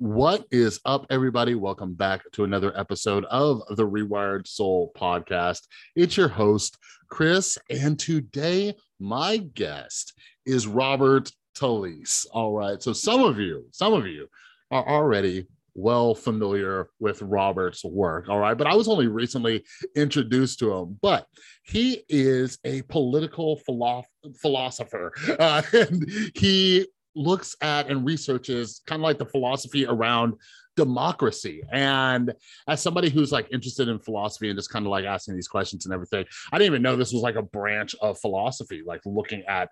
[0.00, 1.56] What is up, everybody?
[1.56, 5.66] Welcome back to another episode of the Rewired Soul podcast.
[5.96, 6.78] It's your host,
[7.08, 10.14] Chris, and today my guest
[10.46, 12.26] is Robert Talisse.
[12.30, 12.80] All right.
[12.80, 14.28] So, some of you, some of you
[14.70, 18.28] are already well familiar with Robert's work.
[18.28, 18.56] All right.
[18.56, 19.64] But I was only recently
[19.96, 21.26] introduced to him, but
[21.64, 24.04] he is a political philo-
[24.40, 25.12] philosopher.
[25.40, 26.86] Uh, and he
[27.18, 30.34] looks at and researches kind of like the philosophy around
[30.76, 31.62] democracy.
[31.72, 32.32] And
[32.68, 35.84] as somebody who's like interested in philosophy and just kind of like asking these questions
[35.84, 39.42] and everything, I didn't even know this was like a branch of philosophy, like looking
[39.48, 39.70] at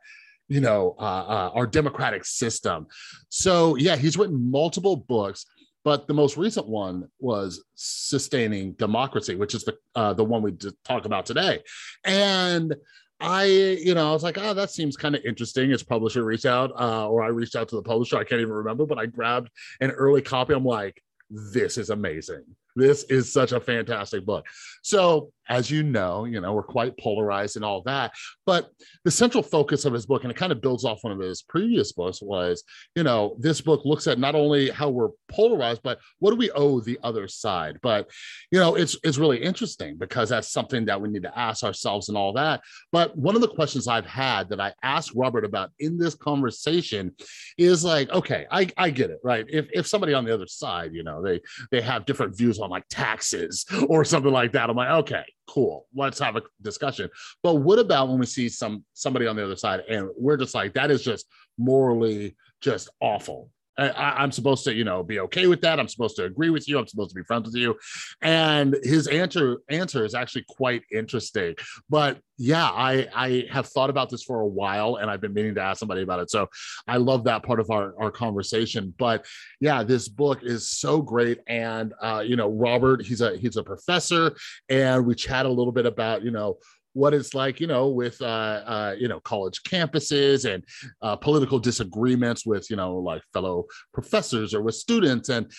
[0.48, 2.87] you know uh, uh, our democratic system
[3.28, 5.46] so yeah he's written multiple books
[5.84, 10.52] but the most recent one was sustaining democracy which is the uh, the one we
[10.84, 11.60] talk about today
[12.04, 12.76] and
[13.20, 15.70] I, you know, I was like, oh, that seems kind of interesting.
[15.70, 18.19] His publisher reached out, uh, or I reached out to the publisher.
[18.19, 20.52] I can't even remember, but I grabbed an early copy.
[20.52, 22.45] I'm like, this is amazing.
[22.77, 24.46] This is such a fantastic book.
[24.82, 28.13] So, as you know, you know, we're quite polarized and all that.
[28.45, 28.71] But
[29.05, 31.43] the central focus of his book, and it kind of builds off one of his
[31.43, 32.63] previous books, was,
[32.95, 36.51] you know, this book looks at not only how we're polarized, but what do we
[36.51, 37.79] owe the other side?
[37.83, 38.11] But,
[38.51, 42.09] you know, it's it's really interesting because that's something that we need to ask ourselves
[42.09, 42.61] and all that.
[42.93, 47.13] But one of the questions I've had that I asked Robert about in this conversation
[47.57, 49.47] is like, okay, I, I get it, right?
[49.49, 52.67] If if somebody on the other side, you know, they they have different views on
[52.67, 54.69] on like taxes or something like that.
[54.69, 55.87] I'm like, okay, cool.
[55.95, 57.11] Let's have a discussion.
[57.43, 60.55] But what about when we see some somebody on the other side and we're just
[60.55, 61.27] like, that is just
[61.59, 63.51] morally just awful.
[63.79, 65.78] I, am supposed to, you know, be okay with that.
[65.78, 66.78] I'm supposed to agree with you.
[66.78, 67.77] I'm supposed to be friends with you.
[68.22, 71.55] And his answer answer is actually quite interesting.
[71.91, 75.55] But yeah, I I have thought about this for a while, and I've been meaning
[75.56, 76.31] to ask somebody about it.
[76.31, 76.49] So
[76.87, 78.94] I love that part of our our conversation.
[78.99, 79.27] But
[79.60, 81.41] yeah, this book is so great.
[81.47, 84.34] And uh, you know, Robert, he's a he's a professor,
[84.69, 86.59] and we chat a little bit about you know
[86.97, 90.65] what it's like, you know, with uh, uh, you know college campuses and
[91.03, 95.53] uh, political disagreements with you know like fellow professors or with students, and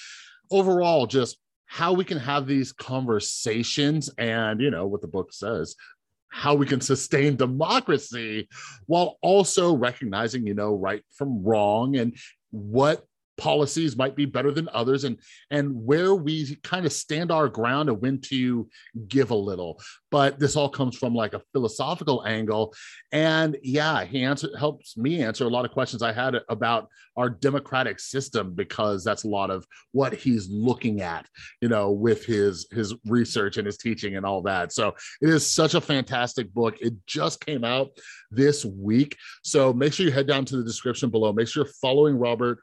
[0.49, 1.37] overall just
[1.67, 5.75] how we can have these conversations and you know what the book says
[6.29, 8.47] how we can sustain democracy
[8.85, 12.15] while also recognizing you know right from wrong and
[12.51, 13.05] what
[13.37, 15.19] policies might be better than others and
[15.51, 18.67] and where we kind of stand our ground and when to
[19.07, 19.79] give a little.
[20.11, 22.73] But this all comes from like a philosophical angle.
[23.11, 27.29] And yeah he answer, helps me answer a lot of questions i had about our
[27.29, 31.25] democratic system because that's a lot of what he's looking at
[31.61, 34.71] you know with his his research and his teaching and all that.
[34.71, 36.75] So it is such a fantastic book.
[36.79, 37.89] It just came out
[38.31, 39.15] this week.
[39.43, 41.33] So make sure you head down to the description below.
[41.33, 42.59] Make sure you're following robert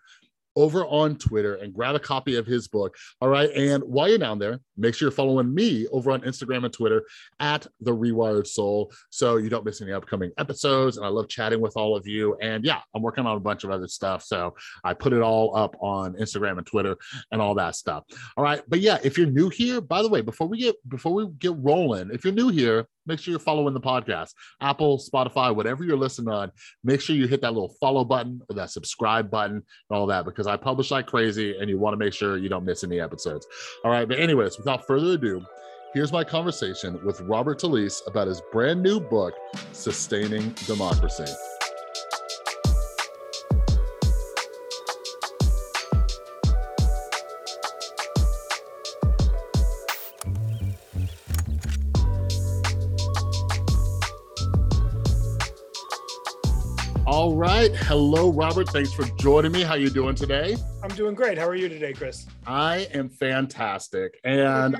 [0.57, 2.97] over on Twitter and grab a copy of his book.
[3.21, 3.51] All right.
[3.51, 7.03] And while you're down there, make sure you're following me over on Instagram and Twitter
[7.41, 10.97] at The Rewired Soul so you don't miss any upcoming episodes.
[10.97, 12.37] And I love chatting with all of you.
[12.41, 14.23] And yeah, I'm working on a bunch of other stuff.
[14.23, 16.97] So I put it all up on Instagram and Twitter
[17.33, 18.05] and all that stuff.
[18.37, 18.63] All right.
[18.69, 21.53] But yeah, if you're new here, by the way, before we get before we get
[21.57, 24.35] rolling, if you're new here, make sure you're following the podcast.
[24.61, 26.51] Apple spotify whatever you're listening on
[26.83, 30.25] make sure you hit that little follow button or that subscribe button and all that
[30.25, 33.01] because i publish like crazy and you want to make sure you don't miss any
[33.01, 33.47] episodes.
[33.85, 35.45] All right but anyways without further ado
[35.93, 39.35] here's my conversation with robert talisse about his brand new book
[39.73, 41.25] sustaining democracy
[57.83, 58.69] Hello, Robert.
[58.69, 59.63] Thanks for joining me.
[59.63, 60.57] How are you doing today?
[60.83, 61.37] I'm doing great.
[61.37, 62.27] How are you today, Chris?
[62.47, 64.19] I am fantastic.
[64.25, 64.77] And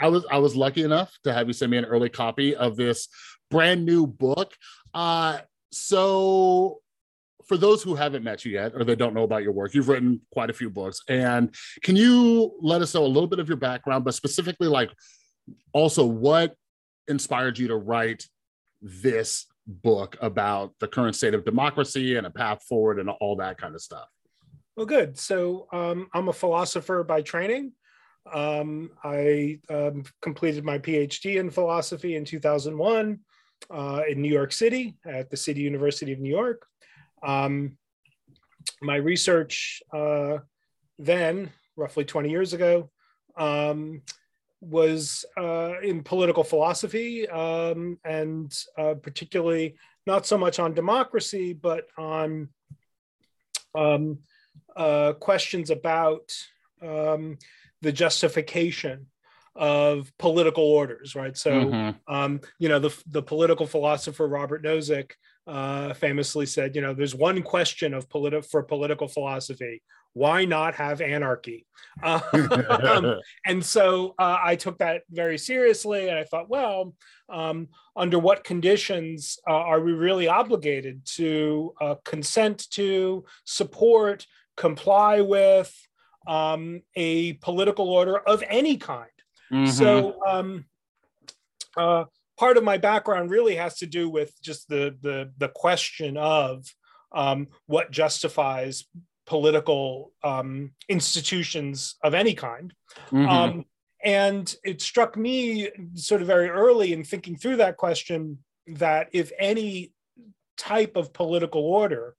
[0.00, 2.76] I was I was lucky enough to have you send me an early copy of
[2.76, 3.08] this
[3.50, 4.54] brand new book.
[4.94, 5.38] Uh,
[5.72, 6.80] so
[7.46, 9.88] for those who haven't met you yet or they don't know about your work, you've
[9.88, 11.02] written quite a few books.
[11.08, 14.90] And can you let us know a little bit of your background, but specifically like
[15.72, 16.54] also what
[17.08, 18.24] inspired you to write
[18.80, 23.58] this book about the current state of democracy and a path forward and all that
[23.58, 24.08] kind of stuff.
[24.76, 25.18] Well, good.
[25.18, 27.72] So um, I'm a philosopher by training.
[28.32, 33.18] Um, I um, completed my PhD in philosophy in 2001
[33.70, 36.66] uh, in New York City at the City University of New York.
[37.22, 37.76] Um,
[38.82, 40.38] my research uh,
[40.98, 42.90] then, roughly 20 years ago,
[43.36, 44.02] um,
[44.60, 49.76] was uh, in political philosophy um, and uh, particularly
[50.06, 52.48] not so much on democracy, but on
[53.74, 54.18] um,
[54.76, 56.32] uh, questions about
[56.82, 57.38] um,
[57.82, 59.06] the justification
[59.56, 61.36] of political orders, right?
[61.36, 62.14] So, mm-hmm.
[62.14, 65.12] um, you know, the, the political philosopher Robert Nozick
[65.46, 70.74] uh, famously said, you know, there's one question of politi- for political philosophy: why not
[70.74, 71.66] have anarchy?
[72.02, 76.94] Um, and so uh, I took that very seriously, and I thought, well,
[77.28, 84.26] um, under what conditions uh, are we really obligated to uh, consent to, support,
[84.56, 85.74] comply with
[86.26, 89.10] um, a political order of any kind?
[89.52, 89.66] Mm-hmm.
[89.66, 90.18] So.
[90.26, 90.64] Um,
[91.76, 92.04] uh,
[92.38, 96.64] part of my background really has to do with just the the, the question of
[97.12, 98.84] um, what justifies
[99.30, 102.74] political um, institutions of any kind.
[103.12, 103.28] Mm-hmm.
[103.28, 103.64] Um,
[104.02, 109.30] and it struck me sort of very early in thinking through that question that if
[109.38, 109.92] any
[110.58, 112.16] type of political order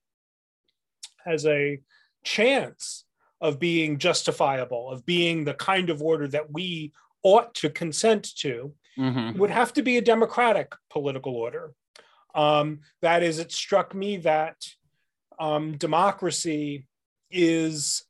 [1.26, 1.82] has a
[2.24, 3.04] chance
[3.42, 6.94] of being justifiable, of being the kind of order that we
[7.24, 9.38] ought to consent to, mm-hmm.
[9.38, 11.74] would have to be a democratic political order.
[12.34, 14.56] Um, that is, it struck me that
[15.40, 16.88] um, democracy
[17.32, 18.04] is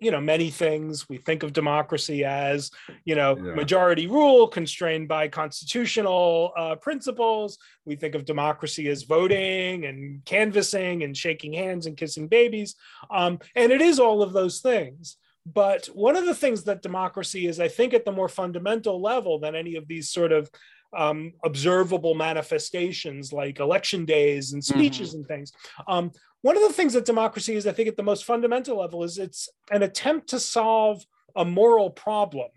[0.00, 2.70] you know many things we think of democracy as
[3.04, 3.54] you know yeah.
[3.54, 11.02] majority rule constrained by constitutional uh, principles we think of democracy as voting and canvassing
[11.02, 12.74] and shaking hands and kissing babies
[13.10, 17.46] um, and it is all of those things but one of the things that democracy
[17.46, 20.48] is, I think, at the more fundamental level than any of these sort of
[20.96, 25.18] um, observable manifestations like election days and speeches mm-hmm.
[25.18, 25.52] and things.
[25.88, 29.02] Um, one of the things that democracy is, I think, at the most fundamental level,
[29.04, 31.04] is it's an attempt to solve
[31.34, 32.50] a moral problem.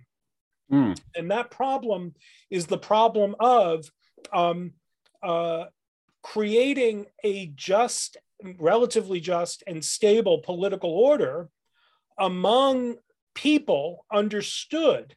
[0.72, 1.00] Mm.
[1.16, 2.16] And that problem
[2.50, 3.90] is the problem of
[4.34, 4.74] um,
[5.24, 5.66] uh,
[6.24, 8.18] creating a just,
[8.60, 11.50] relatively just, and stable political order
[12.18, 12.96] among
[13.36, 15.16] people understood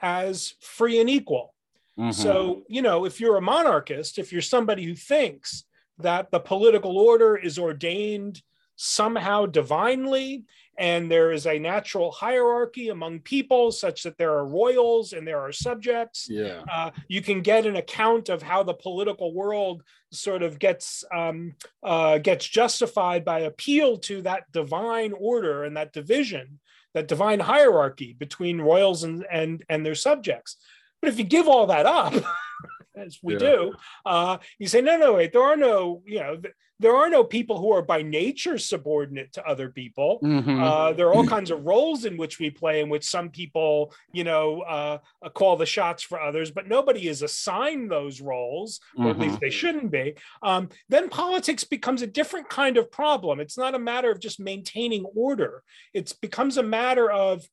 [0.00, 1.54] as free and equal.
[1.98, 2.12] Mm-hmm.
[2.12, 5.64] So, you know, if you're a monarchist, if you're somebody who thinks
[6.02, 8.42] that the political order is ordained
[8.76, 10.44] somehow divinely
[10.78, 15.38] and there is a natural hierarchy among people such that there are royals and there
[15.38, 16.26] are subjects.
[16.30, 16.62] Yeah.
[16.72, 21.54] Uh, you can get an account of how the political world sort of gets um,
[21.82, 26.58] uh, gets justified by appeal to that divine order and that division
[26.94, 30.56] that divine hierarchy between royals and and, and their subjects.
[31.02, 32.14] But if you give all that up
[32.96, 33.38] as we yeah.
[33.38, 33.72] do,
[34.06, 36.40] uh, you say, no, no, wait, there are no, you know,
[36.80, 40.18] there are no people who are by nature subordinate to other people.
[40.24, 40.62] Mm-hmm.
[40.62, 43.92] Uh, there are all kinds of roles in which we play, in which some people,
[44.12, 48.80] you know, uh, uh call the shots for others, but nobody is assigned those roles,
[48.96, 49.10] or mm-hmm.
[49.10, 49.44] at least mm-hmm.
[49.44, 50.14] they shouldn't be.
[50.42, 53.40] Um, then politics becomes a different kind of problem.
[53.40, 55.62] It's not a matter of just maintaining order.
[55.92, 57.46] It becomes a matter of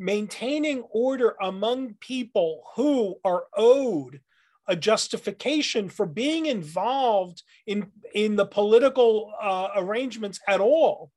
[0.00, 4.20] maintaining order among people who are owed
[4.66, 11.10] a justification for being involved in in the political uh, arrangements at all.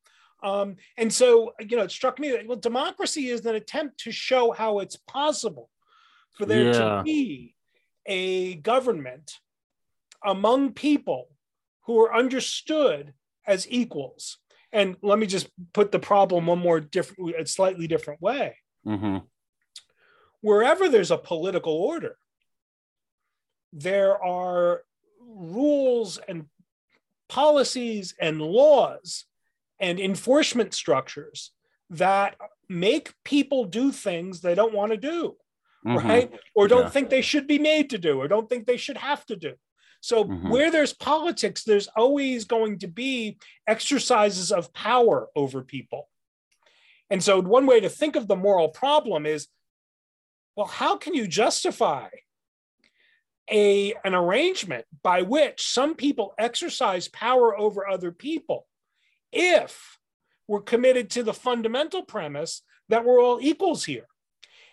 [0.44, 4.12] Um, and so, you know, it struck me that well, democracy is an attempt to
[4.12, 5.70] show how it's possible
[6.34, 6.72] for there yeah.
[6.72, 7.56] to be
[8.06, 9.40] a government
[10.26, 11.30] among people
[11.86, 13.14] who are understood
[13.48, 14.40] as equals.
[14.74, 18.58] And let me just put the problem one more different, a slightly different way.
[18.86, 19.18] Mm-hmm.
[20.42, 22.18] Wherever there's a political order,
[23.72, 24.84] there are
[25.20, 26.46] rules and
[27.30, 29.26] policies and laws
[29.80, 31.52] and enforcement structures
[31.90, 32.36] that
[32.70, 35.36] make people do things they don't want to do,
[35.86, 36.08] mm-hmm.
[36.08, 36.32] right?
[36.56, 36.90] Or don't yeah.
[36.90, 39.54] think they should be made to do, or don't think they should have to do.
[40.02, 40.50] So, mm-hmm.
[40.50, 46.10] where there's politics, there's always going to be exercises of power over people.
[47.14, 49.48] And so, one way to think of the moral problem is
[50.56, 52.08] well, how can you justify
[53.52, 58.66] a, an arrangement by which some people exercise power over other people
[59.32, 60.00] if
[60.48, 64.08] we're committed to the fundamental premise that we're all equals here?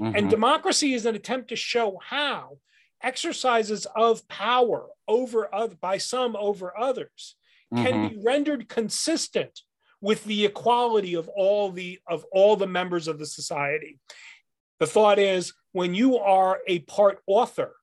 [0.00, 0.16] Mm-hmm.
[0.16, 2.56] And democracy is an attempt to show how
[3.02, 7.37] exercises of power over other, by some over others
[7.70, 7.85] mm-hmm.
[7.85, 9.61] can be rendered consistent
[10.00, 13.99] with the equality of all the of all the members of the society
[14.78, 17.75] the thought is when you are a part author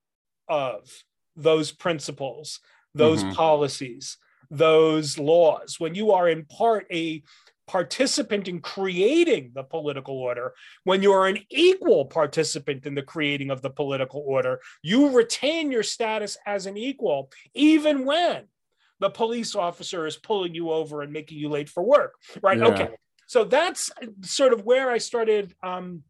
[0.47, 0.89] of
[1.35, 2.59] those principles
[2.95, 3.33] those mm-hmm.
[3.33, 4.17] policies
[4.49, 7.21] those laws when you are in part a
[7.67, 10.53] participant in creating the political order,
[10.85, 15.69] when you are an equal participant in the creating of the political order, you retain
[15.69, 18.45] your status as an equal, even when
[18.99, 22.57] the police officer is pulling you over and making you late for work, right?
[22.57, 22.67] Yeah.
[22.67, 22.89] Okay.
[23.27, 26.03] So that's sort of where I started um,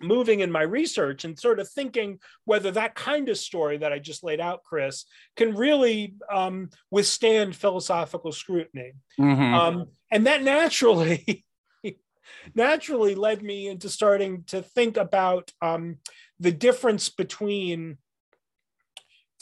[0.00, 3.98] moving in my research and sort of thinking whether that kind of story that I
[3.98, 5.04] just laid out, Chris,
[5.36, 8.92] can really um, withstand philosophical scrutiny.
[9.18, 9.54] Mhm.
[9.54, 11.44] Um, and that naturally,
[12.54, 15.98] naturally led me into starting to think about um,
[16.40, 17.98] the difference between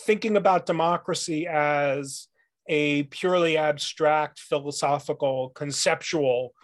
[0.01, 2.29] thinking about democracy as
[2.71, 6.55] a purely abstract, philosophical, conceptual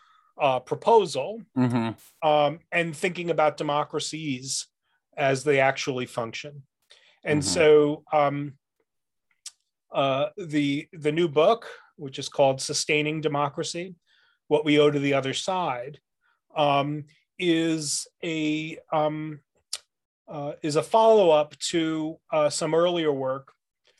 [0.40, 1.96] uh, proposal, Mhm.
[2.22, 4.68] um, and thinking about democracies
[5.16, 6.62] as they actually function.
[7.24, 7.44] And Mhm.
[7.44, 8.56] so um,
[9.90, 13.96] uh, the the new book, which is called "Sustaining Democracy:
[14.46, 15.98] What We Owe to the Other Side,"
[16.54, 17.06] um,
[17.38, 19.40] is a um,
[20.28, 23.52] uh, is a follow up to uh, some earlier work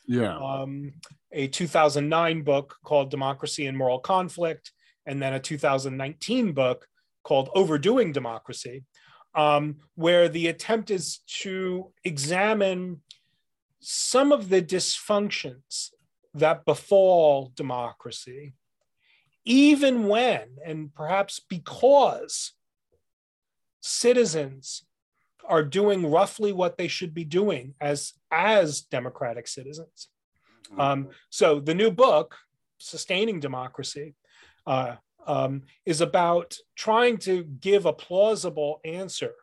[0.05, 0.37] Yeah.
[0.37, 0.93] um,
[1.31, 4.71] a 2009 book called Democracy and Moral Conflict,
[5.05, 6.87] and then a 2019 book
[7.23, 8.83] called Overdoing Democracy,
[9.35, 13.01] um, where the attempt is to examine
[13.79, 15.89] some of the dysfunctions
[16.33, 18.53] that befall democracy,
[19.45, 22.53] even when, and perhaps because,
[23.81, 24.83] citizens
[25.47, 30.09] are doing roughly what they should be doing as as democratic citizens.
[30.77, 32.35] Um, so the new book,
[32.79, 34.15] Sustaining Democracy,
[34.65, 34.95] uh,
[35.25, 39.33] um, is about trying to give a plausible answer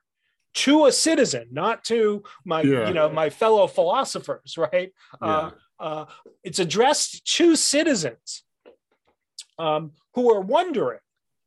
[0.54, 2.88] to a citizen, not to my, Yeah.
[2.88, 4.92] you know, my fellow philosophers, right?
[5.20, 6.06] Uh, uh,
[6.42, 8.44] it's addressed to citizens
[9.58, 11.00] um, who are wondering,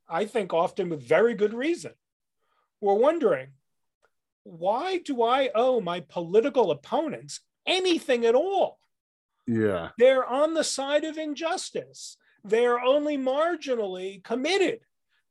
[0.08, 1.92] I think often with very good reason,
[2.80, 3.48] who are wondering,
[4.44, 8.78] why do I owe my political opponents anything at all?
[9.48, 9.88] Yeah.
[9.98, 12.16] They're on the side of injustice.
[12.44, 14.80] They're only marginally committed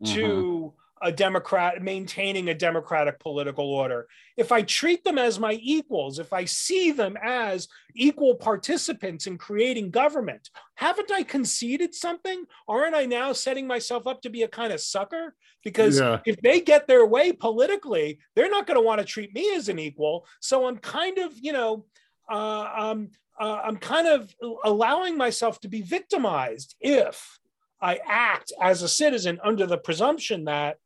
[0.03, 0.13] Mhm.
[0.15, 6.17] to a democrat maintaining a democratic political order if i treat them as my equals
[6.17, 12.95] if i see them as equal participants in creating government haven't i conceded something aren't
[12.95, 16.19] i now setting myself up to be a kind of sucker because Yeah.
[16.25, 19.69] if they get their way politically they're not going to want to treat me as
[19.69, 21.85] an equal so i'm kind of you know
[22.29, 27.39] uh, um, uh, i'm kind of allowing myself to be victimized if
[27.79, 30.77] I act as a citizen under the presumption that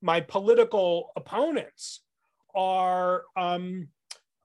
[0.00, 2.02] my political opponents
[2.54, 3.88] are um,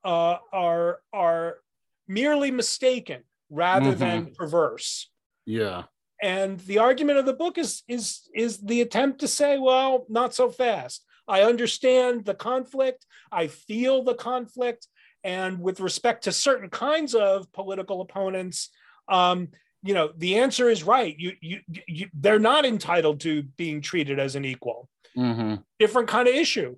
[0.04, 1.60] uh, are are
[2.08, 3.98] merely mistaken rather Mhm.
[4.00, 5.12] than perverse.
[5.46, 5.84] Yeah.
[6.24, 10.34] And the argument of the book is is is the attempt to say, well, not
[10.34, 11.06] so fast.
[11.28, 13.06] I understand the conflict.
[13.32, 14.88] I feel the conflict,
[15.24, 18.70] and with respect to certain kinds of political opponents,
[19.08, 19.50] um,
[19.84, 21.16] you know, the answer is right.
[21.18, 24.90] You, you, you, they're not entitled to being treated as an equal.
[25.16, 26.76] hmm Different kind of issue.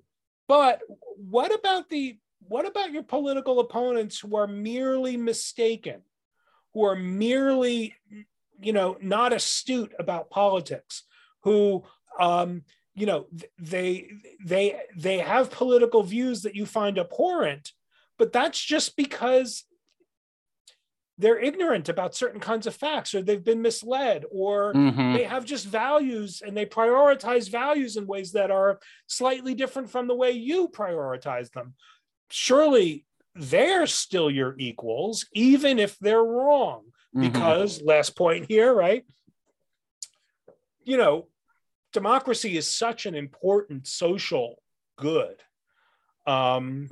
[0.48, 0.80] But
[1.16, 6.02] what about the what about your political opponents who are merely mistaken,
[6.74, 7.94] who are merely,
[8.60, 11.04] you know, not astute about politics,
[11.42, 11.84] who,
[12.20, 12.62] um,
[12.94, 13.26] you know,
[13.58, 14.10] they
[14.44, 17.72] they they have political views that you find abhorrent,
[18.18, 19.64] but that's just because
[21.18, 25.44] they're ignorant about certain kinds of facts or they've been misled or hmm they have
[25.44, 30.32] just values and they prioritize values in ways that are slightly different from the way
[30.32, 31.74] you prioritize them.
[32.30, 33.04] Surely
[33.36, 36.82] they're still your equals, even if they're wrong.
[37.14, 37.28] Mm-hmm.
[37.28, 39.04] Because, last point here, right?
[40.82, 41.28] You know,
[41.92, 44.60] democracy is such an important social
[44.96, 45.36] good
[46.26, 46.88] um.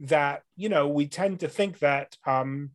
[0.00, 2.70] That, you know, we tend to think that, um,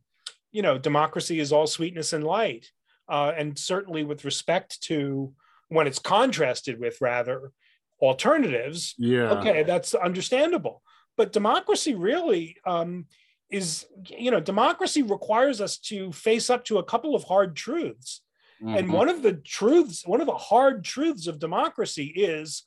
[0.52, 2.70] you know, democracy is all sweetness and light
[3.08, 5.34] uh, and certainly with respect to
[5.68, 7.52] when it's contrasted with rather
[8.00, 9.30] alternatives Yeah.
[9.32, 10.82] okay that's understandable
[11.18, 13.06] but democracy really um,
[13.50, 18.22] is you know democracy requires us to face up to a couple of hard truths
[18.60, 18.92] and Mhm.
[18.92, 22.64] one of the truths one of the hard truths of democracy is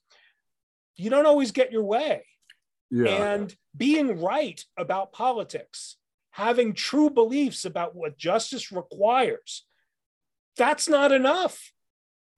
[0.96, 2.24] you don't always get your way
[2.94, 3.34] yeah.
[3.34, 5.98] and being right about politics,
[6.32, 9.66] having true beliefs about what justice requires,
[10.56, 11.74] that's not enough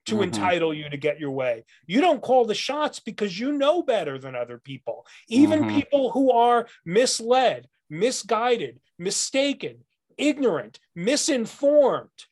[0.05, 0.23] to Mhm.
[0.23, 1.65] entitle you to get your way.
[1.87, 5.05] You don't call the shots because you know better than other people.
[5.27, 5.69] Even Mhm.
[5.69, 9.83] people who are misled, misguided, mistaken,
[10.17, 12.25] ignorant, misinformed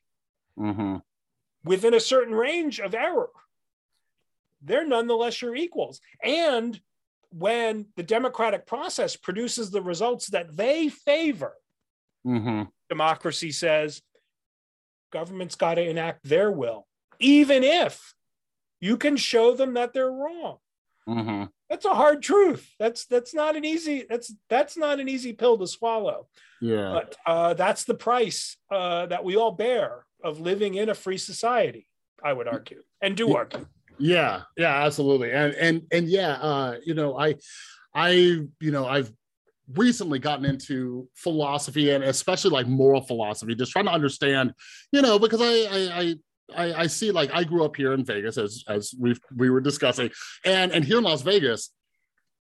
[0.55, 0.97] hmm
[1.65, 3.31] within a certain range of error,
[4.61, 5.99] they're nonetheless your equals.
[6.21, 6.79] And
[7.33, 11.53] when the democratic process produces the results that they favor,
[12.23, 14.01] hmm democracy says,
[15.11, 16.85] government's got to enact their will,
[17.19, 18.13] even if
[18.79, 20.57] you can show them that they're wrong.
[21.07, 21.49] Mhm.
[21.69, 22.69] That's a hard truth.
[22.77, 26.27] That's that's not an easy that's that's not an easy pill to swallow.
[26.61, 26.91] Yeah.
[26.91, 31.17] But uh, that's the price uh, that we all bear of living in a free
[31.17, 31.87] society.
[32.23, 33.65] I would argue, and do argue.
[33.99, 35.31] Yeah, yeah, absolutely.
[35.31, 37.35] And and and yeah, uh, you know, I
[37.93, 39.11] I you know, I've
[39.73, 44.53] recently gotten into philosophy and especially like moral philosophy, just trying to understand,
[44.91, 46.15] you know, because I I I
[46.55, 49.61] I, I see like I grew up here in Vegas as as we we were
[49.61, 50.09] discussing,
[50.43, 51.71] and and here in Las Vegas,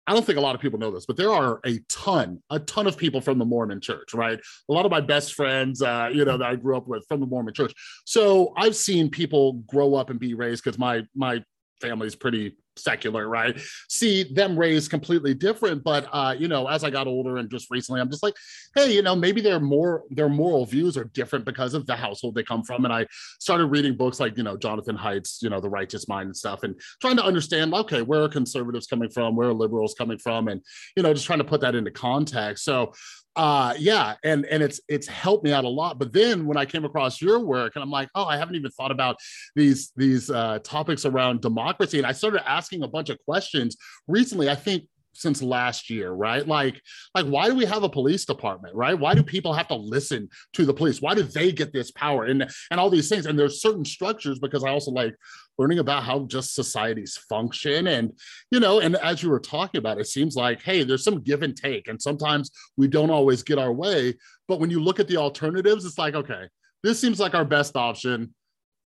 [0.06, 2.58] I don't think a lot of people know this, but there are a ton, a
[2.58, 4.40] ton of people from the Mormon church, right?
[4.68, 7.20] A lot of my best friends, uh, you know, that I grew up with from
[7.20, 7.72] the Mormon church.
[8.04, 11.44] So I've seen people grow up and be raised because my my
[11.80, 13.58] family's pretty secular, right?
[13.88, 15.82] See them raised completely different.
[15.82, 18.34] But uh, you know, as I got older and just recently, I'm just like,
[18.74, 22.34] hey, you know, maybe their more their moral views are different because of the household
[22.34, 22.84] they come from.
[22.84, 23.06] And I
[23.40, 26.62] started reading books like, you know, Jonathan Haidt's, you know, The Righteous Mind and stuff,
[26.62, 30.48] and trying to understand, okay, where are conservatives coming from, where are liberals coming from,
[30.48, 30.62] and
[30.96, 32.64] you know, just trying to put that into context.
[32.64, 32.92] So
[33.36, 36.66] uh yeah and and it's it's helped me out a lot but then when i
[36.66, 39.16] came across your work and i'm like oh i haven't even thought about
[39.56, 43.76] these these uh topics around democracy and i started asking a bunch of questions.
[44.06, 44.84] Recently i think
[45.14, 46.46] since last year right?
[46.46, 46.80] Like
[47.14, 48.98] like why do we have a police department right?
[48.98, 51.00] Why do people have to listen to the police?
[51.00, 53.26] Why do they get this power and and all these things?
[53.26, 55.14] And there's certain structures because i also like
[55.58, 57.86] learning about how just societies function.
[57.86, 58.12] And
[58.50, 61.42] you know and as you were talking about it seems like hey there's some give
[61.42, 64.14] and take and sometimes we don't always get our way.
[64.48, 66.48] But when you look at the alternatives it's like okay
[66.82, 68.34] this seems like our best option.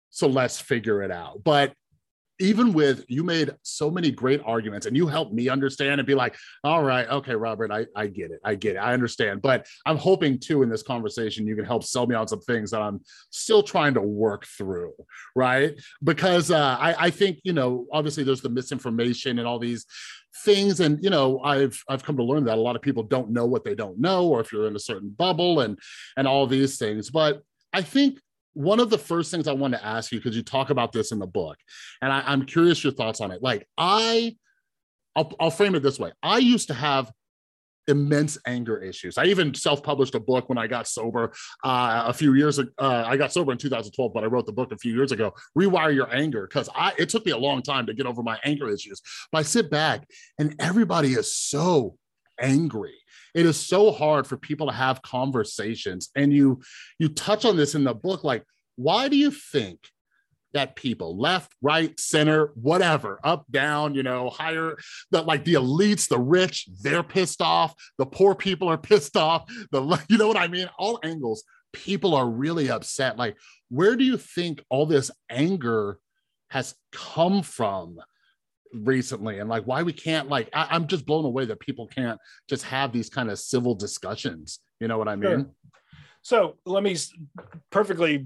[0.10, 1.44] So let's figure it out.
[1.44, 1.74] But
[2.39, 6.15] even with you made so many great arguments and you helped me understand and be
[6.15, 8.39] like all right okay robert I, I get it.
[8.43, 8.79] I get it.
[8.79, 9.41] I understand.
[9.41, 12.71] But i'm hoping too in this conversation you can help sell me on some things
[12.71, 14.93] that i'm still trying to work through
[15.35, 15.73] right?
[16.03, 19.85] Because uh, I, I think you know obviously there's the misinformation and all these
[20.43, 20.79] things.
[20.79, 23.45] And you know i've i've come to learn that a lot of people don't know
[23.45, 25.77] what they don't know or if you're in a certain bubble and
[26.17, 27.09] and all these things.
[27.09, 27.41] But
[27.72, 28.19] i think
[28.53, 31.11] one of the first things i want to ask you because you talk about this
[31.11, 31.57] in the book
[32.01, 34.35] and I, i'm curious your thoughts on it like i
[35.16, 37.11] I'll, I'll frame it this way i used to have
[37.87, 39.18] immense anger issues.
[39.18, 42.70] I even self-published a book when I got sober uh, a few years ago.
[42.77, 45.33] Uh, I got sober in 2012, but I wrote the book a few years ago,
[45.57, 48.39] Rewire Your Anger, because I it took me a long time to get over my
[48.44, 49.01] anger issues.
[49.31, 50.07] But I sit back
[50.39, 51.98] and everybody is so
[52.39, 52.96] angry.
[53.33, 56.09] It is so hard for people to have conversations.
[56.15, 56.61] And you
[57.00, 58.43] you touch on this in the book, like,
[58.75, 59.79] why do you think
[60.53, 64.77] that people left right center whatever up down you know higher
[65.11, 69.46] that like the elites the rich they're pissed off the poor people are pissed off
[69.72, 70.69] the you know what i mean?
[70.77, 71.43] All angles.
[71.72, 73.17] People are really upset.
[73.17, 73.35] Like
[73.69, 75.98] where do you think all this anger
[76.50, 77.98] has come from
[78.74, 82.20] recently and like why we can't like I, i'm just blown away that people can't
[82.50, 85.51] just have these kind of civil discussions you know what i mean Sure.
[86.24, 86.96] So let me
[87.70, 88.25] perfectly.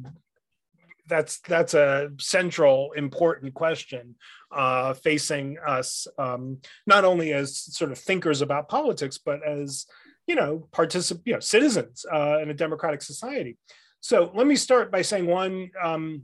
[1.07, 4.15] That's that's a central important question
[4.53, 9.85] uh, facing us, um, not only as sort of thinkers about politics, but as
[10.27, 13.57] you know, particip- you know, citizens uh, in a democratic society.
[14.01, 16.23] So let me start by saying one um,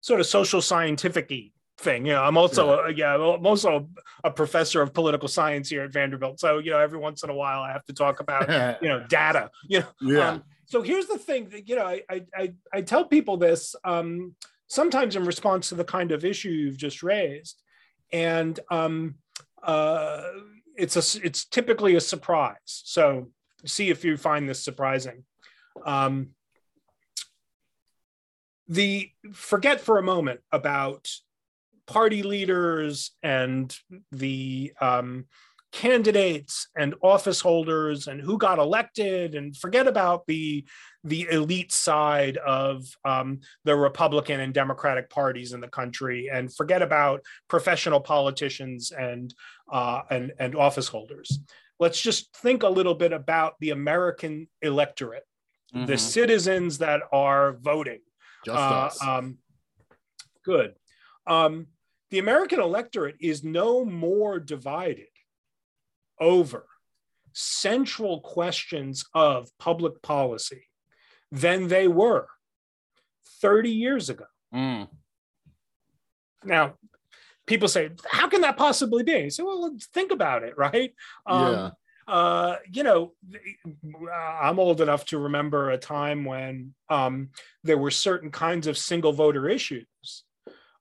[0.00, 1.28] sort of social scientific
[1.78, 2.06] thing.
[2.06, 3.88] You know, I'm also a, yeah, I'm also
[4.24, 6.40] a professor of political science here at Vanderbilt.
[6.40, 8.48] So you know, every once in a while, I have to talk about
[8.82, 9.50] you know data.
[9.68, 12.82] You know, yeah um, so here's the thing that you know I I I, I
[12.82, 14.34] tell people this um,
[14.66, 17.62] sometimes in response to the kind of issue you've just raised,
[18.12, 19.16] and um,
[19.62, 20.22] uh,
[20.76, 22.56] it's a it's typically a surprise.
[22.64, 23.30] So
[23.64, 25.24] see if you find this surprising.
[25.84, 26.30] Um,
[28.68, 31.08] the forget for a moment about
[31.86, 33.74] party leaders and
[34.12, 35.26] the um,
[35.72, 40.64] candidates and office holders and who got elected and forget about the
[41.04, 46.82] the elite side of um, the republican and democratic parties in the country and forget
[46.82, 49.34] about professional politicians and
[49.70, 51.38] uh, and and office holders
[51.78, 55.24] let's just think a little bit about the american electorate
[55.74, 55.98] the Mhm.
[55.98, 58.00] citizens that are voting
[58.44, 59.02] just uh, us.
[59.02, 59.38] um,
[60.44, 60.74] good.
[61.26, 61.66] Um,
[62.10, 65.06] the American electorate is no more divided
[66.20, 66.66] over
[67.32, 70.66] central questions of public policy
[71.30, 72.26] than they were
[73.42, 74.24] 30 years ago.
[74.54, 74.88] Mm.
[76.44, 76.74] Now,
[77.46, 79.28] people say, how can that possibly be?
[79.30, 80.94] So, well, think about it, right?
[81.26, 81.70] Um, yeah
[82.08, 83.12] uh, you know,
[84.14, 87.30] I'm old enough to remember a time when um,
[87.64, 89.86] there were certain kinds of single voter issues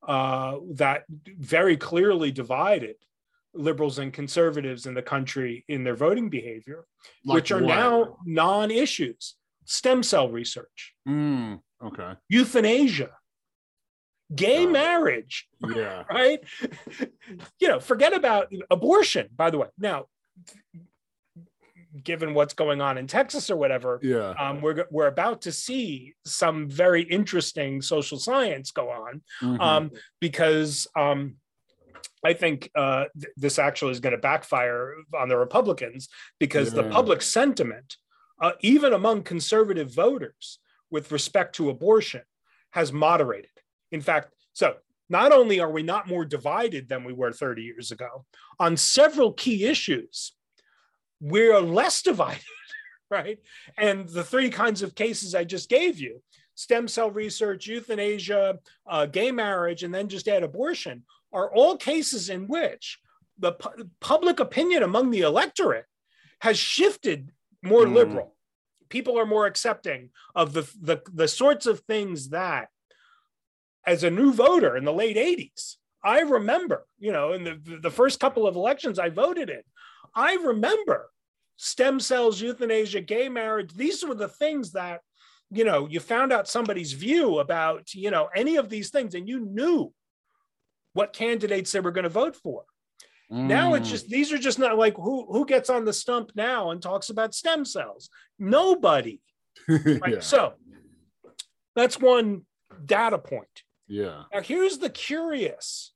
[0.08, 2.96] uh, that very clearly divided
[3.54, 6.86] liberals and conservatives in the country in their voting behavior,
[7.26, 7.68] like which are what?
[7.68, 13.12] now non issues stem cell research, mm, okay, euthanasia,
[14.34, 16.44] gay uh, marriage, yeah, right?
[17.60, 19.68] you know, forget about abortion, by the way.
[19.78, 20.06] Now,
[22.04, 26.14] given what's going on in Texas or whatever, yeah, um, we're we're about to see
[26.26, 29.62] some very interesting social science go on mm-hmm.
[29.62, 31.36] um, because um,
[32.24, 36.82] I think uh, th- this actually is going to backfire on the Republicans because yeah.
[36.82, 37.98] the public sentiment,
[38.42, 42.22] uh, even among conservative voters, with respect to abortion,
[42.72, 43.52] has moderated.
[43.92, 44.76] In fact, so
[45.10, 48.26] not only are we not more divided than we were 30 years ago,
[48.60, 50.34] on several key issues,
[51.20, 52.42] we're less divided,
[53.10, 53.40] right?
[53.78, 56.22] And the three kinds of cases I just gave you
[56.56, 62.30] stem cell research, euthanasia, uh, gay marriage, and then just add abortion are all cases
[62.30, 63.00] in which
[63.38, 65.86] the pu- public opinion among the electorate
[66.40, 67.94] has shifted more mm.
[67.94, 68.36] liberal.
[68.90, 72.70] People are more accepting of the, the, the sorts of things that,
[73.86, 77.92] as a new voter in the late 80s, I remember, you know, in the, the
[77.92, 79.62] first couple of elections I voted in,
[80.16, 81.10] I remember
[81.58, 83.74] stem cells, euthanasia, gay marriage.
[83.74, 85.02] These were the things that,
[85.52, 89.28] you know, you found out somebody's view about, you know, any of these things and
[89.28, 89.94] you knew
[90.94, 92.64] what candidates they were going to vote for.
[93.32, 93.48] Mm.
[93.48, 93.92] Now it's mm.
[93.92, 97.10] just these are just not like who who gets on the stump now and talks
[97.10, 98.10] about stem cells.
[98.40, 99.22] Nobody.
[99.68, 100.02] Right?
[100.08, 100.20] yeah.
[100.20, 100.54] So
[101.76, 102.42] that's one
[102.86, 103.64] data point.
[103.88, 104.24] Yeah.
[104.34, 105.94] Now here's the curious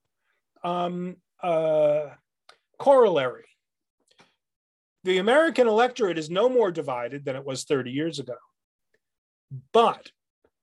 [0.64, 2.08] um, uh,
[2.78, 3.49] corollary.
[5.10, 8.36] The American electorate is no more divided than it was 30 years ago.
[9.74, 10.12] But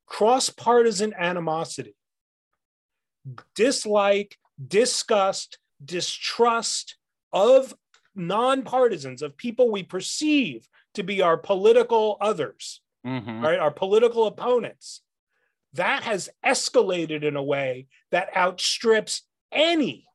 [0.06, 1.96] cross partisan animosity
[3.56, 6.96] dislike, disgust, distrust
[7.32, 7.74] of
[8.16, 13.44] nonpartisans, of people we perceive to be our political others, mm-hmm.
[13.44, 13.58] right?
[13.58, 15.02] Our political opponents.
[15.72, 20.06] That has escalated in a way that outstrips any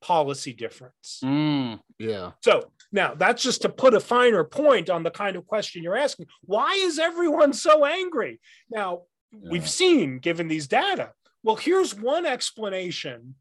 [0.00, 1.18] policy difference.
[1.24, 2.30] Mm, yeah.
[2.44, 5.96] So now that's just to put a finer point on the kind of question you're
[5.96, 6.26] asking.
[6.42, 8.40] Why is everyone so angry?
[8.70, 9.50] Now, yeah.
[9.50, 13.34] we've seen, given these data, well, here's one explanation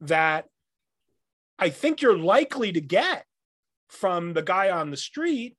[0.00, 0.46] that
[1.58, 3.24] I think you're likely to get
[3.88, 5.56] from the guy on the street,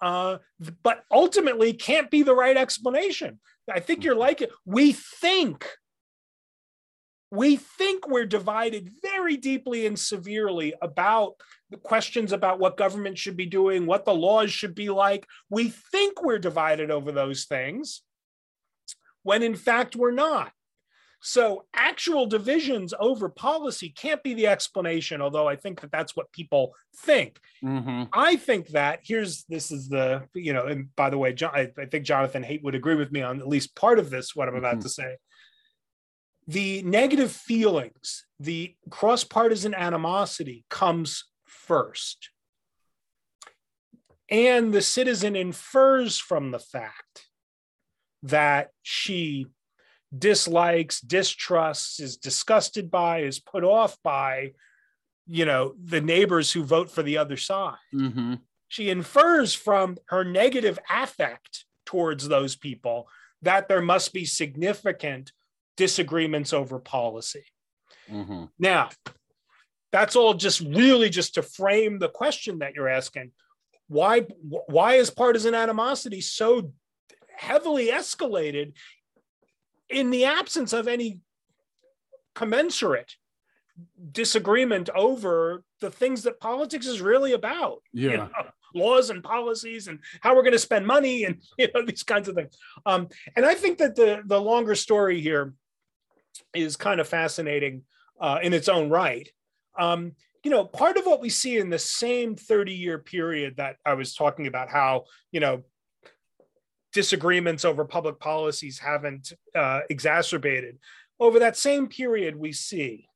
[0.00, 0.38] uh,
[0.82, 3.40] but ultimately can't be the right explanation.
[3.70, 4.50] I think you're like it.
[4.64, 5.68] We think,
[7.32, 11.32] we think we're divided very deeply and severely about
[11.70, 15.26] the questions about what government should be doing, what the laws should be like.
[15.48, 18.02] We think we're divided over those things
[19.22, 20.52] when in fact we're not.
[21.22, 26.32] So actual divisions over policy can't be the explanation, although I think that that's what
[26.32, 27.40] people think.
[27.64, 28.10] Mm-hmm.
[28.12, 31.70] I think that here's this is the, you know, and by the way, John, I,
[31.78, 34.48] I, think Jonathan Haidt would agree with me on at least part of this, what
[34.48, 34.82] I'm about mm-hmm.
[34.82, 35.16] to say.
[36.46, 42.30] The negative feelings, the cross partisan animosity comes first.
[44.28, 47.26] And the citizen infers from the fact
[48.22, 49.46] that she
[50.16, 54.52] dislikes, distrusts, is disgusted by, is put off by,
[55.26, 57.76] you know, the neighbors who vote for the other side.
[57.94, 58.34] Mm-hmm.
[58.68, 63.08] She infers from her negative affect towards those people
[63.42, 65.32] that there must be significant
[65.76, 67.44] disagreements over policy.
[68.10, 68.44] Mm-hmm.
[68.58, 68.90] Now,
[69.90, 73.32] that's all just really just to frame the question that you're asking.
[73.88, 76.72] Why, why is partisan animosity so
[77.36, 78.72] heavily escalated
[79.88, 81.20] in the absence of any
[82.34, 83.16] commensurate
[84.12, 87.82] disagreement over the things that politics is really about.
[87.92, 88.10] Yeah.
[88.10, 88.30] You know,
[88.74, 92.28] laws and policies and how we're going to spend money and you know these kinds
[92.28, 92.56] of things.
[92.86, 95.52] Um, and I think that the the longer story here
[96.54, 97.82] is kind of fascinating
[98.20, 99.28] uh, in its own right.
[99.78, 100.12] Um,
[100.44, 103.94] you know, part of what we see in the same 30 year period that I
[103.94, 105.62] was talking about, how, you know,
[106.92, 110.78] disagreements over public policies haven't uh, exacerbated.
[111.20, 113.06] Over that same period, we see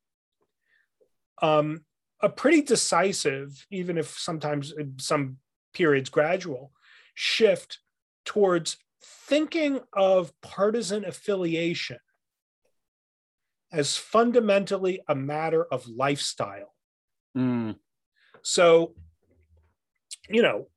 [1.42, 1.84] um,
[2.22, 5.38] a pretty decisive, even if sometimes some
[5.74, 6.72] periods gradual,
[7.14, 7.80] shift
[8.24, 11.98] towards thinking of partisan affiliation
[13.72, 16.74] as fundamentally a matter of lifestyle.
[17.36, 17.76] Mm.
[18.42, 18.94] So
[20.28, 20.68] you know,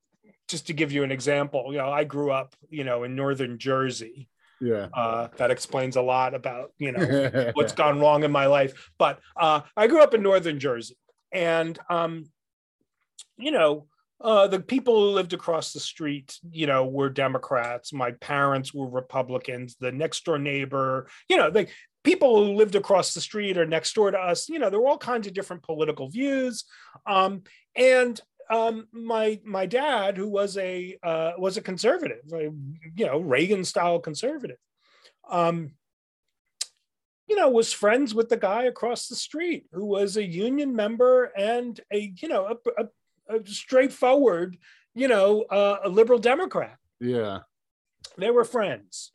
[0.47, 3.57] just to give you an example, you know, I grew up, you know, in northern
[3.57, 4.27] Jersey.
[4.61, 4.87] Yeah.
[4.93, 8.91] Uh, that explains a lot about, you know, what's gone wrong in my life.
[8.97, 10.97] But uh, I grew up in northern Jersey,
[11.31, 12.25] and um,
[13.37, 13.87] you know,
[14.19, 17.93] uh, the people who lived across the street, you know, were Democrats.
[17.93, 19.77] My parents were Republicans.
[19.79, 21.67] The next door neighbor, you know, they
[22.03, 24.87] people who lived across the street or next door to us, you know, there were
[24.87, 26.63] all kinds of different political views.
[27.05, 27.43] Um,
[27.75, 32.51] and um, my my dad, who was a uh, was a conservative, a,
[32.95, 34.57] you know, Reagan style conservative,
[35.29, 35.71] um,
[37.27, 41.25] you know, was friends with the guy across the street who was a union member
[41.37, 44.57] and a you know a, a, a straightforward,
[44.95, 46.77] you know, uh, a liberal Democrat.
[46.99, 47.39] Yeah,
[48.17, 49.11] they were friends.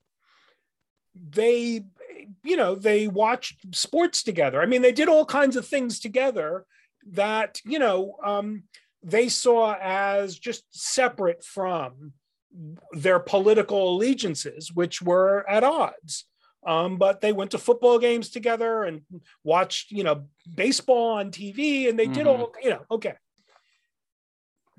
[1.15, 1.85] They,
[2.43, 4.61] you know, they watched sports together.
[4.63, 6.65] I mean, they did all kinds of things together
[7.13, 8.17] that you know.
[8.25, 8.65] Um,
[9.07, 12.15] they saw as just separate from
[12.93, 16.25] their political allegiances, which were at odds.
[16.67, 19.03] Um, but they went to football games together and
[19.43, 22.15] watched, you know, baseball on TV, and they mm-hmm.
[22.15, 23.15] did all, you know, okay.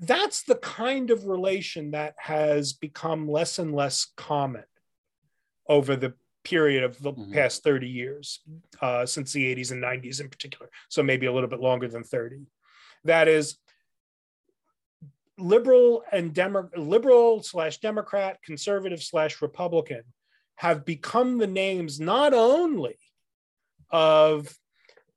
[0.00, 4.64] That's the kind of relation that has become less and less common
[5.68, 6.14] over the
[6.46, 7.32] period of the mm-hmm.
[7.32, 8.40] past 30 years,
[8.80, 10.70] uh, since the 80s and 90s in particular.
[10.88, 12.46] So maybe a little bit longer than 30.
[13.04, 13.58] That is,
[15.38, 20.02] liberal and Demo- liberal slash Democrat, conservative slash Republican
[20.54, 22.96] have become the names not only
[23.90, 24.56] of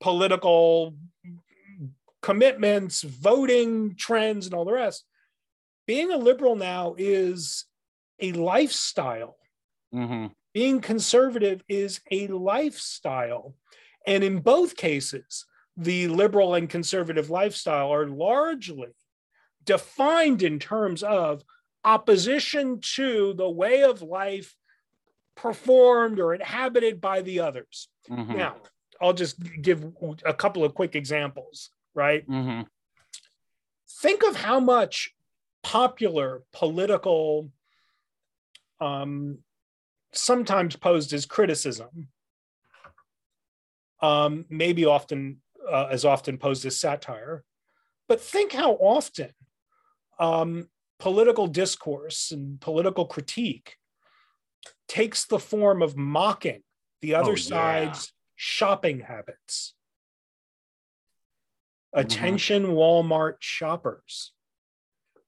[0.01, 0.95] political
[2.21, 5.05] commitments, voting trends, and all the rest.
[5.85, 7.65] Being a liberal now is
[8.19, 9.37] a lifestyle.
[9.93, 10.27] Mm-hmm.
[10.53, 13.55] Being conservative is a lifestyle.
[14.07, 15.45] And in both cases,
[15.77, 18.89] the liberal and conservative lifestyle are largely
[19.63, 21.43] defined in terms of
[21.83, 24.55] opposition to the way of life
[25.35, 27.87] performed or inhabited by the others.
[28.09, 28.37] Mm-hmm.
[28.37, 28.55] Now,
[29.01, 29.85] I'll just give
[30.25, 32.27] a couple of quick examples, right?
[32.27, 32.63] Mm-hmm.
[34.01, 35.11] Think of how much
[35.63, 37.51] popular political,
[38.81, 39.39] um,
[40.13, 42.09] sometimes posed as criticism,
[44.01, 45.37] um, maybe often
[45.69, 47.43] uh, as often posed as satire,
[48.07, 49.31] but think how often
[50.19, 50.67] um,
[50.99, 53.75] political discourse and political critique
[54.87, 56.61] takes the form of mocking
[57.01, 58.11] the other oh, side's yeah.
[58.35, 59.75] shopping habits.
[61.95, 62.05] Mm-hmm.
[62.05, 64.33] Attention Walmart shoppers.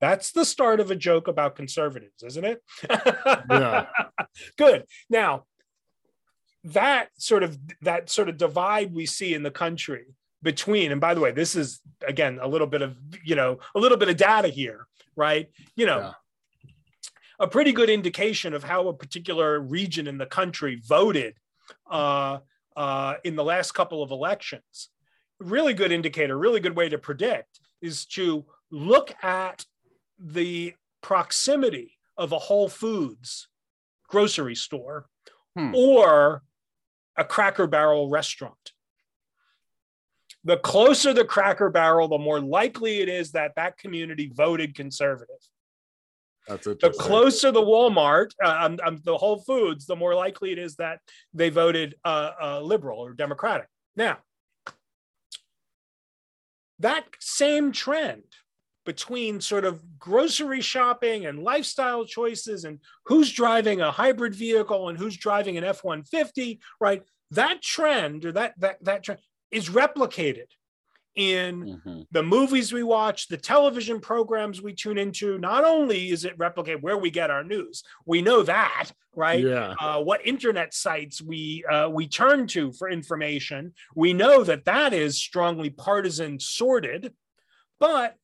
[0.01, 2.61] That's the start of a joke about conservatives, isn't it?
[2.89, 3.85] yeah.
[4.57, 4.85] Good.
[5.09, 5.45] Now,
[6.63, 10.05] that sort of that sort of divide we see in the country
[10.43, 13.79] between and by the way this is again a little bit of you know a
[13.79, 14.85] little bit of data here
[15.15, 16.11] right you know yeah.
[17.39, 21.33] a pretty good indication of how a particular region in the country voted
[21.89, 22.37] uh,
[22.75, 24.89] uh, in the last couple of elections
[25.39, 29.65] really good indicator really good way to predict is to look at
[30.21, 33.47] the proximity of a whole foods
[34.07, 35.07] grocery store
[35.55, 35.73] hmm.
[35.73, 36.43] or
[37.17, 38.71] a cracker barrel restaurant
[40.43, 45.35] the closer the cracker barrel, the more likely it is that that community voted conservative.
[46.47, 50.57] That's the closer the Walmart, uh, um, um, the Whole Foods, the more likely it
[50.57, 50.99] is that
[51.33, 53.67] they voted uh, uh, liberal or Democratic.
[53.95, 54.17] Now,
[56.79, 58.23] that same trend
[58.85, 64.97] between sort of grocery shopping and lifestyle choices and who's driving a hybrid vehicle and
[64.97, 67.03] who's driving an F-150, right?
[67.31, 69.19] That trend or that that that trend
[69.51, 70.47] is replicated
[71.15, 72.01] in mm-hmm.
[72.11, 75.37] the movies we watch, the television programs we tune into.
[75.37, 79.43] Not only is it replicate where we get our news, we know that, right?
[79.43, 79.75] Yeah.
[79.79, 84.93] Uh, what internet sites we uh, we turn to for information, we know that that
[84.93, 87.13] is strongly partisan sorted,
[87.79, 88.15] but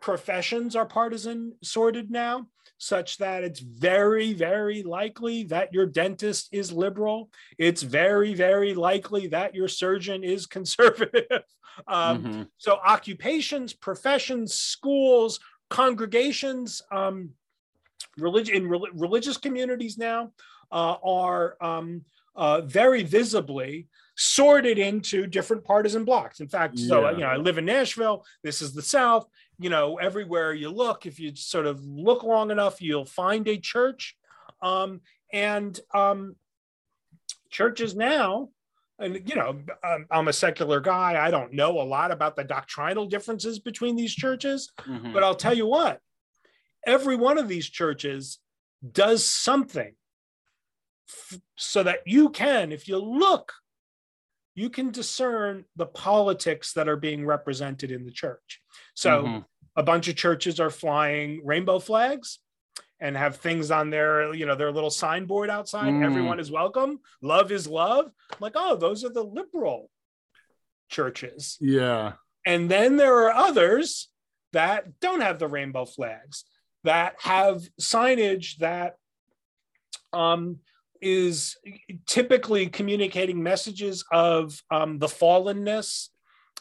[0.00, 2.46] professions are partisan sorted now
[2.78, 7.28] such that it's very, very likely that your dentist is liberal.
[7.58, 11.42] It's very, very likely that your surgeon is conservative.
[11.88, 12.42] um, mm-hmm.
[12.56, 17.30] So, occupations, professions, schools, congregations, um,
[18.16, 20.32] religion in re- religious communities now
[20.70, 22.04] uh, are um,
[22.36, 26.40] uh, very visibly sorted into different partisan blocks.
[26.40, 26.88] In fact, yeah.
[26.88, 28.24] so you know, I live in Nashville.
[28.42, 29.26] This is the South
[29.58, 33.58] you know, everywhere you look, if you sort of look long enough, you'll find a
[33.58, 34.16] church.
[34.62, 35.00] Um,
[35.32, 36.36] and um,
[37.50, 38.48] churches now,
[38.98, 39.60] and you know,
[40.10, 41.24] I'm a secular guy.
[41.24, 45.12] I don't know a lot about the doctrinal differences between these churches, mm-hmm.
[45.12, 46.00] but I'll tell you what,
[46.86, 48.38] every one of these churches
[48.92, 49.94] does something
[51.08, 53.52] f- so that you can, if you look,
[54.58, 58.60] you can discern the politics that are being represented in the church.
[58.94, 59.44] So Mhm.
[59.76, 62.40] a bunch of churches are flying rainbow flags
[62.98, 65.92] and have things on their, you know, their little signboard outside.
[65.92, 66.04] Mm.
[66.04, 67.00] Everyone is welcome.
[67.22, 68.06] Love is love.
[68.32, 69.90] I'm like, oh, those are the liberal
[70.88, 71.56] churches.
[71.60, 72.14] Yeah.
[72.44, 74.08] And then there are others
[74.52, 76.44] that don't have the rainbow flags,
[76.82, 78.96] that have signage that
[80.12, 80.58] um,
[81.00, 81.56] is
[82.06, 86.08] typically communicating messages of um, the fallenness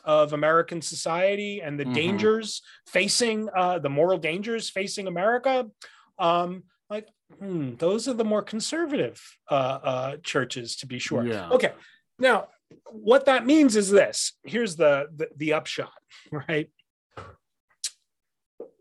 [0.04, 1.93] of American society and the Mhm.
[1.93, 5.69] dangers facing uh, the moral dangers facing America.
[6.17, 7.08] Um, like
[7.39, 9.21] hmm, those are the more conservative
[9.52, 11.26] uh, uh, churches, to be sure.
[11.26, 11.50] Yeah.
[11.50, 11.73] Okay,
[12.17, 12.47] now
[12.89, 14.34] what that means is this.
[14.43, 15.91] Here's the the, the upshot,
[16.32, 16.69] right?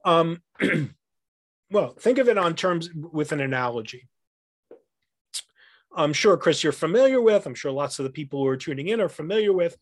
[0.05, 0.42] Um,
[1.71, 4.09] well, think of it on terms with an analogy.
[5.96, 7.46] I'm sure, Chris, you're familiar with.
[7.46, 9.76] I'm sure lots of the people who are tuning in are familiar with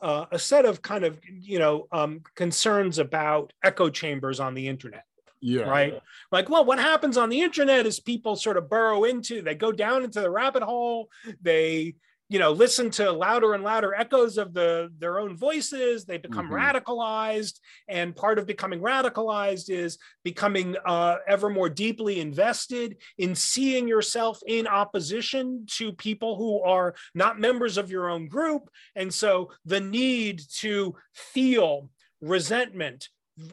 [0.00, 4.66] uh, a set of kind of you know um, concerns about echo chambers on the
[4.68, 5.04] internet
[5.40, 5.62] Yeah.
[5.68, 6.00] right?
[6.32, 9.72] Like, well, what happens on the internet is people sort of burrow into, they go
[9.72, 11.08] down into the rabbit hole,
[11.42, 11.94] they,
[12.28, 16.48] you know, listen to louder and louder echoes of the their own voices, they become
[16.48, 16.52] Mhm.
[16.60, 23.88] radicalized, and part of becoming radicalized is becoming uh, ever more deeply invested in seeing
[23.88, 29.50] yourself in opposition to people who are not members of your own group, and so
[29.64, 33.08] the need to feel resentment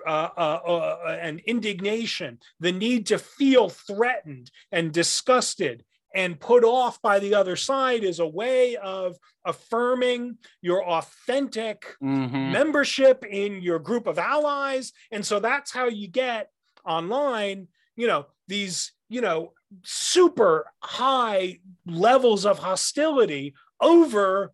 [0.07, 7.01] uh, uh, uh, and indignation, the need to feel threatened and disgusted and put off
[7.01, 12.51] by the other side is a way of affirming your authentic Mhm.
[12.51, 14.93] membership in your group of allies.
[15.11, 16.49] And so that's how you get
[16.85, 24.53] online, you know, these, you know, super high levels of hostility over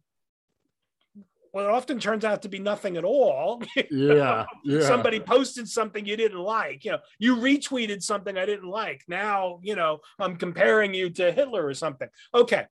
[1.52, 3.62] what often turns out to be nothing at all.
[3.92, 4.46] Yeah.
[4.64, 4.82] Yeah.
[4.82, 9.60] somebody posted something you didn't like you know you retweeted something i didn't like now
[9.64, 12.66] you know i'm comparing you to hitler or something okay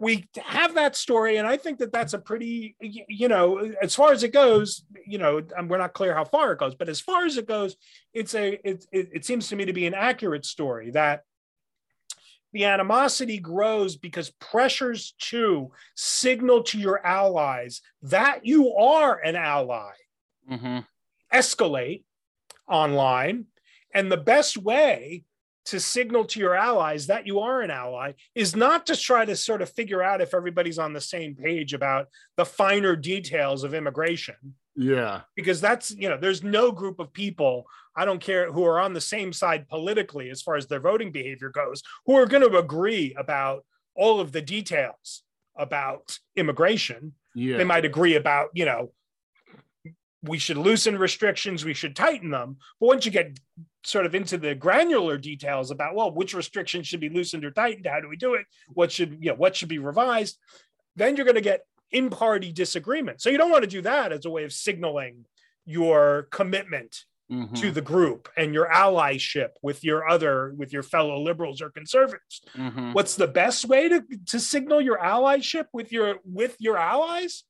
[0.00, 4.12] we have that story and i think that that's a pretty you know as far
[4.12, 7.00] as it goes you know um, we're not clear how far it goes but as
[7.00, 7.76] far as it goes
[8.12, 11.22] it's a it, it, it seems to me to be an accurate story that
[12.54, 19.90] the animosity grows because pressures to signal to your allies that you are an ally
[20.48, 20.86] Mhm.
[21.32, 22.04] escalate
[22.68, 23.46] online.
[23.92, 25.24] And the best way
[25.66, 29.34] to signal to your allies that you are an ally is not to try to
[29.34, 33.74] sort of figure out if everybody's on the same page about the finer details of
[33.74, 35.20] immigration Yeah.
[35.36, 37.64] because that's you know there's no group of people
[37.96, 41.12] i don't care who are on the same side politically as far as their voting
[41.12, 45.22] behavior goes who are going to agree about all of the details
[45.56, 47.56] about immigration Yeah.
[47.58, 48.92] they might agree about you know
[50.22, 53.38] we should loosen restrictions we should tighten them but once you get
[53.84, 57.86] sort of into the granular details about well which restrictions should be loosened or tightened
[57.86, 60.38] how do we do it what should you know what should be revised
[60.96, 64.12] then you're going to get in party disagreement so you don't want to do that
[64.12, 65.24] as a way of signaling
[65.64, 67.58] your commitment Mhm.
[67.58, 72.42] to the group and your allyship with your other with your fellow liberals or conservatives
[72.54, 72.92] Mhm.
[72.92, 77.44] what's the best way to, to signal your allyship with your with your allies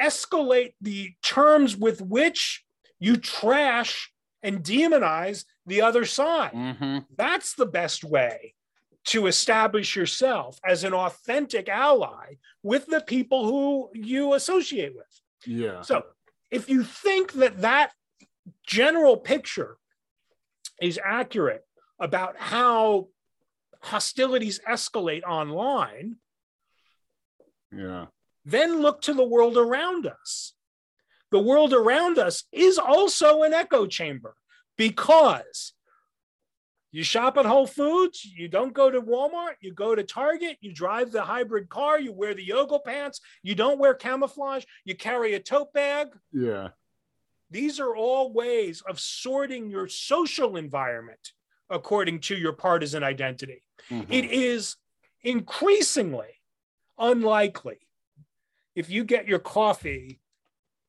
[0.00, 2.64] escalate the terms with which
[2.98, 4.10] you trash
[4.42, 7.06] and demonize the other side Mhm.
[7.14, 8.54] that's the best way
[9.04, 15.82] to establish yourself as an authentic ally with the people who you associate with Yeah.
[15.82, 16.04] so
[16.50, 17.92] if you think that that
[18.66, 19.78] general picture
[20.80, 21.64] is accurate
[21.98, 23.08] about how
[23.82, 26.16] hostilities escalate online,
[27.72, 28.06] Yeah.
[28.44, 30.54] then look to the world around us.
[31.30, 34.36] The world around us is also an echo chamber
[34.76, 35.72] because
[36.92, 40.72] you shop at Whole Foods, you don't go to Walmart, you go to Target, you
[40.72, 45.34] drive the hybrid car, you wear the yoga pants, you don't wear camouflage, you carry
[45.34, 46.68] a tote bag, Yeah.
[47.50, 51.32] These are all ways of sorting your social environment
[51.68, 53.62] according to your partisan identity.
[53.90, 54.06] Mhm.
[54.10, 54.76] It is
[55.22, 56.40] increasingly
[56.98, 57.86] unlikely
[58.74, 60.20] if you get your coffee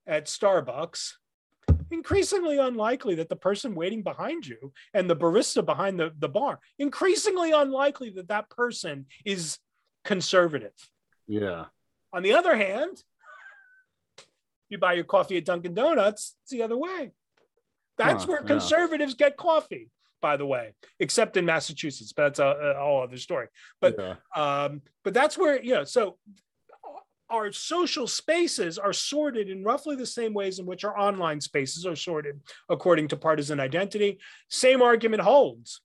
[0.07, 1.15] at Starbucks,
[1.93, 6.59] increasingly unlikely that the person waiting behind you and the barista behind the, the bar,
[6.79, 9.59] increasingly unlikely that that person is
[10.03, 10.73] conservative.
[11.27, 11.65] Yeah.
[12.11, 13.01] On the other hand,
[14.69, 17.11] you buy your coffee at Dunkin' Donuts, it's the other way.
[17.97, 18.47] That's Huh, where yeah.
[18.47, 19.89] conservatives get coffee,
[20.21, 23.47] by the way, except in Massachusetts, but that's a, a whole other story.
[23.79, 24.15] But Yeah.
[24.35, 26.17] um, but that's where you know so
[27.33, 31.85] our social spaces are sorted in roughly the same ways in which our online spaces
[31.85, 34.19] are sorted according to partisan identity
[34.49, 35.81] same argument holds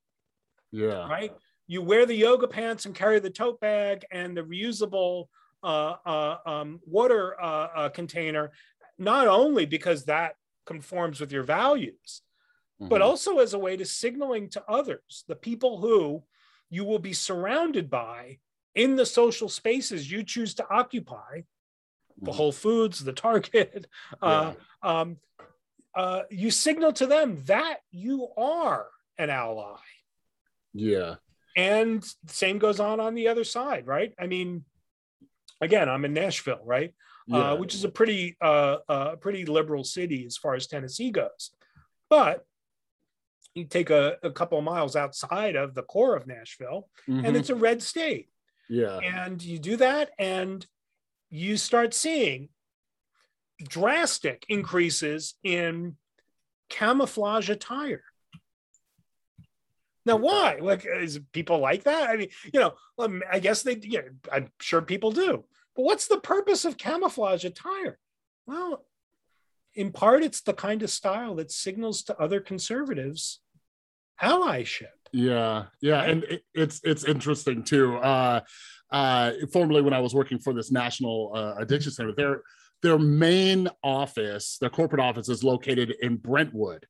[0.70, 1.08] yeah.
[1.08, 1.32] right
[1.66, 5.26] you wear the yoga pants and carry the tote bag and the reusable
[5.62, 8.50] uh, uh, um, water uh, uh, container
[8.98, 10.34] not only because that
[10.66, 12.22] conforms with your values
[12.80, 13.06] but Mhm.
[13.06, 16.22] also as a way to signaling to others, the people who
[16.70, 18.38] you will be surrounded by
[18.78, 21.42] in the social spaces you choose to occupy,
[22.22, 22.34] the Mhm.
[22.36, 23.86] Whole Foods, the Target,
[24.22, 25.18] uh, um,
[25.94, 29.80] uh, you signal to them that you are an ally.
[30.72, 31.16] yeah.
[31.56, 34.14] And same goes on on the other side, right?
[34.16, 34.64] I mean,
[35.60, 36.94] again, I'm in Nashville, right?
[37.26, 37.50] Yeah.
[37.52, 41.50] uh, which is a pretty uh, uh, pretty liberal city as far as Tennessee goes.
[42.08, 42.46] But
[43.54, 47.26] you take a, a couple of miles outside of the core of Nashville, Mhm.
[47.26, 48.28] and it's a red state.
[48.68, 48.98] Yeah.
[48.98, 50.64] And you do that, and
[51.30, 52.48] you start seeing
[53.62, 55.96] drastic increases in
[56.68, 58.02] camouflage attire.
[60.06, 60.58] Now, why?
[60.60, 62.08] Like, is people like that?
[62.08, 62.74] I mean, you know,
[63.30, 64.02] I guess they, yeah,
[64.32, 65.44] I'm sure people do.
[65.76, 67.98] But what's the purpose of camouflage attire?
[68.46, 68.86] Well,
[69.74, 73.40] in part, it's the kind of style that signals to other conservatives
[74.20, 74.97] allyship.
[75.12, 77.96] Yeah, yeah, and it, it's it's interesting too.
[77.96, 78.40] Uh,
[78.90, 82.42] uh, formerly, when I was working for this national uh, addiction center, their
[82.82, 86.86] their main office, their corporate office, is located in Brentwood,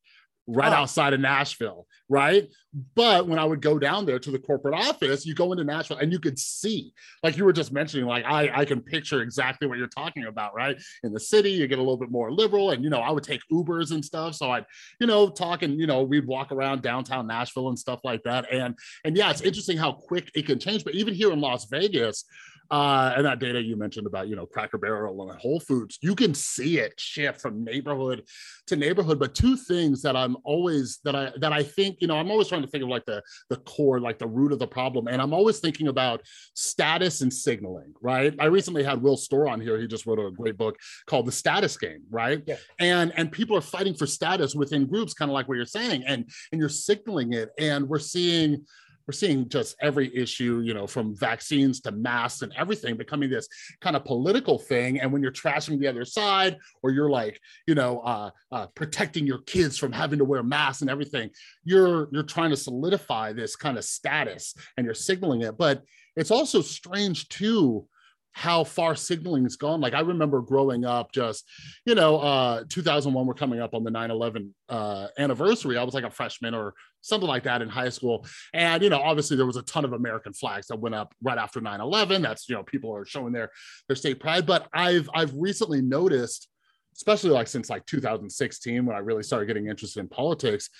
[0.51, 0.76] right Oh.
[0.76, 2.49] outside of Nashville, right?
[2.94, 5.99] But when I would go down there to the corporate office, you go into Nashville
[5.99, 6.92] and you could see,
[7.22, 10.55] like you were just mentioning, like I I can picture exactly what you're talking about,
[10.55, 10.76] right?
[11.03, 13.24] In the city, you get a little bit more liberal, and you know I would
[13.24, 14.64] take Ubers and stuff, so I'd
[15.01, 18.53] you know, talk and, you know, we'd walk around downtown Nashville and stuff like that.
[18.53, 18.74] And
[19.05, 20.84] and yeah, it's interesting how quick it can change.
[20.84, 22.24] But even here in Las Vegas,
[22.71, 26.14] uh, and that data you mentioned about, you know, Cracker Barrel and Whole Foods, you
[26.14, 28.25] can see it shift from neighborhood
[28.66, 29.19] to neighborhood.
[29.19, 32.49] But two things that I'm always that I that I think, you know, I'm always
[32.49, 35.09] trying to think of like the the core, like the root of the problem.
[35.09, 36.23] And I'm always thinking about
[36.55, 38.35] status and signaling, right?
[38.39, 39.81] I recently had Will Storr on here.
[39.81, 42.43] He just wrote a great book called The Status Game, right?
[42.47, 42.57] Yeah.
[42.79, 46.05] And and people are fighting for status within groups, kind of like what you're saying,
[46.07, 47.49] and and you're signaling it.
[47.59, 48.66] And we're seeing
[49.09, 53.49] we're seeing just every issue, you know, from vaccines to masks and everything becoming this
[53.81, 55.01] kind of political thing.
[55.01, 59.27] And when you're trashing the other side, or you're like, you know, uh, uh, protecting
[59.27, 61.31] your kids from having to wear masks and everything,
[61.65, 65.57] you're you're trying to solidify this kind of status and you're signaling it.
[65.57, 65.83] But
[66.15, 67.87] it's also strange too
[68.33, 69.81] how far signaling has gone.
[69.81, 71.45] Like I remember growing up, just
[71.85, 75.76] you know, uh, 2001, we're coming up on the 9/11 uh, anniversary.
[75.76, 79.01] I was like a freshman or something like that in high school, and you know,
[79.01, 82.22] obviously there was a ton of American flags that went up right after 9/11.
[82.22, 83.51] That's you know, people are showing their
[83.89, 84.47] their state pride.
[84.47, 86.49] But I've I've recently noticed,
[86.97, 90.70] especially like since like 2016 when I really started getting interested in politics.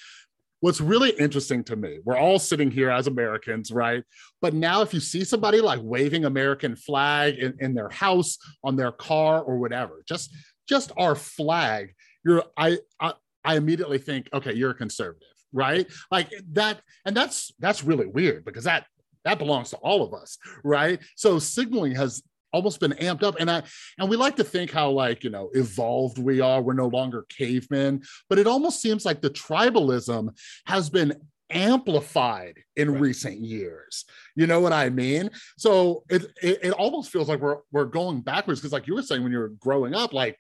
[0.61, 4.03] What's really interesting to me, we're all sitting here as Americans, right?
[4.43, 8.75] But now, if you see somebody like waving American flag in, in their house, on
[8.75, 10.35] their car, or whatever, just
[10.69, 11.95] just our flag,
[12.25, 13.13] you're I, I
[13.45, 15.87] I immediately think, okay, you're a conservative, right?
[16.11, 18.87] Like that, and that's that's really weird because that
[19.25, 20.99] that belongs to all of us, right?
[21.15, 22.23] So signaling has
[22.53, 23.37] almost been amped up.
[23.41, 23.63] And i
[23.99, 26.63] and we like to think how like you know evolved we are.
[26.63, 30.37] We're no longer cavemen but it almost seems like the tribalism
[30.67, 31.15] has been
[31.51, 33.01] amplified in Right.
[33.01, 34.05] recent years.
[34.37, 35.31] You know what i mean?
[35.57, 38.61] So it it, it almost feels like we're we're going backwards.
[38.61, 40.37] Because like you were saying when you were growing up like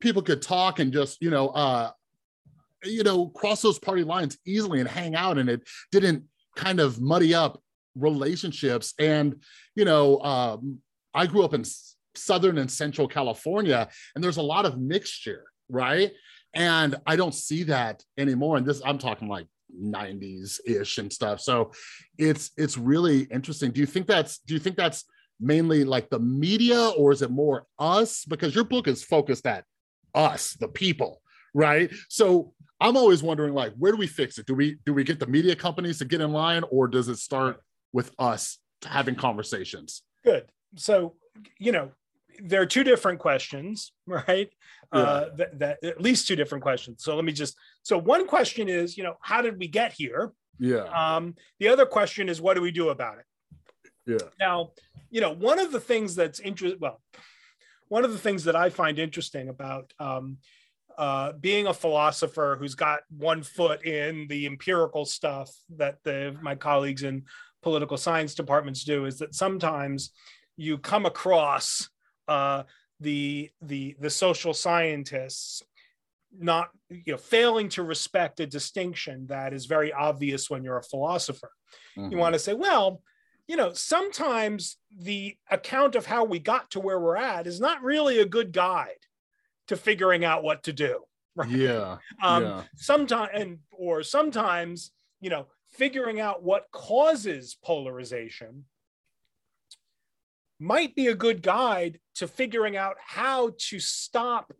[0.00, 1.90] people could talk and just you know uh
[2.84, 6.24] you know cross those party lines easily and hang out and it didn't
[6.56, 7.60] kind of muddy up
[7.96, 8.94] relationships.
[8.98, 9.42] And
[9.74, 10.78] you know um
[11.14, 11.64] I grew up in
[12.14, 16.12] Southern and Central California, and there's a lot of mixture, right?
[16.54, 18.56] And I don't see that anymore.
[18.56, 19.46] And this, I'm talking like
[19.80, 21.40] 90s ish and stuff.
[21.40, 21.72] So
[22.18, 23.72] it's it's really interesting.
[23.72, 25.04] Do you think that's do you think that's
[25.40, 28.24] mainly like the media, or is it more us?
[28.24, 29.64] Because your book is focused at
[30.14, 31.20] us, the people,
[31.54, 31.92] right?
[32.08, 34.46] So I'm always wondering, like, where do we fix it?
[34.46, 37.18] Do we do we get the media companies to get in line, or does it
[37.18, 37.60] start
[37.92, 40.02] with us having conversations?
[40.24, 40.44] Good.
[40.76, 41.14] So,
[41.58, 41.90] you know,
[42.42, 44.50] there are two different questions, right?
[44.92, 47.02] Uh, that, that at least two different questions.
[47.02, 47.56] So let me just.
[47.82, 50.32] So one question is, you know, how did we get here?
[50.58, 50.84] Yeah.
[50.84, 53.24] Um, the other question is, what do we do about it?
[54.06, 54.28] Yeah.
[54.38, 54.70] Now,
[55.10, 57.00] you know, one of the things that's interesting, well,
[57.88, 60.38] one of the things that I find interesting about um,
[60.96, 66.54] uh, being a philosopher who's got one foot in the empirical stuff that the my
[66.54, 67.24] colleagues in
[67.62, 70.10] political science departments do is that sometimes
[70.56, 71.88] you come across
[72.28, 72.62] uh,
[73.00, 75.62] the the the social scientists
[76.36, 80.82] not you know failing to respect a distinction that is very obvious when you're a
[80.82, 81.50] philosopher
[81.96, 82.10] mm-hmm.
[82.10, 83.00] you want to say well
[83.46, 87.82] you know sometimes the account of how we got to where we're at is not
[87.82, 88.90] really a good guide
[89.68, 91.00] to figuring out what to do
[91.36, 92.62] right yeah um yeah.
[92.76, 98.64] sometimes and or sometimes you know figuring out what causes polarization
[100.58, 104.52] might be a good guide to figuring out how to stop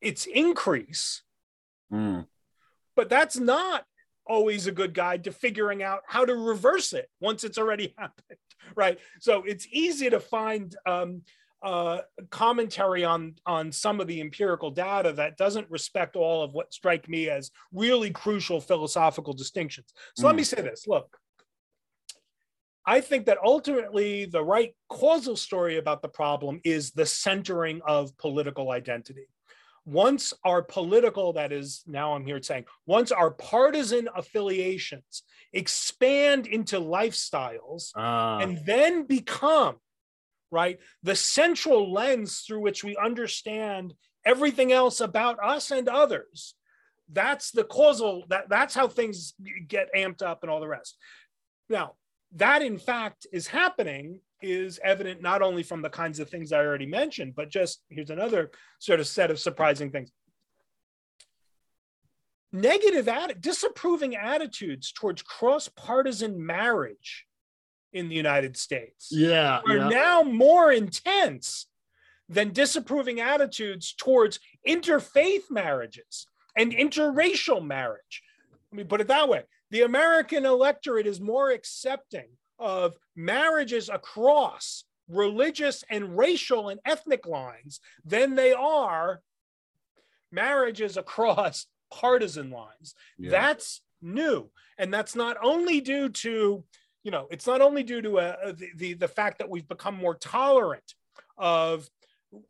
[0.00, 1.22] its increase.
[1.92, 2.26] Mm.
[2.94, 3.84] But that's not
[4.26, 8.38] always a good guide to figuring out how to reverse it once it's already happened,
[8.74, 8.98] right?
[9.20, 11.22] So it's easy to find um,
[11.62, 12.00] uh,
[12.30, 17.08] commentary on on some of the empirical data that doesn't respect all of what strike
[17.08, 19.92] me as really crucial philosophical distinctions.
[20.16, 20.26] So mm.
[20.26, 21.16] let me say this: Look,
[22.86, 28.16] I think that ultimately the right causal story about the problem is the centering of
[28.16, 29.26] political identity.
[29.84, 35.22] Once our political, that is now I'm here saying, once our partisan affiliations
[35.52, 38.38] expand into lifestyles uh.
[38.42, 39.76] and then become,
[40.50, 46.54] right, the central lens through which we understand everything else about us and others,
[47.12, 49.34] that's the causal, that, that's how things
[49.68, 50.96] get amped up and all the rest.
[51.68, 51.94] Now,
[52.34, 56.58] that in fact is happening is evident not only from the kinds of things I
[56.58, 60.10] already mentioned, but just here's another sort of set of surprising things.
[62.52, 67.26] Negative, atti- disapproving attitudes towards cross partisan marriage
[67.92, 69.88] in the United States yeah, are yeah.
[69.88, 71.66] now more intense
[72.28, 78.22] than disapproving attitudes towards interfaith marriages and interracial marriage.
[78.70, 84.84] Let me put it that way the American electorate is more accepting of marriages across
[85.08, 89.20] religious and racial and ethnic lines than they are
[90.32, 92.94] marriages across partisan lines.
[93.18, 93.30] Yeah.
[93.30, 94.50] That's new.
[94.78, 96.64] And that's not only due to,
[97.02, 99.94] you know, it's not only due to uh, the, the, the fact that we've become
[99.94, 100.94] more tolerant
[101.38, 101.88] of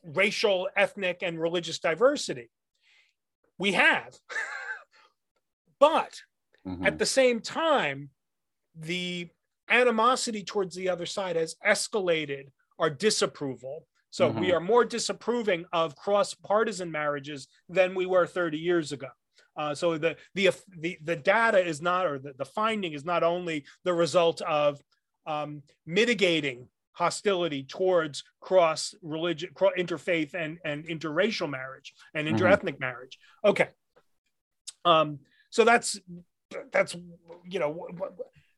[0.04, 2.50] racial, ethnic, and religious diversity.
[3.58, 4.18] We have.
[5.78, 6.20] but
[6.66, 6.86] Mm-hmm.
[6.86, 8.10] At the same time,
[8.78, 9.28] the
[9.68, 12.46] animosity towards the other side has escalated
[12.78, 13.86] our disapproval.
[14.10, 14.40] So mm-hmm.
[14.40, 19.08] we are more disapproving of cross partisan marriages than we were 30 years ago.
[19.56, 23.22] Uh, so the, the the the data is not, or the, the finding is not
[23.22, 24.78] only the result of
[25.26, 32.36] um, mitigating hostility towards cross religion, interfaith, and and interracial marriage and mm-hmm.
[32.36, 32.80] interethnic mm-hmm.
[32.80, 33.18] marriage.
[33.44, 33.68] Okay,
[34.84, 35.98] um, so that's
[36.72, 36.96] that's
[37.48, 37.88] you know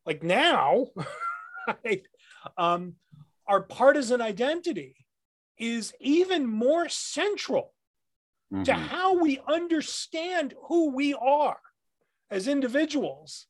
[0.07, 0.87] like now
[1.85, 2.03] right,
[2.57, 2.95] um,
[3.47, 4.95] our partisan identity
[5.59, 7.75] is even more central
[8.53, 8.63] mm-hmm.
[8.65, 11.59] to how we understand who we are
[12.31, 13.47] as individuals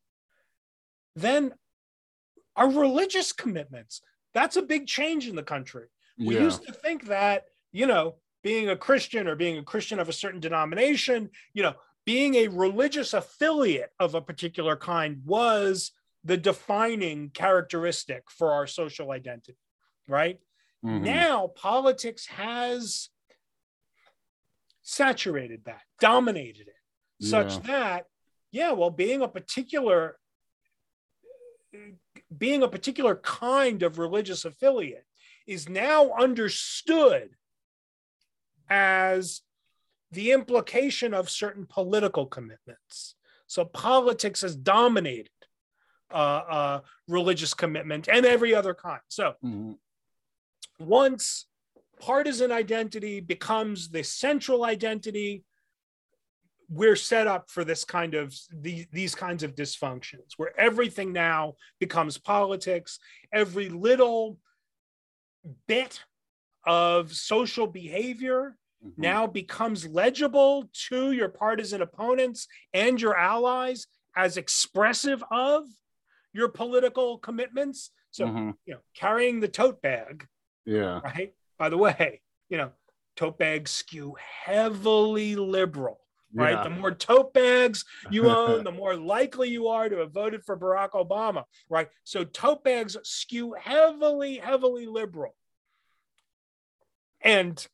[1.17, 1.53] than
[2.57, 4.03] our religious commitments
[4.35, 5.87] that's a big change in the country
[6.19, 6.43] we yeah.
[6.43, 10.13] used to think that you know being a christian or being a christian of a
[10.13, 11.75] certain denomination you know
[12.09, 15.93] being a religious affiliate of a particular kind was
[16.25, 19.59] the defining characteristic for our social identity,
[20.09, 20.39] right?
[20.83, 21.05] Mm-hmm.
[21.05, 23.11] Now, politics has
[24.81, 26.81] saturated that, dominated it,
[27.19, 27.29] yeah.
[27.29, 28.07] such that,
[28.53, 30.17] yeah, well, being a particular
[32.39, 35.05] being a particular kind of religious affiliate
[35.47, 37.29] is now understood
[38.71, 39.43] as
[40.11, 43.15] the implication of certain political commitments.
[43.47, 45.31] So politics has dominated
[46.11, 49.01] uh, uh, religious commitment and every other kind.
[49.09, 49.73] So mm-hmm.
[50.79, 51.47] once
[52.01, 55.45] partisan identity becomes the central identity,
[56.71, 61.55] we're set up for this kind of the, these kinds of dysfunctions where everything now
[61.81, 62.99] becomes politics.
[63.33, 64.39] Every little
[65.67, 66.03] bit
[66.67, 69.01] of social behavior mm-hmm.
[69.01, 75.65] now becomes legible to your partisan opponents and your allies as expressive of
[76.33, 77.91] your political commitments.
[78.11, 78.51] So, mm-hmm.
[78.67, 80.27] you know, carrying the tote bag.
[80.65, 81.01] Yeah.
[81.01, 81.35] Right.
[81.59, 82.73] By the way, you know,
[83.17, 86.01] tote bags skew heavily liberal.
[86.35, 86.53] Right.
[86.53, 86.65] Yeah.
[86.65, 90.59] The more tote bags you own, the more likely you are to have voted for
[90.59, 91.45] Barack Obama.
[91.69, 91.89] Right.
[92.05, 95.35] So tote bags skew heavily, heavily liberal.
[97.21, 97.67] And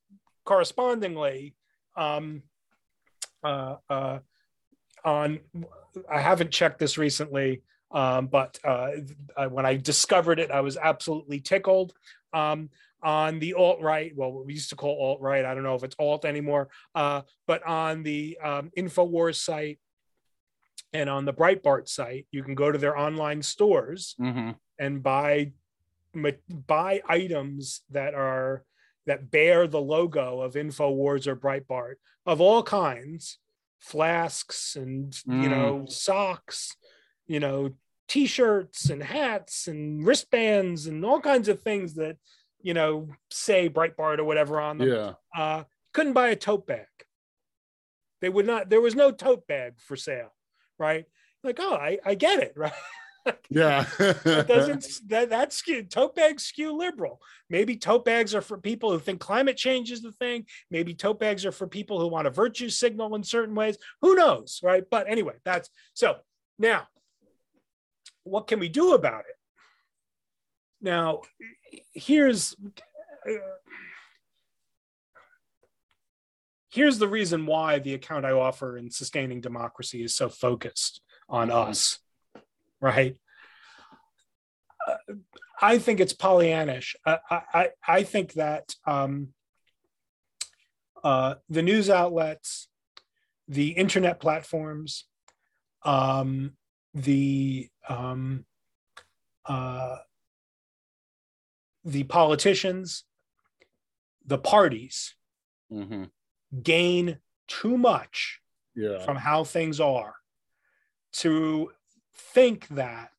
[0.45, 1.55] correspondingly,
[1.97, 2.43] um,
[3.43, 4.19] uh, uh,
[5.05, 5.41] on
[6.11, 8.91] I haven't checked this recently, um, but uh,
[9.49, 11.93] when I discovered it, I was absolutely tickled.
[12.33, 12.71] Um,
[13.03, 15.45] on the alt right, well, we used to call alt right.
[15.45, 19.79] I don't know if it's alt anymore, uh, but on the um, Infowars site
[20.95, 24.53] and on the Breitbart site, you can go to their online stores Mm-hmm.
[24.79, 25.53] and buy
[26.67, 28.65] buy items that are
[29.07, 31.95] that bear the logo of Infowars or Breitbart
[32.27, 33.39] of all kinds,
[33.81, 35.51] flasks and you Mm.
[35.51, 36.77] know socks,
[37.27, 37.75] you know
[38.07, 42.17] t-shirts and hats and wristbands and all kinds of things that
[42.63, 44.89] you know say Breitbart or whatever on them.
[44.89, 45.13] Yeah.
[45.37, 46.87] Uh, couldn't buy a tote bag.
[48.21, 48.71] They would not.
[48.71, 50.33] There was no tote bag for sale,
[50.79, 51.05] right?
[51.43, 52.73] Like, oh, I, I get it, right?
[53.51, 53.87] Yeah.
[53.99, 57.21] That doesn't that that skew tote bags skew liberal.
[57.49, 60.47] Maybe tote bags are for people who think climate change is the thing.
[60.71, 63.77] Maybe tote bags are for people who want a virtue signal in certain ways.
[64.03, 64.85] Who knows, right?
[64.91, 66.17] But anyway, that's so
[66.59, 66.87] now.
[68.25, 69.37] What can we do about it?
[70.81, 71.23] Now,
[71.93, 72.57] here's
[73.29, 73.33] uh,
[76.71, 81.51] here's the reason why the account I offer in sustaining democracy is so focused on
[81.51, 82.01] us,
[82.85, 83.17] right?
[84.87, 85.15] Uh,
[85.63, 86.95] I think it's Pollyannish.
[87.07, 89.29] I, I, I think that um,
[91.03, 92.69] uh, the news outlets,
[93.49, 95.07] the internet platforms,
[95.85, 96.53] um,
[96.93, 98.45] the um,
[99.47, 99.97] uh,
[101.85, 103.05] the politicians,
[104.27, 105.15] the parties
[105.71, 106.11] Mhm.
[106.63, 107.19] gain
[107.49, 108.41] too much
[108.75, 108.99] Yeah.
[109.05, 110.15] from how things are
[111.13, 111.73] to
[112.15, 113.11] think that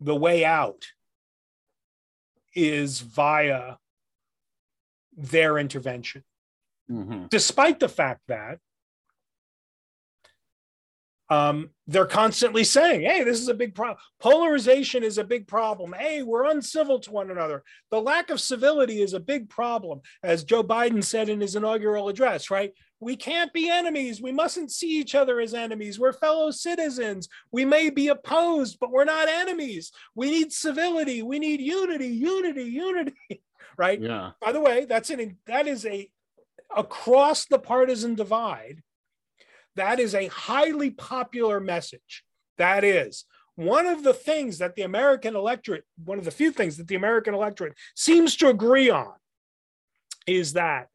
[0.00, 0.86] the way out
[2.54, 3.76] is via
[5.16, 6.24] their intervention,
[6.90, 7.28] Mhm.
[7.28, 8.58] despite the fact that
[11.32, 13.98] um, they're constantly saying, hey, this is a big problem.
[14.18, 15.92] Polarization is a big problem.
[15.92, 17.62] Hey, we're uncivil to one another.
[17.92, 22.08] The lack of civility is a big problem, as Joe Biden said in his inaugural
[22.08, 22.74] address, right?
[23.00, 24.20] We can't be enemies.
[24.20, 25.98] We mustn't see each other as enemies.
[25.98, 27.28] We're fellow citizens.
[27.50, 29.90] We may be opposed, but we're not enemies.
[30.14, 31.22] We need civility.
[31.22, 33.42] We need unity, unity, unity,
[33.78, 34.00] right?
[34.00, 34.32] Yeah.
[34.40, 36.10] By the way, that's an that is a
[36.76, 38.82] across the partisan divide.
[39.76, 42.22] That is a highly popular message.
[42.58, 43.24] That is
[43.56, 46.94] one of the things that the American electorate, one of the few things that the
[46.94, 49.12] American electorate seems to agree on
[50.26, 50.88] is that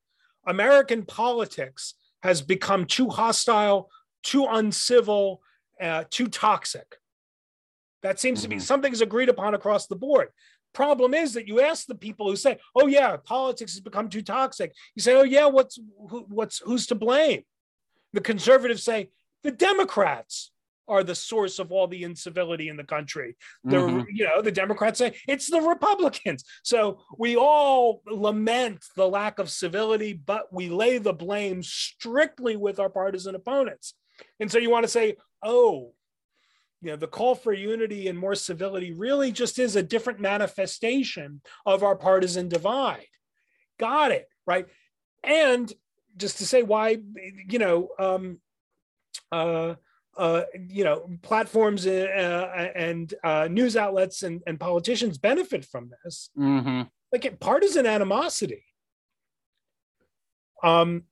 [0.46, 3.90] American politics has become too hostile,
[4.24, 5.42] too uncivil,
[5.82, 6.98] uh, too toxic.
[8.02, 8.62] That seems to be Mhm.
[8.62, 10.32] something's agreed upon across the board.
[10.74, 14.22] Problem is that you ask the people who say, "Oh yeah, politics has become too
[14.22, 15.78] toxic." You say, "Oh yeah, what's
[16.10, 17.46] who, what's who's to blame?"
[18.14, 19.12] The conservatives say
[19.44, 20.52] the Democrats
[20.88, 23.36] are the source of all the incivility in the country.
[23.64, 24.06] The Mhm.
[24.10, 26.44] you know the Democrats say it's the Republicans.
[26.64, 32.80] So we all lament the lack of civility, but we lay the blame strictly with
[32.80, 33.94] our partisan opponents.
[34.40, 35.94] And so you want to say, oh,
[36.82, 41.42] you know, the call for unity and more civility really just is a different manifestation
[41.66, 43.08] of our partisan divide.
[43.80, 44.68] Got it, right?
[45.24, 45.72] And
[46.16, 46.98] just to say why,
[47.50, 48.40] you know, um,
[49.32, 49.76] uh,
[50.18, 56.30] uh, you know, platforms uh, and uh, news outlets and, and politicians benefit from this,
[56.38, 56.90] Mhm.
[57.12, 58.64] like partisan animosity.
[60.64, 61.04] Um,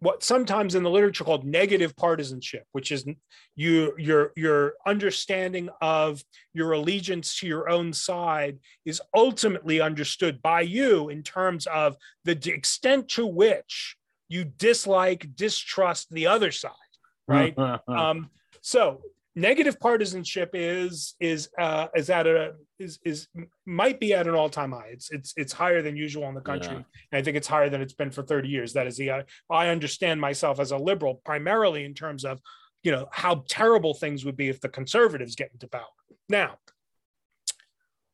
[0.00, 3.06] what sometimes in the literature called negative partisanship, which is
[3.54, 6.22] you your your understanding of
[6.52, 12.38] your allegiance to your own side is ultimately understood by you in terms of the
[12.52, 13.96] extent to which
[14.28, 16.83] you dislike, distrust the other side,
[17.28, 17.56] right?
[17.88, 19.00] um, so
[19.36, 23.28] negative partisanship is is uh, is at a is is
[23.66, 24.88] might be at an all time high.
[24.92, 26.82] It's it's it's higher than usual in the country, Yeah.
[27.12, 28.72] and I think it's higher than it's been for thirty years.
[28.74, 32.40] That is the uh, I understand myself as a liberal primarily in terms of
[32.82, 35.82] you know how terrible things would be if the conservatives get into power.
[36.28, 36.58] Now,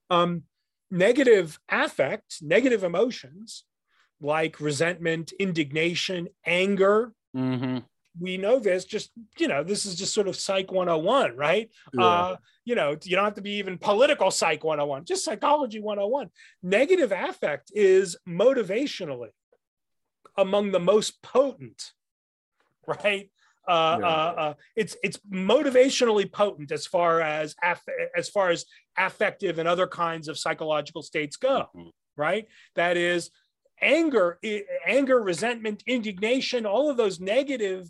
[0.09, 0.45] um,
[0.91, 3.65] negative affect, negative emotions
[4.23, 7.85] like resentment, indignation, anger, Mhm.
[8.19, 12.05] We know this just you know this is just sort of psych 101 right Yeah.
[12.05, 16.31] uh you know you don't have to be even political psych 101 just psychology 101
[16.63, 19.29] negative affect is motivationally
[20.37, 21.93] among the most potent
[22.87, 23.31] right
[23.69, 24.07] uh, Yeah.
[24.07, 27.85] uh, uh, it's it's motivationally potent as far as aff-
[28.17, 28.65] as far as
[28.99, 31.91] affective and other kinds of psychological states go Mhm.
[32.17, 33.31] right that is
[33.81, 37.89] anger i- anger resentment indignation all of those negative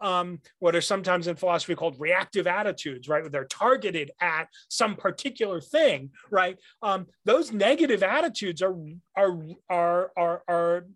[0.00, 3.30] um, what are sometimes in philosophy called reactive attitudes, right?
[3.30, 6.58] They're targeted at some particular thing, right?
[6.82, 8.76] Um, those negative attitudes are
[9.16, 9.38] are
[9.70, 10.86] are are, are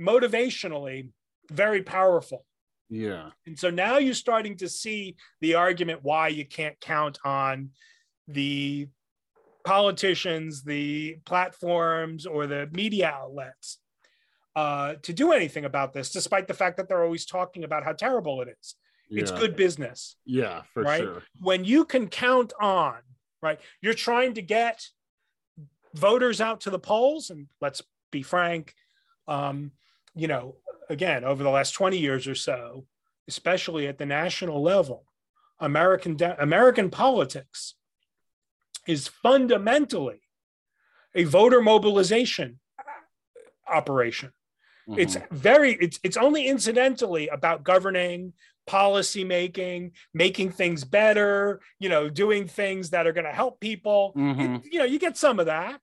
[0.00, 1.08] motivationally
[1.50, 2.44] very powerful.
[2.90, 3.30] Yeah.
[3.46, 7.70] And so now you're starting to see the argument why you can't count on
[8.26, 8.88] the
[9.64, 13.78] politicians, the platforms, or the media outlets
[14.56, 17.92] uh, to do anything about this, despite the fact that they're always talking about how
[17.92, 18.74] terrible it is.
[19.10, 19.22] Yeah.
[19.22, 20.16] It's good business.
[20.24, 21.00] Yeah, for right?
[21.00, 21.22] sure.
[21.40, 22.96] When you can count on,
[23.40, 24.84] right, you're trying to get
[25.94, 28.74] voters out to the polls, and let's be frank,
[29.26, 29.72] um,
[30.14, 30.56] you know,
[30.90, 32.86] again, over the last 20 years or so,
[33.28, 35.04] especially at the national level,
[35.60, 37.74] American de- American politics
[38.86, 40.20] is fundamentally
[41.14, 42.60] a voter mobilization
[43.68, 44.32] operation.
[44.88, 45.00] Mm-hmm.
[45.00, 48.32] It's very it's it's only incidentally about governing,
[48.66, 54.12] policy making, making things better, you know, doing things that are going to help people.
[54.16, 54.54] Mm-hmm.
[54.56, 55.80] It, you know, you get some of that,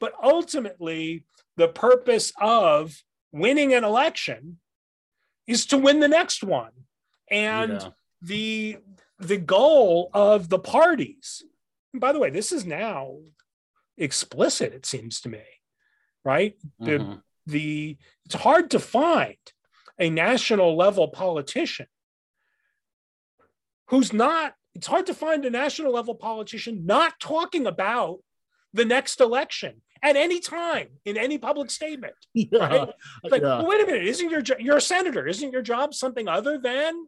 [0.00, 1.24] but ultimately
[1.56, 4.58] the purpose of winning an election
[5.46, 6.72] is to win the next one.
[7.30, 7.88] And yeah.
[8.20, 8.78] the
[9.18, 11.44] the goal of the parties.
[11.94, 13.18] by the way, this is now
[13.96, 15.42] explicit it seems to me.
[16.24, 16.56] Right?
[16.80, 16.84] Mm-hmm.
[16.84, 19.36] The the it's hard to find
[19.98, 21.86] a national level politician
[23.88, 28.18] who's not it's hard to find a national level politician not talking about
[28.72, 32.66] the next election at any time in any public statement yeah.
[32.66, 32.88] right
[33.24, 33.58] like yeah.
[33.58, 37.06] well, wait a minute isn't your you're a senator isn't your job something other than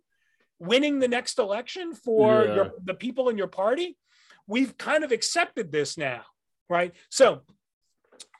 [0.58, 2.54] winning the next election for yeah.
[2.54, 3.96] your, the people in your party
[4.46, 6.22] we've kind of accepted this now
[6.68, 7.42] right so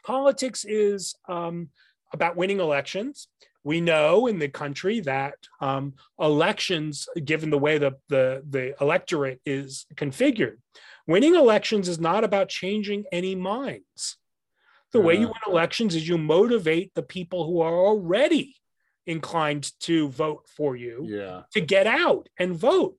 [0.05, 1.71] politics is um,
[2.13, 3.29] about winning elections.
[3.65, 9.41] We know in the country that um, elections, given the way the, the, the electorate
[9.47, 10.59] is configured,
[11.07, 14.19] winning elections is not about changing any minds.
[14.93, 18.55] The way you win elections is you motivate the people who are already
[19.07, 21.43] inclined to vote for you yeah.
[21.53, 22.97] to get out and vote.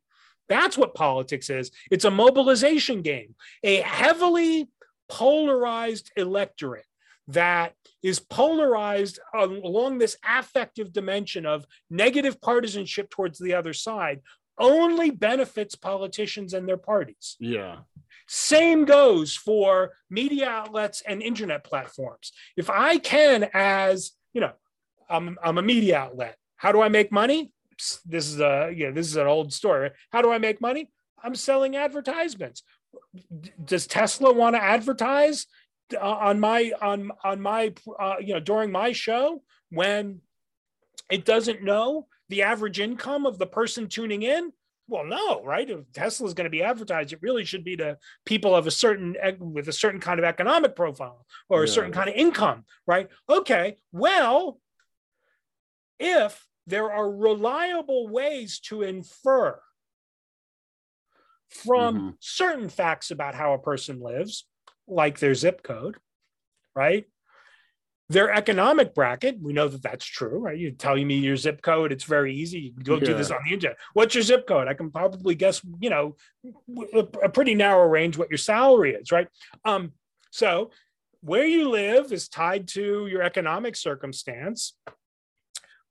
[0.50, 1.72] That's what politics is.
[1.90, 4.68] It's a mobilization game, a heavily
[5.08, 6.86] polarized electorate
[7.28, 7.74] that
[8.04, 14.22] is polarized along this affective dimension of negative partisanship towards the other side
[14.58, 17.36] only benefits politicians and their parties.
[17.40, 17.80] Yeah.
[18.28, 22.32] Same goes for media outlets and internet platforms.
[22.58, 24.54] If I can, as you know,
[25.10, 26.38] I'm, I'm a media outlet.
[26.58, 27.52] How do I make money?
[28.06, 29.92] This is a yeah, this is an old story.
[30.12, 30.90] How do I make money?
[31.22, 32.64] I'm selling advertisements.
[33.64, 35.46] Does Tesla want to advertise?
[35.94, 40.20] Uh, on my on on my uh, you know during my show when
[41.12, 44.52] it doesn't know the average income of the person tuning in
[44.88, 45.70] well no right?
[45.70, 48.72] If tesla is going to be advertised it really should be to people of a
[48.72, 53.08] certain with a certain kind of economic profile or a certain kind of income right?
[53.30, 54.60] Okay well
[56.00, 59.60] if there are reliable ways to infer
[61.50, 62.10] from mm-hmm.
[62.20, 64.48] certain facts about how a person lives
[64.88, 65.98] like their zip code,
[66.76, 67.06] right?
[68.08, 70.58] Their economic bracket, we know that that's true, right?
[70.58, 72.60] You're telling me your zip code, it's very easy.
[72.60, 73.06] You can go yeah.
[73.06, 73.78] do this on the internet.
[73.94, 74.68] What's your zip code?
[74.68, 76.16] I can probably guess, you know,
[77.24, 79.28] a pretty narrow range what your salary is, right?
[79.64, 79.94] Um,
[80.30, 80.70] so
[81.22, 84.76] where you live is tied to your economic circumstance,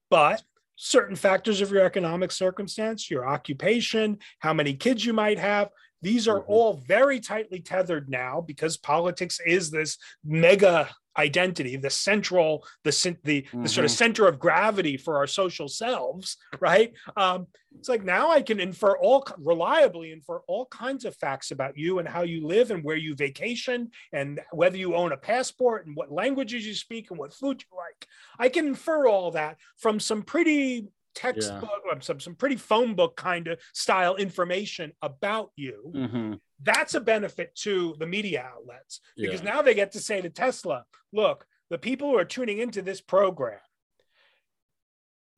[0.08, 0.42] but
[0.76, 5.70] certain factors of your economic circumstance, your occupation, how many kids you might have,
[6.04, 6.52] these are mm-hmm.
[6.52, 12.90] all very tightly tethered now because politics is this mega identity, the central, the
[13.24, 13.62] the, mm-hmm.
[13.62, 13.96] the sort of mm-hmm.
[13.96, 16.92] center of gravity for our social selves, right?
[17.16, 17.46] Um,
[17.78, 21.98] it's like now I can infer all reliably infer all kinds of facts about you
[21.98, 25.96] and how you live and where you vacation and whether you own a passport and
[25.96, 28.06] what languages you speak and what food you like.
[28.38, 31.98] I can infer all that from some pretty textbook, yeah.
[32.00, 35.92] some, some pretty phone book kind of style information about you.
[35.94, 36.34] Mm-hmm.
[36.62, 39.54] That's a benefit to the media outlets because yeah.
[39.54, 43.00] now they get to say to Tesla, look, the people who are tuning into this
[43.00, 43.58] program,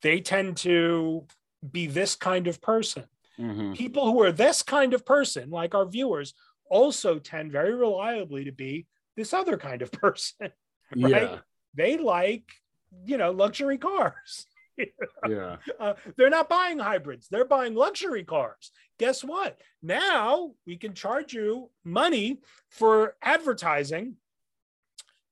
[0.02, 1.26] they tend to
[1.70, 3.04] be this kind of person.
[3.38, 3.72] Mm-hmm.
[3.74, 6.34] People who are this kind of person, like our viewers,
[6.70, 10.50] also tend very reliably to be this other kind of person.
[10.96, 11.30] Right?
[11.30, 11.38] Yeah.
[11.74, 12.44] They like,
[13.04, 14.46] you know, luxury cars.
[15.28, 15.56] Yeah.
[15.78, 18.70] Uh, they're not buying hybrids, they're buying luxury cars.
[18.98, 19.60] Guess what?
[19.82, 24.14] Now we can charge you money for advertising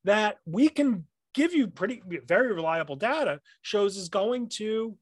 [0.04, 4.96] that we can give you pretty very reliable data shows is going to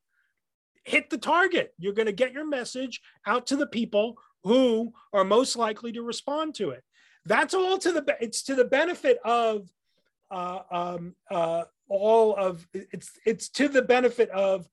[0.84, 1.74] hit the target.
[1.78, 6.02] You're going to get your message out to the people who are most likely to
[6.02, 6.82] respond to it.
[7.24, 9.68] That's all to the it's to the benefit of
[10.30, 14.66] uh, um, uh, all of it's it's to the benefit of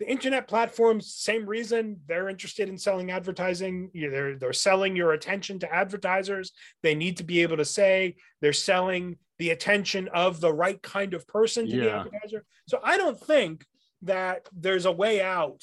[0.00, 5.58] the internet platforms same reason they're interested in selling advertising they're, they're selling your attention
[5.58, 10.52] to advertisers they need to be able to say they're selling the attention of the
[10.52, 11.84] right kind of person to yeah.
[11.84, 13.64] the advertiser so i don't think
[14.02, 15.62] that there's a way out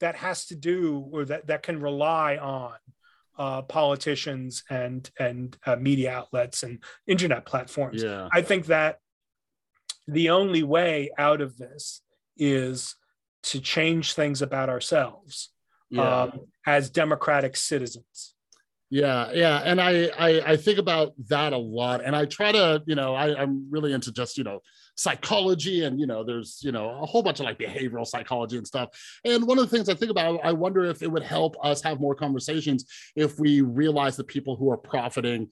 [0.00, 2.74] that has to do or that, that can rely on
[3.38, 8.02] uh, politicians and and uh, media outlets and internet platforms.
[8.02, 8.28] Yeah.
[8.32, 8.98] I think that
[10.06, 12.02] the only way out of this
[12.36, 12.96] is
[13.44, 15.50] to change things about ourselves
[15.90, 16.22] yeah.
[16.22, 18.34] um, as democratic citizens.
[18.90, 22.82] Yeah, yeah, and I, I I think about that a lot, and I try to,
[22.86, 24.60] you know, I, I'm really into just you know
[24.96, 28.66] psychology and you know there's you know a whole bunch of like behavioral psychology and
[28.66, 28.90] stuff
[29.24, 31.82] and one of the things i think about i wonder if it would help us
[31.82, 32.84] have more conversations
[33.16, 35.48] if we realize the people who are profiting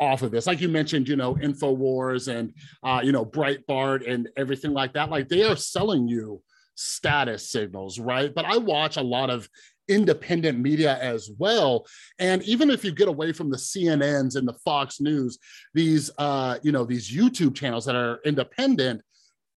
[0.00, 0.46] off of this.
[0.46, 5.10] Like you mentioned you know infowars and uh, you know breitbart and everything like that.
[5.10, 6.42] Like they are selling you
[6.76, 8.34] status signals right?
[8.34, 9.48] But i watch a lot of
[9.88, 11.86] independent media as well.
[12.18, 15.38] And even if you get away from the CNNs and the Fox News,
[15.74, 19.02] these uh, you know, these YouTube channels that are independent,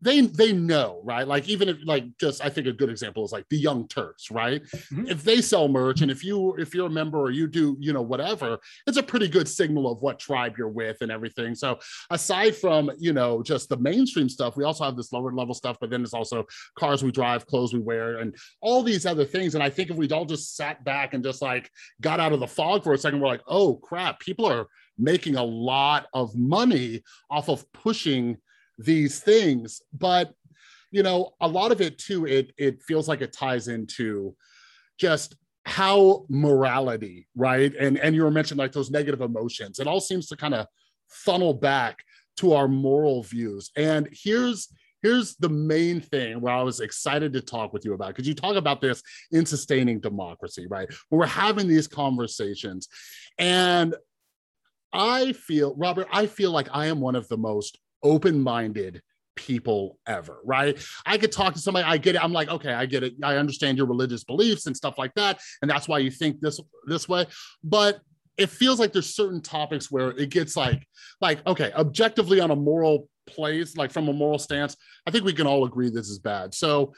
[0.00, 1.26] they they know right?
[1.26, 4.30] Like even if like just i think a good example is like the young turks
[4.30, 4.62] right?
[4.62, 5.08] Mm-hmm.
[5.08, 7.92] if they sell merch and if you if you're a member or you do you
[7.92, 11.54] know whatever it's a pretty good signal of what tribe you're with and everything.
[11.54, 11.78] So
[12.10, 15.78] aside from you know just the mainstream stuff we also have this lower level stuff
[15.80, 16.44] but then there's also
[16.78, 19.54] cars we drive clothes we wear and all these other things.
[19.54, 21.70] And i think if we'd all just sat back and just like
[22.00, 24.66] got out of the fog for a second we're like oh crap people are
[24.98, 28.36] making a lot of money off of pushing
[28.78, 30.34] these things but
[30.90, 34.34] you know a lot of it too it it feels like it ties into
[34.98, 40.00] just how morality right and and you were mentioning like those negative emotions it all
[40.00, 40.66] seems to kind of
[41.08, 42.04] funnel back
[42.36, 44.68] to our moral views and here's
[45.02, 48.34] here's the main thing where I was excited to talk with you about because you
[48.34, 50.88] talk about this in sustaining democracy, right?
[51.08, 52.88] When we're having these conversations.
[53.38, 53.94] And
[54.92, 59.02] I feel, Robert, I feel like I am one of the most open minded
[59.34, 60.78] people ever, right?
[61.04, 62.24] I could talk to somebody, I get it.
[62.24, 63.14] I'm like, okay, I get it.
[63.22, 65.40] I understand your religious beliefs and stuff like that.
[65.60, 67.26] And that's why you think this this way.
[67.62, 68.00] But
[68.38, 70.86] it feels like there's certain topics where it gets like,
[71.20, 74.76] like, okay, objectively on a moral place, like from a moral stance,
[75.06, 76.54] I think we can all agree this is bad.
[76.54, 76.94] So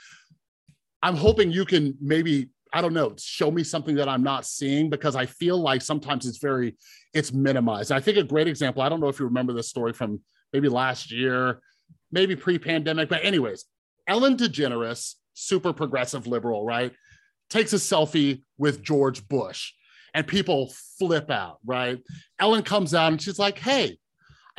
[1.03, 4.91] I'm hoping you can maybe I don't know, show me something that I'm not seeing
[4.91, 6.77] because I feel like sometimes it's very,
[7.15, 7.93] it's minimized.
[7.93, 10.21] I think a great example, I don't know if you remember this story from
[10.53, 11.61] maybe last year,
[12.11, 13.09] maybe pre-pandemic.
[13.09, 13.65] But anyways,
[14.07, 16.93] Ellen DeGeneres, super progressive liberal, right,
[17.51, 19.73] takes a selfie with George Bush,
[20.15, 21.99] and people flip out, right?
[22.39, 23.99] Ellen comes out and she's like, "Hey."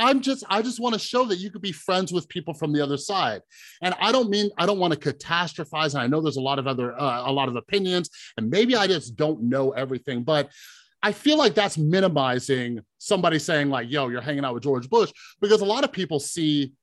[0.02, 2.72] I'm just, I just want to show that you could be friends with people from
[2.72, 3.42] the other side.
[3.82, 5.94] And I don't mean, I don't want to catastrophize.
[5.94, 8.78] And I know there's a lot of other, uh, a lot of opinions, and maybe
[8.78, 10.52] I just don't know everything, but
[11.02, 15.12] I feel like that's minimizing somebody saying, like, yo, you're hanging out with George Bush,
[15.40, 16.74] because a lot of people see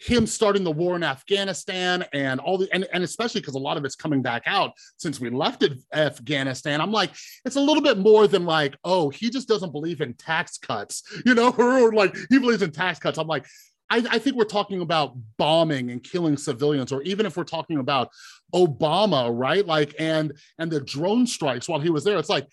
[0.00, 3.76] him starting the war in Afghanistan and all the and, and especially because a lot
[3.76, 6.80] of it's coming back out since we left Afghanistan.
[6.80, 7.10] I'm like,
[7.44, 11.02] it's a little bit more than like, oh, he just doesn't believe in tax cuts,
[11.26, 13.18] you know, or, like he believes in tax cuts.
[13.18, 13.46] I'm like,
[13.90, 17.78] I, I, think we're talking about bombing and killing civilians, or even if we're talking
[17.78, 18.08] about
[18.54, 19.66] Obama, right?
[19.66, 22.46] Like, and and the drone strikes while he was there, it's like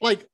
[0.00, 0.26] like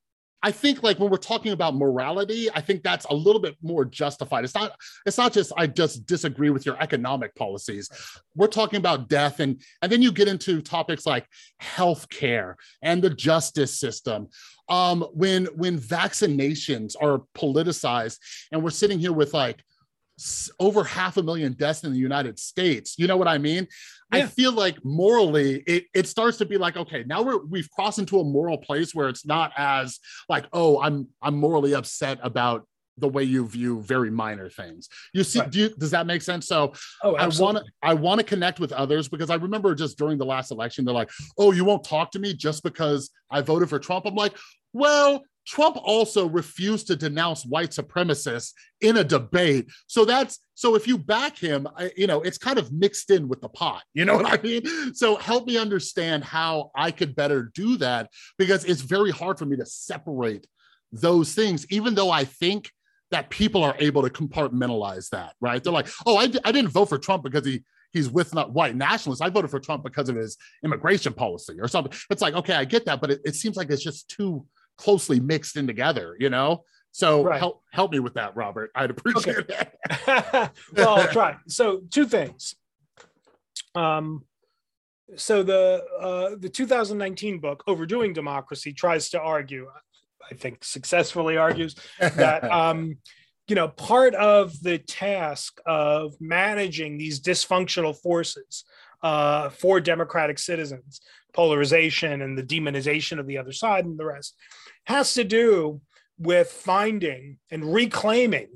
[0.42, 3.84] I think like when we're talking about morality, I think that's a little bit more
[3.84, 4.44] justified.
[4.44, 7.90] It's not it's not just I just disagree with your economic policies.
[8.34, 11.26] We're talking about death and and then you get into topics like
[11.62, 14.28] healthcare and the justice system.
[14.68, 18.18] Um when when vaccinations are politicized
[18.50, 19.62] and we're sitting here with like
[20.58, 22.98] over half a million deaths in the United States.
[22.98, 23.66] You know what I mean?
[24.12, 24.24] Yeah.
[24.24, 27.98] I feel like morally, it, it starts to be like, okay, now we're we've crossed
[27.98, 29.98] into a moral place where it's not as
[30.28, 32.66] like, oh, I'm I'm morally upset about
[32.98, 34.88] the way you view very minor things.
[35.12, 35.50] You see, right.
[35.50, 36.46] do you, does that make sense?
[36.46, 39.98] So oh, I want to I want to connect with others because I remember just
[39.98, 43.40] during the last election, they're like, oh, you won't talk to me just because I
[43.40, 44.06] voted for Trump.
[44.06, 44.36] I'm like,
[44.72, 49.70] well, Trump also refused to denounce white supremacists in a debate.
[49.86, 53.28] So that's so if you back him, I, you know, it's kind of mixed in
[53.28, 53.82] with the pot.
[53.94, 54.94] You know what I mean?
[54.94, 59.46] So help me understand how I could better do that because it's very hard for
[59.46, 60.46] me to separate
[60.92, 62.70] those things, even though I think
[63.10, 65.62] that people are able to compartmentalize that, right?
[65.62, 69.20] They're like, oh, I didn't vote for Trump because he he's with not white nationalists.
[69.20, 71.92] I voted for Trump because of his immigration policy or something.
[72.08, 74.46] It's like, okay, I get that, but it, it seems like it's just too
[74.80, 76.64] closely mixed in together, you know?
[76.92, 77.38] So right.
[77.38, 78.70] help help me with that, Robert.
[78.74, 79.68] I'd appreciate okay.
[80.08, 80.50] it.
[80.74, 81.36] well, I'll try.
[81.46, 82.56] So two things.
[83.76, 84.24] Um,
[85.16, 89.68] so the uh, the 2019 book overdoing democracy tries to argue
[90.30, 92.96] i think successfully argues that um,
[93.48, 98.64] you know part of the task of managing these dysfunctional forces
[99.02, 101.00] uh, for democratic citizens
[101.32, 104.36] polarization and the demonization of the other side and the rest
[104.84, 105.80] has to do
[106.18, 108.48] with finding and reclaiming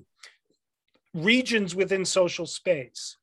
[1.14, 3.16] regions within social space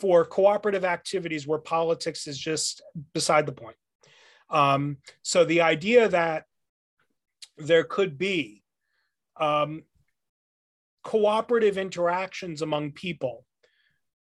[0.00, 2.82] for cooperative activities where politics is just
[3.14, 3.76] beside the point.
[4.50, 6.44] Um, so the idea that
[7.56, 8.62] there could be
[9.36, 9.82] um,
[11.02, 13.44] cooperative interactions among people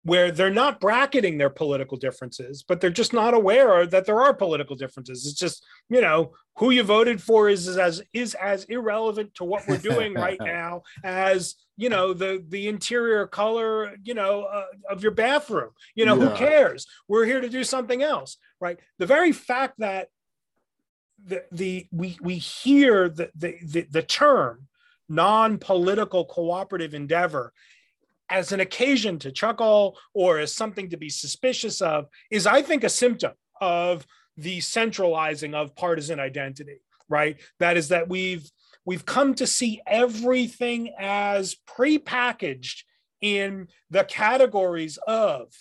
[0.06, 4.32] where they're not bracketing their political differences, but they're just not aware that there are
[4.32, 5.26] political differences.
[5.26, 9.44] It's just, you know, who you voted for is, is as is as irrelevant to
[9.44, 14.64] what we're doing right now as you know the the interior color you know uh,
[14.88, 16.28] of your bathroom you know yeah.
[16.28, 20.08] who cares we're here to do something else right the very fact that
[21.22, 24.66] the the we we hear the the the, the term
[25.08, 27.52] non-political cooperative endeavor
[28.30, 32.84] as an occasion to chuckle or as something to be suspicious of is, I think,
[32.84, 34.06] a symptom of
[34.36, 37.38] the centralizing of partisan identity, right?
[37.58, 38.50] That is that we've
[38.84, 42.82] we've come to see everything as prepackaged
[43.20, 45.52] in the categories of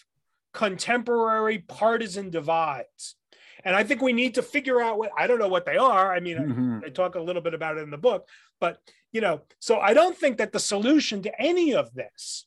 [0.54, 3.16] contemporary partisan divides.
[3.64, 6.14] And I think we need to figure out what I don't know what they are.
[6.14, 6.80] I mean, mm-hmm.
[6.84, 8.28] I, I talk a little bit about it in the book,
[8.60, 8.80] but
[9.12, 12.46] you know, so I don't think that the solution to any of this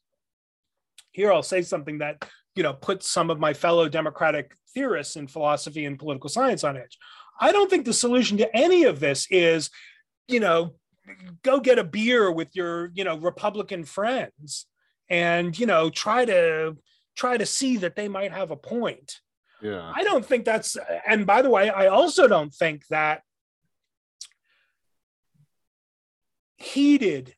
[1.18, 5.26] here I'll say something that you know puts some of my fellow democratic theorists in
[5.26, 6.96] philosophy and political science on edge.
[7.40, 9.70] I don't think the solution to any of this is,
[10.28, 10.74] you know,
[11.42, 14.66] go get a beer with your, you know, Republican friends
[15.08, 16.76] and, you know, try to
[17.16, 19.20] try to see that they might have a point.
[19.60, 19.92] Yeah.
[19.92, 23.22] I don't think that's and by the way, I also don't think that
[26.56, 27.34] heated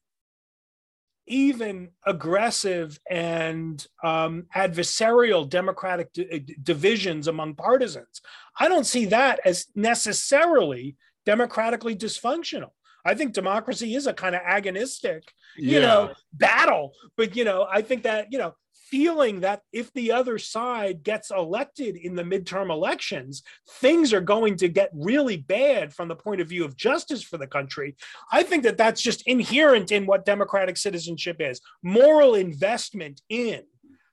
[1.31, 8.21] even aggressive and um, adversarial democratic d- divisions among partisans.
[8.59, 12.71] I don't see that as necessarily democratically dysfunctional.
[13.05, 15.23] I think democracy is a kind of agonistic,
[15.57, 15.81] you yeah.
[15.81, 16.93] know, battle.
[17.17, 18.55] But you know, I think that you know
[18.91, 23.43] feeling that if the other side gets elected in the midterm elections,
[23.81, 27.39] things are going to get really bad from the point of view of justice for
[27.39, 27.97] the country.
[28.33, 33.63] I think that that's just inherent in what democratic citizenship is moral investment in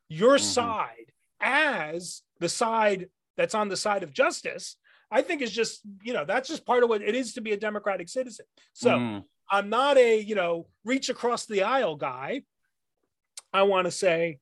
[0.09, 0.45] your mm-hmm.
[0.45, 1.11] side
[1.41, 4.75] as the side that's on the side of justice.
[5.09, 7.53] I think is just, you know, that's just part of what it is to be
[7.53, 8.45] a democratic citizen.
[8.73, 9.23] So mm.
[9.49, 12.43] I'm not a, you know, reach across the aisle guy.
[13.53, 14.39] I want to say,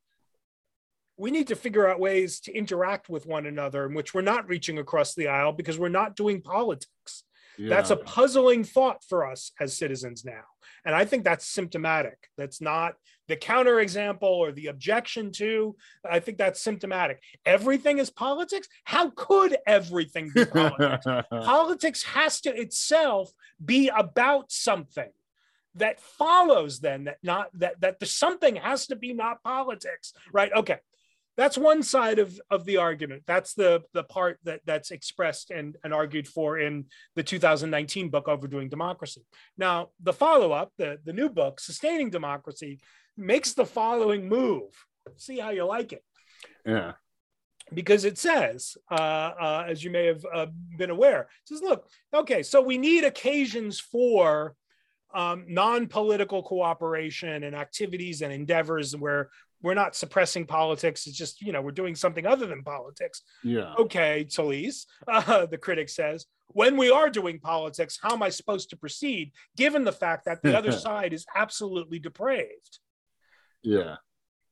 [1.18, 4.48] we need to figure out ways to interact with one another in which we're not
[4.48, 7.24] reaching across the aisle because we're not doing politics.
[7.58, 7.70] Yeah.
[7.70, 10.44] That's a puzzling thought for us as citizens now.
[10.86, 12.30] And I think that's symptomatic.
[12.38, 12.96] That's not
[13.28, 15.76] the counterexample or the objection to.
[16.08, 17.22] I think that's symptomatic.
[17.46, 18.68] Everything is politics.
[18.84, 21.06] How could everything be politics?
[21.32, 23.32] politics has to itself
[23.64, 25.10] be about something
[25.76, 30.52] that follows then that not that that the something has to be not politics right
[30.54, 30.78] okay
[31.38, 33.24] that's one side of, of the argument.
[33.28, 38.28] That's the, the part that, that's expressed and, and argued for in the 2019 book,
[38.28, 39.26] Overdoing Democracy.
[39.58, 42.80] Now, the follow up, the, the new book, Sustaining Democracy,
[43.18, 44.72] makes the following move.
[45.18, 46.04] See how you like it.
[46.66, 46.94] Yeah.
[47.74, 51.88] Because it says, uh, uh, as you may have uh, been aware, it says, look,
[52.14, 54.56] okay, so we need occasions for
[55.14, 59.30] um, non-political cooperation and activities and endeavors where
[59.62, 61.08] we're not suppressing politics.
[61.08, 63.22] It's just, you know, we're doing something other than politics.
[63.44, 63.74] Yeah.
[63.80, 68.70] Okay, Talisse, uh, the critic says, when we are doing politics, how am I supposed
[68.70, 72.80] to proceed given the fact that the other side is absolutely depraved?
[73.64, 73.96] Yeah.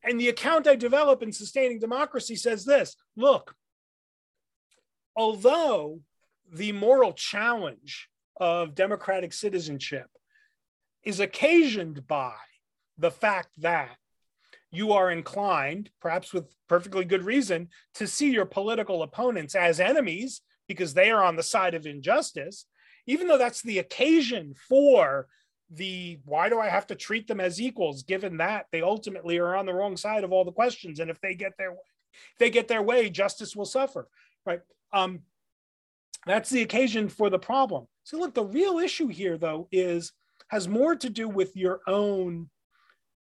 [0.03, 3.55] And the account I develop in Sustaining Democracy says this look,
[5.15, 6.01] although
[6.51, 10.07] the moral challenge of democratic citizenship
[11.03, 12.33] is occasioned by
[12.97, 13.97] the fact that
[14.71, 20.41] you are inclined, perhaps with perfectly good reason, to see your political opponents as enemies
[20.67, 22.65] because they are on the side of injustice,
[23.05, 25.27] even though that's the occasion for
[25.69, 29.55] the why do I have to treat them as equals, given that they ultimately are
[29.55, 30.99] on the wrong side of all the questions.
[30.99, 31.77] And if they get their way,
[32.39, 34.07] they get their way, justice will suffer,
[34.45, 34.61] right?
[34.91, 35.21] Um,
[36.25, 37.87] that's the occasion for the problem.
[38.03, 40.13] So look, the real issue here, though, is
[40.53, 42.47] has more to do with your own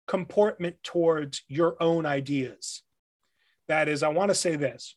[0.08, 2.82] comportment towards your own ideas.
[3.68, 4.96] That is, I want to say this.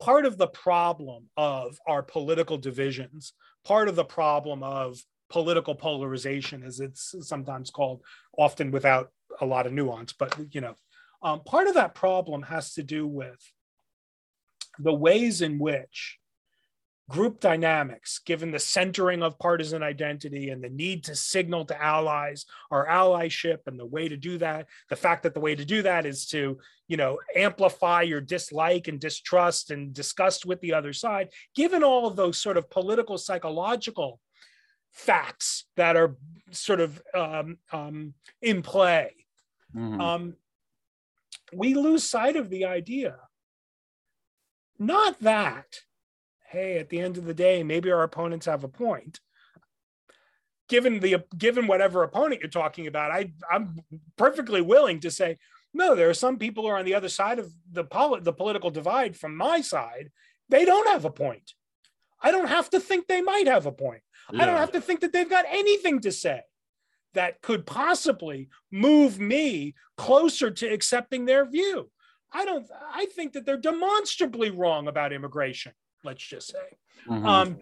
[0.00, 3.32] Part of the problem of our political divisions,
[3.64, 8.02] part of the problem of political polarization, as it's sometimes called,
[8.38, 9.08] often without
[9.40, 10.76] a lot of nuance, but you know,
[11.24, 13.40] um, part of that problem has to do with
[14.78, 16.20] the ways in which
[17.08, 22.46] group dynamics, given the centering of partisan identity and the need to signal to allies
[22.70, 25.82] our allyship and the way to do that, the fact that the way to do
[25.82, 30.92] that is to, you know, amplify your dislike and distrust and disgust with the other
[30.92, 34.20] side, given all of those sort of political psychological
[34.92, 36.16] facts that are
[36.50, 39.14] sort of um, um, in play,
[39.74, 40.00] mm-hmm.
[40.00, 40.34] um,
[41.52, 43.14] we lose sight of the idea.
[44.78, 45.82] Not that
[46.48, 49.20] hey, at the end of the day, maybe our opponents have a point.
[50.68, 53.80] Given the given whatever opponent you're talking about, I I'm
[54.16, 55.38] perfectly willing to say
[55.72, 55.94] no.
[55.94, 58.70] There are some people who are on the other side of the poli- the political
[58.70, 60.10] divide from my side.
[60.48, 61.52] They don't have a point.
[62.20, 64.02] I don't have to think they might have a point.
[64.32, 64.42] Yeah.
[64.42, 66.40] I don't have to think that they've got anything to say
[67.14, 71.90] that could possibly move me closer to accepting their view.
[72.32, 75.72] I don't I think that they're demonstrably wrong about immigration
[76.06, 76.76] let's just say.
[77.08, 77.26] Mm-hmm.
[77.26, 77.58] Um,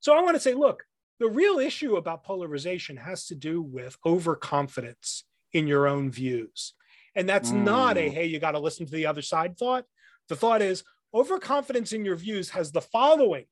[0.00, 0.84] so I want to say, look,
[1.18, 6.72] the real issue about polarization has to do with overconfidence in your own views.
[7.14, 7.62] And that's mm.
[7.64, 8.12] not a, mm.
[8.12, 9.84] hey, you got to listen to the other side thought.
[10.28, 13.44] The thought is overconfidence in your views has the following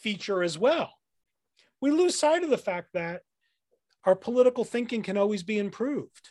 [0.00, 0.92] feature as well.
[1.80, 3.22] We lose sight of the fact that
[4.04, 6.30] our political thinking can always be improved.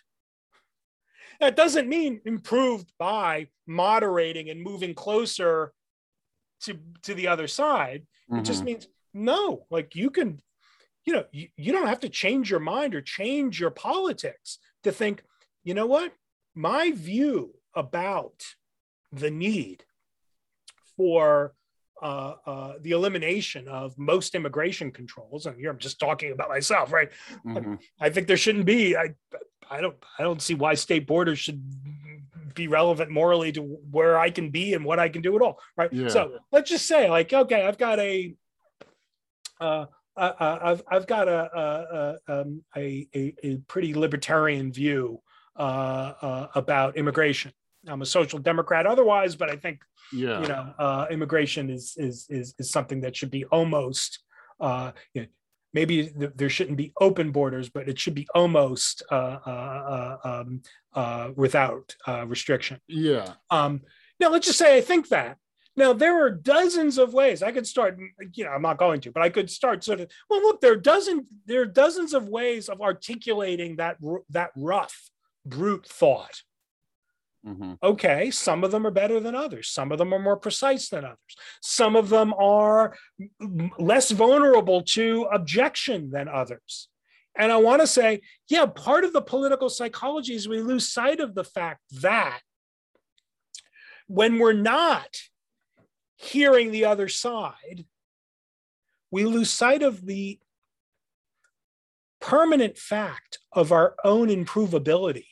[1.39, 5.73] That doesn't mean improved by moderating and moving closer
[6.65, 8.39] to to the other side mm-hmm.
[8.39, 8.65] it just mm-hmm.
[8.65, 10.41] means no like you can
[11.05, 14.91] you know you, you don't have to change your mind or change your politics to
[14.91, 15.23] think
[15.63, 16.13] you know what
[16.53, 18.43] my view about
[19.11, 19.83] the need
[20.95, 21.53] for
[22.01, 26.91] uh, uh, the elimination of most immigration controls, and here I'm just talking about myself,
[26.91, 27.09] right?
[27.45, 27.75] Mm-hmm.
[27.99, 28.97] I think there shouldn't be.
[28.97, 29.15] I,
[29.69, 29.95] I don't.
[30.19, 31.63] I don't see why state borders should
[32.53, 35.59] be relevant morally to where I can be and what I can do at all,
[35.77, 35.91] right?
[35.91, 36.09] Yeah.
[36.09, 38.35] So let's just say, like, okay, I've got a,
[39.59, 39.85] uh,
[40.17, 45.21] uh, I've I've got a a, um, a a, a pretty libertarian view
[45.57, 47.51] uh, uh, about immigration.
[47.87, 49.81] I'm a social democrat otherwise, but I think
[50.13, 50.41] yeah.
[50.41, 54.19] you know uh, immigration is, is is is something that should be almost
[54.59, 55.27] uh, you know,
[55.75, 59.49] maybe th- there shouldn't be open borders, but it should be almost uh, uh,
[59.95, 60.61] uh, um,
[60.93, 62.79] uh, without uh, restriction.
[62.87, 63.33] Yeah.
[63.51, 63.81] Um,
[64.19, 65.37] now, let's just say I think that.
[65.77, 67.99] Now, there are dozens of ways I could start.
[68.33, 70.09] You know, I'm not going to, but I could start sort of.
[70.29, 71.25] Well, look, there are dozen.
[71.45, 73.97] There are dozens of ways of articulating that
[74.29, 74.97] that rough,
[75.45, 76.41] brute thought.
[77.45, 77.73] Mm-hmm.
[77.83, 79.69] Okay, some of them are better than others.
[79.69, 81.17] Some of them are more precise than others.
[81.61, 82.95] Some of them are
[83.77, 86.89] less vulnerable to objection than others.
[87.37, 91.19] And I want to say, yeah, part of the political psychology is we lose sight
[91.19, 92.39] of the fact that
[94.07, 95.15] when we're not
[96.15, 97.85] hearing the other side,
[99.11, 100.39] we lose sight of the
[102.21, 105.27] permanent fact of our own improvability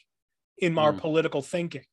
[0.59, 0.99] in our mm.
[0.99, 1.85] political thinking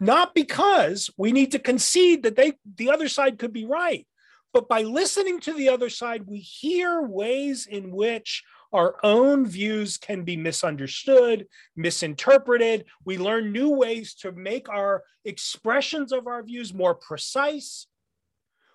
[0.00, 4.06] not because we need to concede that they the other side could be right
[4.52, 9.96] but by listening to the other side we hear ways in which our own views
[9.98, 11.46] can be misunderstood
[11.76, 12.84] misinterpreted.
[13.04, 17.86] We learn new ways to make our expressions of our views more precise.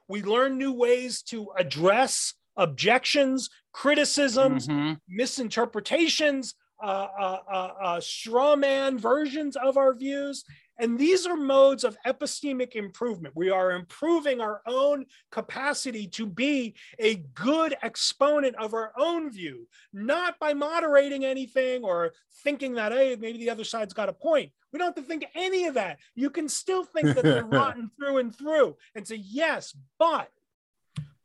[0.08, 4.94] We learn new ways to address objections criticisms mm-hmm.
[5.10, 10.46] misinterpretations uh, uh, uh, uh straw man versions of our views
[10.78, 13.36] and these are modes of epistemic improvement.
[13.36, 19.68] We are improving our own capacity to be a good exponent of our own view,
[19.94, 24.52] not by moderating anything or thinking that, hey, maybe the other side's got a point.
[24.74, 26.00] We don't have to think any of that.
[26.16, 30.30] You can still think that they're rotten through and through and say, yes, but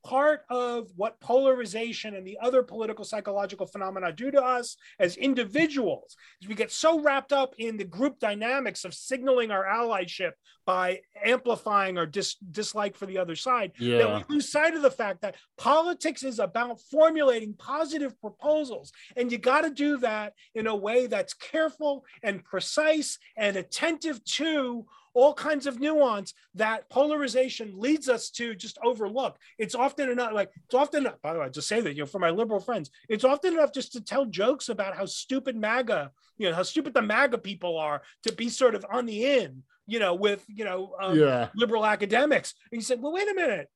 [0.05, 6.17] part of what polarization and the other political psychological phenomena do to us as individuals
[6.41, 10.33] is we get so wrapped up in the group dynamics of signaling our allyship
[10.65, 13.99] by amplifying our dis- dislike for the other side Yeah.
[13.99, 19.31] that we lose sight of the fact that politics is about formulating positive proposals and
[19.31, 24.87] you got to do that in a way that's careful and precise and attentive to
[25.15, 29.37] all kinds of nuance that polarization leads us to just overlook.
[29.59, 32.03] It's often enough, like it's often enough, by the way, I just say that, you
[32.03, 35.57] know, for my liberal friends, it's often enough just to tell jokes about how stupid
[35.57, 39.25] MAGA, you know, how stupid the MAGA people are to be sort of on the
[39.25, 41.49] in, you know, with, you know, um, yeah.
[41.55, 42.55] liberal academics.
[42.71, 43.69] And he said, well, wait a minute.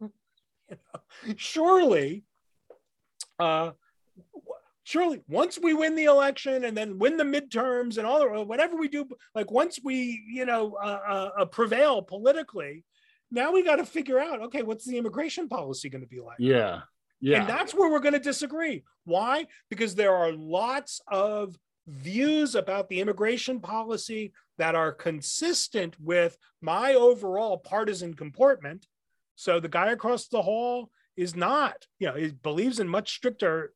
[0.70, 0.76] You
[1.26, 2.22] know, surely,
[3.40, 3.72] uh,
[4.84, 8.76] surely once we win the election and then win the midterms and all or whatever
[8.76, 12.84] we do, like once we, you know, uh, uh, prevail politically,
[13.30, 16.38] now we got to figure out, okay, what's the immigration policy going to be like?
[16.38, 16.80] Yeah.
[17.20, 17.40] Yeah.
[17.40, 18.82] And that's where we're going to disagree.
[19.04, 19.46] Why?
[19.68, 26.94] Because there are lots of views about the immigration policy that are consistent with my
[26.94, 28.86] overall partisan comportment.
[29.36, 33.72] So the guy across the hall is not, you know, he believes in much stricter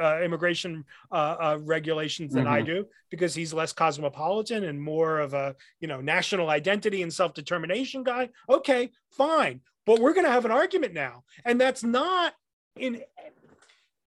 [0.00, 2.66] uh, immigration uh, uh, regulations than I Mhm.
[2.66, 7.32] do because he's less cosmopolitan and more of a, you know, national identity and self
[7.34, 8.28] determination guy.
[8.48, 9.62] Okay, fine.
[9.86, 11.24] But we're going to have an argument now.
[11.44, 12.34] And that's not
[12.76, 13.02] in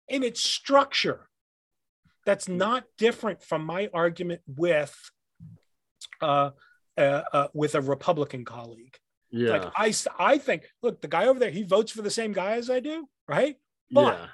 [0.09, 1.29] in its structure
[2.25, 4.95] that's not different from my argument with
[6.21, 6.51] uh,
[6.99, 8.97] uh, uh, with a republican colleague
[9.31, 9.51] yeah.
[9.51, 9.73] like
[10.19, 12.81] I think look the guy over there he votes for the same guy as i
[12.81, 13.57] do right
[13.91, 14.27] but- yeah.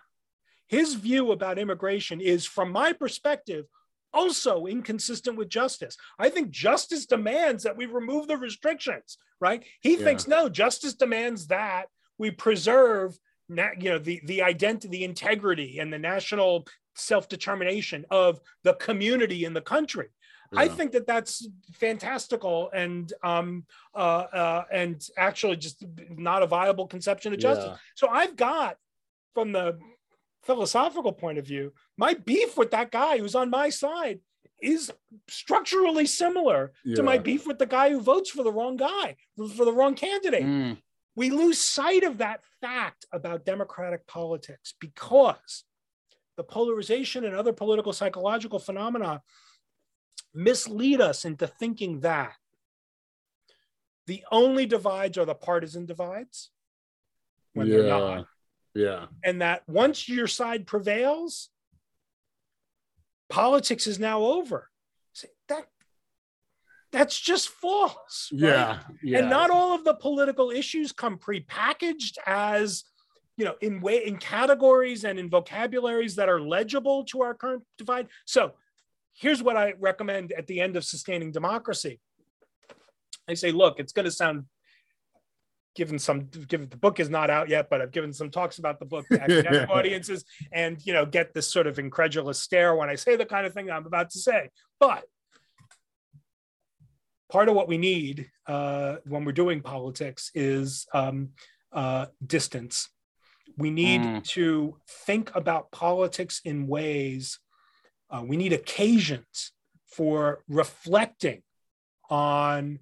[0.73, 3.67] His view about immigration is from my perspective
[4.15, 9.93] also inconsistent with justice i think justice demands that we remove the restrictions right he
[9.97, 10.05] Yeah.
[10.05, 11.85] thinks no justice demands that
[12.19, 13.17] we preserve
[13.49, 19.45] na- you know the the identity the integrity and the national self-determination of the community
[19.45, 20.09] in the country
[20.55, 26.87] I think that that's fantastical and um, uh, uh, and actually just not a viable
[26.87, 27.69] conception of justice.
[27.71, 27.77] Yeah.
[27.95, 28.77] So I've got,
[29.33, 29.79] from the
[30.43, 34.21] philosophical point of view, my beef with that guy who's on my side
[34.61, 34.93] is
[35.29, 39.17] structurally similar to my beef with the guy who votes for the wrong guy,
[39.57, 40.45] for the wrong candidate.
[40.45, 40.79] Mm,
[41.17, 45.65] We lose sight of that fact about democratic politics because
[46.37, 49.23] the polarization and other political psychological phenomena
[50.33, 52.35] mislead us into thinking that
[54.07, 56.51] the only divides are the partisan divides
[57.53, 58.27] when they're not
[58.75, 59.07] Yeah.
[59.25, 61.51] and that once your side prevails,
[63.29, 64.69] politics is now over.
[65.49, 65.67] That
[66.93, 68.31] that's just false.
[68.33, 68.41] right?
[68.41, 68.79] Yeah.
[69.03, 69.19] Yeah.
[69.21, 72.85] And not all of the political issues come prepackaged as
[73.37, 77.63] you know in way in categories and in vocabularies that are legible to our current
[77.79, 78.09] divide.
[78.27, 78.53] So
[79.15, 82.01] here's what I recommend at the end of sustaining democracy.
[83.29, 84.45] I say, look, it's going to sound
[85.75, 88.79] given some given the book is not out yet, but I've given some talks about
[88.79, 92.89] the book to academic audiences and you know get this sort of incredulous stare when
[92.91, 94.51] I say the kind of thing I'm about to say.
[94.79, 95.05] But
[97.31, 101.31] part of what we need uh, when we're doing politics is um,
[101.73, 102.89] uh, distance.
[103.57, 104.25] We need Mm.
[104.29, 107.39] to think about politics in ways.
[108.11, 109.53] Uh, we need occasions
[109.87, 111.43] for reflecting
[112.09, 112.79] on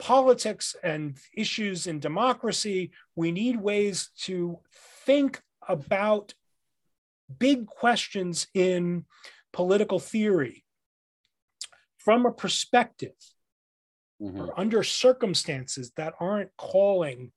[0.00, 2.90] politics and issues in democracy.
[3.14, 4.58] We need ways to
[5.06, 6.34] think about
[7.38, 9.04] big questions in
[9.52, 10.64] political theory
[11.98, 13.14] from a perspective
[14.20, 14.38] Mhm.
[14.48, 17.32] or under circumstances that aren't calling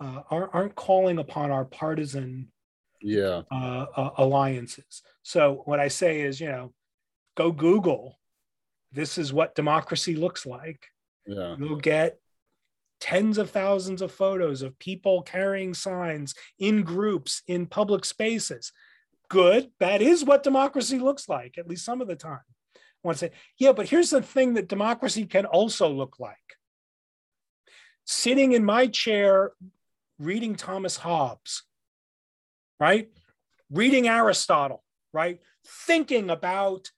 [0.00, 2.50] uh, aren't, aren't calling upon our partisan
[3.00, 3.42] Yeah.
[3.52, 5.00] uh, uh, alliances.
[5.22, 6.74] So what I say is, you know,
[7.36, 8.18] go Google.
[8.90, 10.88] This is what democracy looks like.
[11.26, 11.56] Yeah.
[11.58, 12.18] You'll get
[13.00, 18.72] tens of thousands of photos of people carrying signs in groups in public spaces.
[19.28, 19.70] Good.
[19.80, 22.40] That is what democracy looks like, at least some of the time.
[23.04, 26.36] To say, yeah, but here's the thing that democracy can also look like.
[28.04, 29.52] Sitting in my chair
[30.20, 31.64] reading Thomas Hobbes,
[32.78, 33.08] right?
[33.70, 35.40] Reading Aristotle, right?
[35.66, 36.92] Thinking about,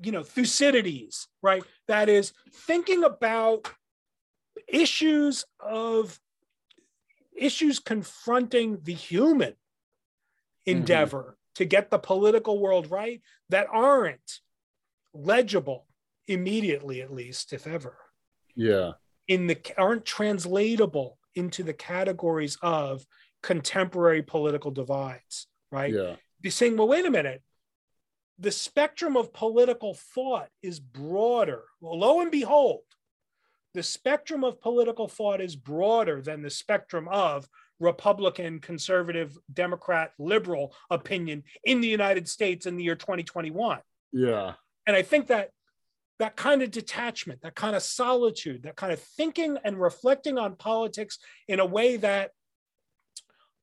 [0.00, 1.64] you know, Thucydides, right?
[1.88, 3.70] That is thinking about
[4.68, 6.18] issues of
[7.36, 10.78] issues confronting the human mm-hmm.
[10.78, 13.20] endeavor to get the political world right
[13.50, 14.40] that aren't
[15.12, 15.86] legible
[16.26, 17.96] immediately at least if ever
[18.54, 18.92] Yeah.
[19.28, 23.04] in the aren't translatable into the categories of
[23.42, 25.92] contemporary political divides, right?
[25.92, 26.16] Yeah.
[26.40, 27.42] Be saying, well, wait a minute.
[28.38, 31.64] The spectrum of political thought is broader.
[31.80, 32.80] Well, lo and behold,
[33.74, 37.48] the spectrum of political thought is broader than the spectrum of
[37.80, 43.80] Republican, conservative, Democrat, liberal opinion in the United States in the year 2021.
[44.12, 44.54] Yeah.
[44.86, 45.50] And I think that
[46.20, 50.54] that kind of detachment, that kind of solitude, that kind of thinking and reflecting on
[50.54, 52.30] politics in a way that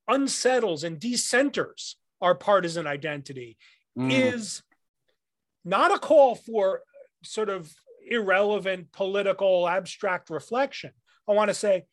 [0.08, 3.58] unsettles and decenters our partisan identity
[4.02, 4.12] mm.
[4.12, 4.64] is
[5.64, 6.82] not a call for
[7.24, 7.72] sort of
[8.10, 10.92] irrelevant political abstract reflection.
[11.28, 11.86] I want to say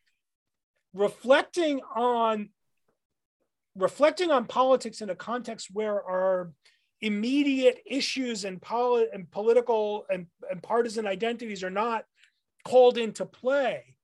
[0.94, 2.48] reflecting on
[3.76, 6.50] reflecting on politics in a context where our
[7.00, 12.04] immediate issues and, poli- and political and, and partisan identities are not
[12.64, 13.94] called into play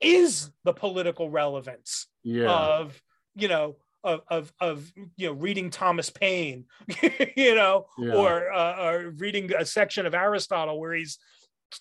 [0.00, 2.50] is the political relevance yeah.
[2.50, 3.00] of
[3.34, 6.66] you know of, of of you know reading Thomas Paine,
[7.36, 8.14] you know, yeah.
[8.14, 11.18] or uh, or reading a section of Aristotle where he's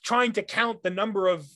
[0.04, 1.48] trying to count the number of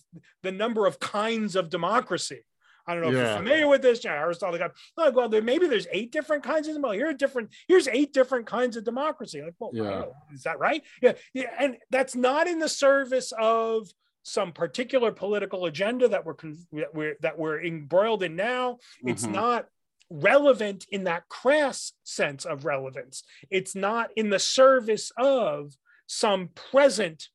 [0.44, 2.42] the number of kinds of democracy.
[2.88, 3.18] I don't know yeah.
[3.18, 4.04] if you're familiar with this.
[4.04, 7.00] Yeah, Aristotle got like, well, there maybe there's eight different kinds of democracy.
[7.00, 7.50] Here are different.
[7.68, 9.42] Here's eight different kinds of democracy.
[9.42, 10.06] Like, well, yeah.
[10.34, 10.84] is that right?
[11.02, 13.88] Yeah, yeah, and that's not in the service of
[14.24, 16.36] some particular political agenda that we're
[16.74, 18.78] that we're that we're embroiled in now.
[19.04, 19.34] It's mm-hmm.
[19.34, 19.66] not
[20.12, 23.24] relevant in that crass sense of relevance.
[23.50, 25.74] It's not in the service of
[26.06, 27.30] some present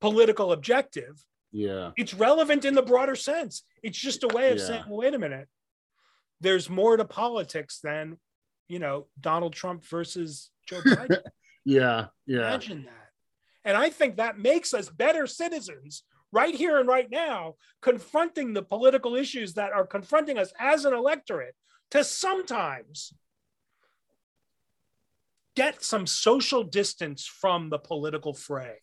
[0.00, 1.24] political objective.
[1.52, 1.92] Yeah.
[1.96, 3.62] It's relevant in the broader sense.
[3.82, 4.66] It's just a way of yeah.
[4.66, 5.48] saying, well, wait a minute,
[6.40, 8.18] there's more to politics than,
[8.68, 11.22] you know, Donald Trump versus Joe Biden.
[11.64, 12.06] yeah.
[12.26, 12.38] Yeah.
[12.48, 12.94] Imagine that.
[13.64, 16.02] And I think that makes us better citizens
[16.32, 20.92] right here and right now, confronting the political issues that are confronting us as an
[20.92, 21.54] electorate
[21.90, 23.12] to sometimes
[25.56, 28.76] get some social distance from the political fray.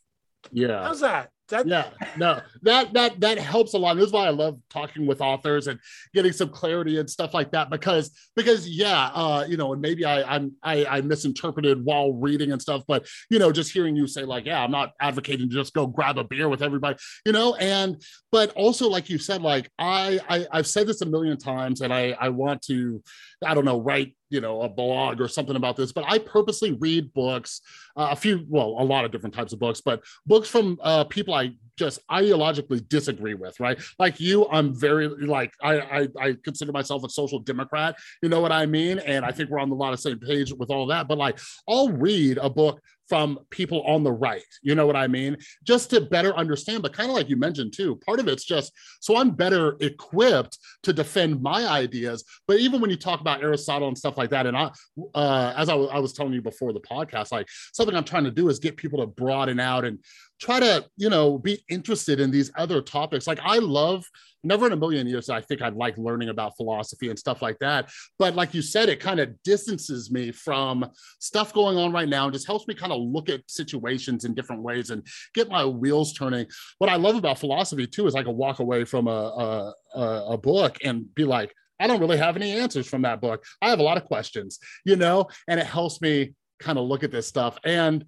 [0.52, 0.84] Yeah.
[0.84, 1.32] How's that?
[1.68, 3.96] Yeah, no, that that that helps a lot.
[3.96, 5.80] This is why I love talking with authors and
[6.14, 7.70] getting some clarity and stuff like that.
[7.70, 12.52] Because because yeah, uh, you know, and maybe I I'm I, I misinterpreted while reading
[12.52, 15.56] and stuff, but you know, just hearing you say like, yeah, I'm not advocating to
[15.56, 18.02] just go grab a beer with everybody, you know, and
[18.32, 21.94] but also like you said, like I, I I've said this a million times, and
[21.94, 23.04] I I want to
[23.46, 26.74] I don't know, write, you know, a blog or something about this, but I purposely
[26.74, 27.62] read books,
[27.96, 31.04] uh, a few, well, a lot of different types of books, but books from uh,
[31.06, 33.78] people I just ideologically disagree with, right?
[34.00, 37.98] Like you, I'm very like I, I, I consider myself a social democrat.
[38.24, 39.00] You know what I mean?
[39.00, 41.08] And I think we're on a lot of same page with all that.
[41.08, 44.44] But like, I'll read a book from people on the right.
[44.62, 45.38] You know what I mean?
[45.64, 48.72] Just to better understand, but kind of like you mentioned too, part of it's just
[49.00, 52.24] so I'm better equipped to defend my ideas.
[52.48, 54.72] But even when you talk about Aristotle and stuff like that, and I,
[55.14, 58.32] uh, as I, I was telling you before the podcast, like something I'm trying to
[58.32, 60.00] do is get people to broaden out and
[60.40, 63.28] try to, you know, be interested in these other topics.
[63.28, 64.06] Like I love
[64.46, 67.58] never in a million years I think I'd like learning about philosophy and stuff like
[67.60, 67.90] that.
[68.20, 70.90] But like you said, it kind of distances me from
[71.20, 74.36] stuff going on right now and just helps me kind of look at situations in
[74.36, 76.46] different ways and get my wheels turning.
[76.78, 80.38] What I love about philosophy too is I can walk away from a, a, a
[80.38, 83.44] book and be like, I don't really have any answers from that book.
[83.62, 87.04] I have a lot of questions, you know, and it helps me kind of look
[87.04, 87.58] at this stuff.
[87.66, 88.06] And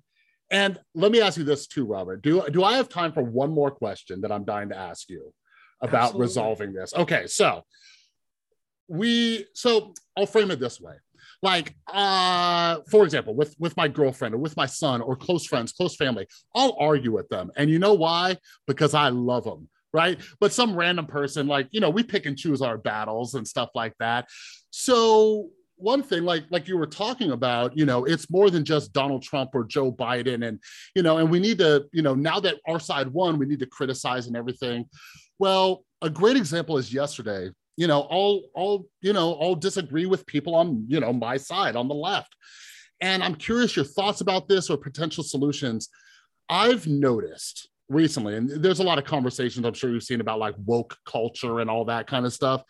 [0.49, 2.22] and let me ask you this too, Robert.
[2.22, 5.34] Do do I have time for one more question that I'm dying to ask you?
[5.82, 6.22] about Absolutely.
[6.22, 6.94] resolving this.
[6.95, 7.64] Okay, so
[8.88, 10.94] we so I'll frame it this way.
[11.44, 15.72] Like uh for example, with with my girlfriend or with my son or close friends,
[15.72, 17.52] close family, I'll argue with them.
[17.56, 18.38] And you know why?
[18.65, 20.19] Because I love them, right?
[20.40, 23.69] But some random person like, you know, we pick and choose our battles and stuff
[23.76, 24.28] like that.
[24.72, 28.94] So one thing like like you were talking about you know it's more than just
[28.94, 30.60] donald trump or joe biden and
[30.95, 33.60] you know and we need to you know now that our side won we need
[33.60, 34.86] to criticize and everything
[35.40, 37.52] well, a great example is yesterday.
[37.76, 41.76] You know, all all you know, all disagree with people on you know my side
[41.76, 42.36] on the left,
[43.02, 45.90] and I'm curious your thoughts about this or potential solutions.
[46.49, 50.56] I've noticed recently, and there's a lot of conversations I'm sure you've seen about like
[50.66, 52.64] woke culture and all that kind of stuff,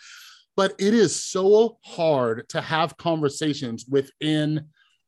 [0.57, 4.65] but it is so hard to have conversations within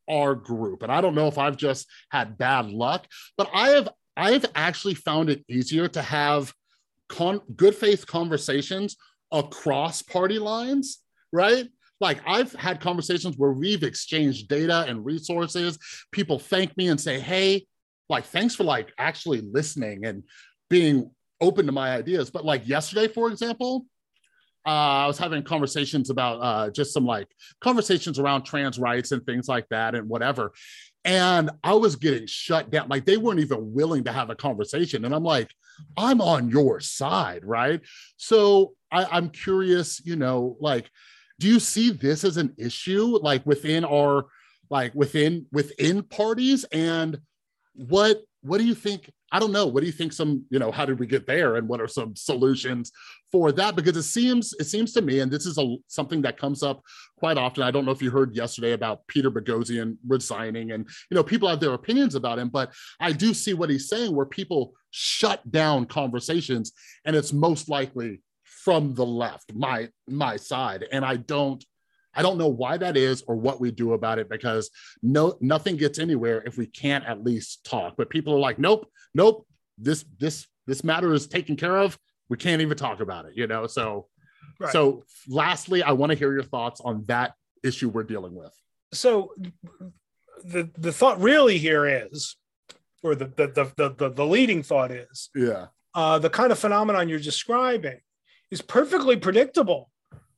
[0.07, 0.83] our group.
[0.83, 4.95] And I don't know if I've just had bad luck, but I have I've actually
[4.95, 6.53] found it easier to have
[7.07, 8.95] con- good faith conversations
[9.31, 10.99] across party lines,
[11.31, 11.67] right?
[12.01, 15.79] Like I've had conversations where we've exchanged data and resources.
[16.11, 17.65] People thank me and say, "Hey,
[18.07, 20.23] like thanks for like actually listening and
[20.69, 21.09] being
[21.41, 23.85] open to my ideas." But like yesterday, for example,
[24.65, 27.27] uh, I was having conversations about uh, just some like
[27.61, 30.51] conversations around trans rights and things like that and whatever.
[31.05, 32.89] And I was getting shut down.
[32.89, 35.05] Like they weren't even willing to have a conversation.
[35.05, 35.49] And I'm like,
[35.97, 37.81] I'm on your side, right?
[38.17, 40.89] So I, I'm curious, you know, like,
[41.39, 44.25] do you see this as an issue like within our
[44.69, 47.17] like within within parties and
[47.73, 49.67] what what do you think i don't know.
[49.67, 51.87] What do you think some you know how did we get there and what are
[51.87, 52.91] some solutions
[53.31, 53.75] for that?
[53.75, 56.81] Because it seems it seems to me and this is a something that comes up
[57.17, 57.63] quite often.
[57.63, 61.47] I don't know if you heard yesterday about peter boghossian resigning and you know people
[61.47, 65.49] have their opinions about him but i do see what he's saying where people shut
[65.51, 66.71] down conversations
[67.05, 70.85] and it's most likely from the left my my side.
[70.91, 71.63] And i don't
[72.19, 74.69] I don't know why that is or what we do about it because
[75.01, 77.93] no nothing gets anywhere if we can't at least talk.
[77.95, 79.47] But people are like, nope, nope,
[79.77, 81.97] this this this matter is taken care of.
[82.27, 83.67] We can't even talk about it, you know.
[83.67, 84.07] So
[84.59, 84.73] right.
[84.73, 88.51] so lastly, I want to hear your thoughts on that issue we're dealing with.
[88.91, 89.33] So
[90.43, 92.35] the the thought really here is,
[93.01, 97.07] or the the the the, the leading thought is, yeah, uh, the kind of phenomenon
[97.07, 98.01] you're describing
[98.51, 99.89] is perfectly predictable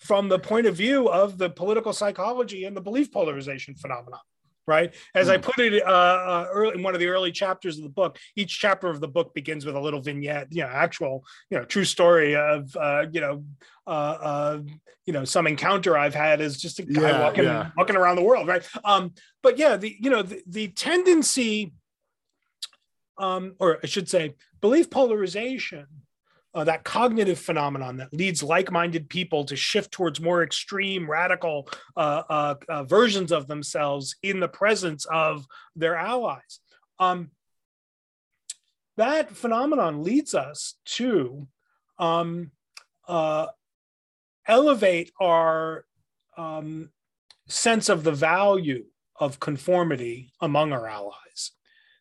[0.02, 4.20] from the point of view of the political psychology and the belief polarization phenomenon
[4.68, 5.44] right as i hmm.
[5.44, 8.60] put it uh, uh, early, in one of the early chapters of the book each
[8.60, 11.86] chapter of the book begins with a little vignette you know actual you know true
[11.86, 13.44] story of uh, you know
[13.88, 14.60] uh, uh,
[15.06, 17.72] you know some encounter i've had is just a guy yeah, walking yeah.
[17.78, 21.74] walking around the world right um but yeah the you know the, the tendency
[23.18, 25.88] um or i should say belief polarization
[26.54, 32.24] uh, that cognitive phenomenon that leads like-minded people to shift towards more extreme radical uh,
[32.30, 35.46] uh, uh, versions of themselves in the presence of
[35.76, 36.60] their allies.
[37.00, 37.32] Um,
[38.98, 41.48] that phenomenon leads us to
[41.98, 42.52] um,
[43.08, 43.48] uh,
[44.46, 45.86] elevate our
[46.38, 46.90] um,
[47.48, 51.52] sense of the value of conformity among our allies.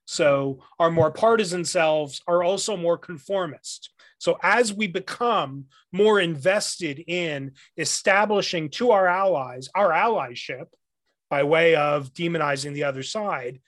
[0.06, 3.90] So our more partisan selves are also more conformist
[4.20, 10.66] so as we become more invested in establishing to our allies our allyship
[11.30, 13.60] by way of demonizing the other side,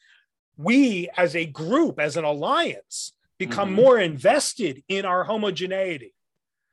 [0.58, 3.76] we as a group, as an alliance, become mm-hmm.
[3.76, 6.12] more invested in our homogeneity.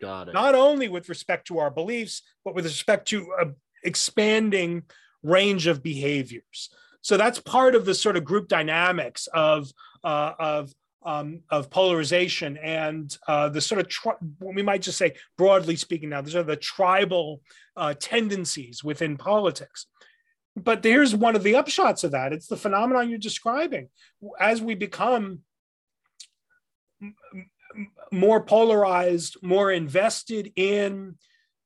[0.01, 0.33] Got it.
[0.33, 3.45] Not only with respect to our beliefs, but with respect to a
[3.83, 4.83] expanding
[5.23, 6.69] range of behaviors.
[7.01, 9.71] So that's part of the sort of group dynamics of
[10.03, 10.73] uh, of
[11.03, 16.09] um, of polarization and uh, the sort of tri- we might just say broadly speaking
[16.09, 17.41] now these are the tribal
[17.77, 19.85] uh, tendencies within politics.
[20.55, 22.33] But here's one of the upshots of that.
[22.33, 23.87] It's the phenomenon you're describing.
[24.39, 25.39] As we become
[28.11, 31.15] more polarized more invested in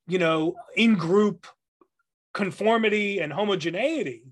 [0.06, 1.46] you know in group
[2.32, 4.24] conformity and homogeneity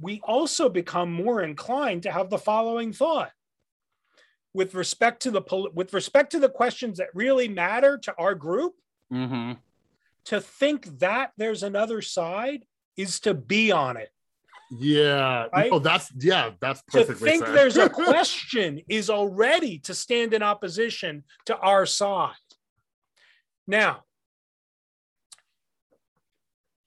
[0.00, 3.30] we also become more inclined to have the following thought
[4.56, 8.72] with respect to the with respect to the questions that really matter to our group
[9.12, 9.52] mm-hmm.
[10.24, 12.64] to think that there's another side
[12.96, 14.10] is to be on it
[14.70, 15.70] yeah right?
[15.70, 17.54] oh that's yeah that's perfectly to think said.
[17.54, 22.32] there's a question is already to stand in opposition to our side
[23.66, 24.02] now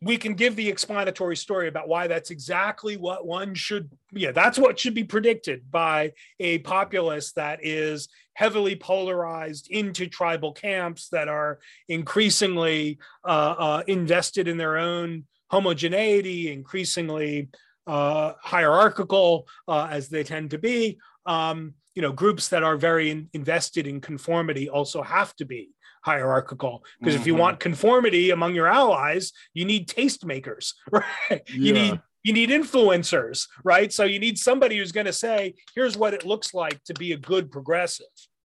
[0.01, 4.57] we can give the explanatory story about why that's exactly what one should yeah that's
[4.57, 11.27] what should be predicted by a populace that is heavily polarized into tribal camps that
[11.27, 11.59] are
[11.89, 17.49] increasingly uh, uh, invested in their own homogeneity increasingly
[17.87, 20.99] uh, hierarchical uh, as they tend to be.
[21.25, 25.71] Um, you know groups that are very in, invested in conformity also have to be
[26.09, 27.21] hierarchical because mm-hmm.
[27.21, 27.41] if you mm-hmm.
[27.41, 31.39] want conformity among your allies you need tastemakers right yeah.
[31.47, 35.95] you need you need influencers right so you need somebody who's going to say here's
[35.95, 38.05] what it looks like to be a good progressive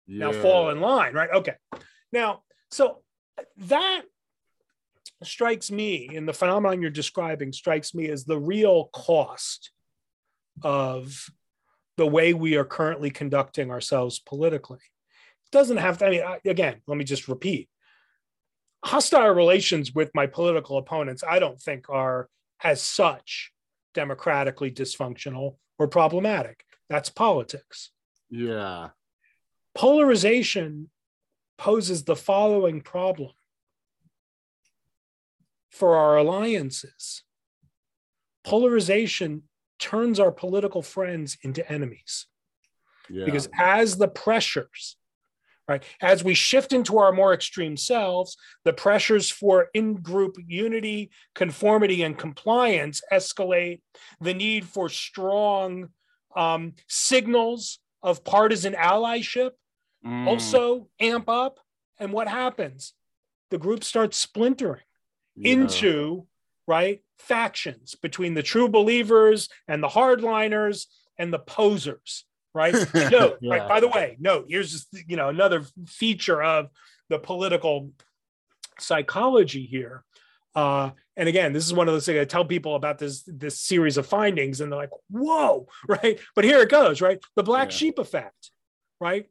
[0.07, 0.25] yeah.
[0.25, 1.55] now fall in line right okay
[2.11, 2.97] now so
[3.57, 4.01] that
[5.23, 9.71] strikes me and the phenomenon you're describing strikes me as the real cost
[10.63, 11.29] of
[11.97, 14.79] the way we are currently conducting ourselves politically
[15.51, 17.69] doesn't have to, I mean, again, let me just repeat
[18.83, 22.29] hostile relations with my political opponents, I don't think are
[22.63, 23.51] as such
[23.93, 26.65] democratically dysfunctional or problematic.
[26.89, 27.91] That's politics.
[28.29, 28.89] Yeah.
[29.75, 30.89] Polarization
[31.57, 33.31] poses the following problem
[35.69, 37.23] for our alliances.
[38.43, 39.43] Polarization
[39.79, 42.27] turns our political friends into enemies.
[43.09, 43.25] Yeah.
[43.25, 44.97] Because as the pressures
[45.71, 45.83] right?
[46.01, 52.03] As we shift into our more extreme selves, the pressures for in group unity, conformity,
[52.03, 53.81] and compliance escalate.
[54.19, 55.89] The need for strong
[56.35, 59.51] um, signals of partisan allyship
[60.05, 60.27] mm.
[60.27, 61.59] also amp up.
[61.99, 62.93] And what happens?
[63.49, 64.83] The group starts splintering
[65.35, 65.53] yeah.
[65.53, 66.27] into
[66.67, 70.85] right factions between the true believers and the hardliners
[71.17, 72.73] and the posers right
[73.11, 73.55] no yeah.
[73.55, 76.69] right by the way no here's just you know another feature of
[77.09, 77.91] the political
[78.79, 80.03] psychology here
[80.55, 83.59] uh, and again this is one of those things i tell people about this this
[83.59, 87.71] series of findings and they're like whoa right but here it goes right the black
[87.71, 87.77] yeah.
[87.77, 88.51] sheep effect
[88.99, 89.27] right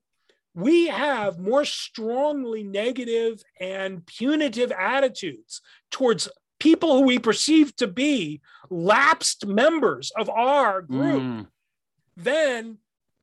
[0.54, 5.60] we have more strongly negative and punitive attitudes
[5.90, 6.28] towards
[6.58, 11.46] people who we perceive to be lapsed members of our group mm.
[12.16, 12.78] than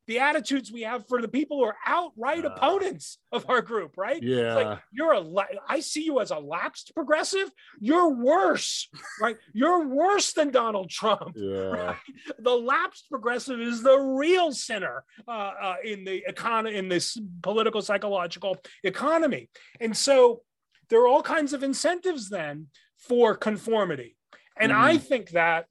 [0.08, 3.96] the attitudes we have for the people who are outright uh, opponents of our group,
[3.98, 4.20] right?
[4.22, 4.54] Yeah.
[4.54, 5.22] like you're a
[5.68, 7.50] I see you as a lapsed progressive.
[7.78, 8.88] You're worse,
[9.20, 9.36] right?
[9.52, 11.36] You're worse than Donald Trump.
[11.48, 11.58] Yeah.
[11.58, 11.96] Right?
[12.38, 17.82] The lapsed progressive is the real sinner uh, uh, in the economy in this political
[17.82, 19.48] psychological economy.
[19.80, 20.42] And so
[20.88, 24.16] there are all kinds of incentives then for conformity.
[24.58, 24.80] And mm-hmm.
[24.80, 25.66] I think that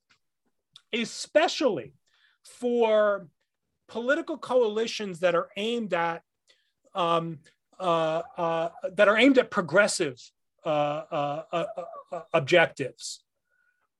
[0.93, 1.93] especially
[2.43, 3.27] for
[3.87, 6.21] political coalitions that are aimed at
[6.93, 7.39] um,
[7.79, 10.19] uh, uh, that are aimed at progressive
[10.65, 11.43] uh, uh,
[12.11, 13.23] uh, objectives.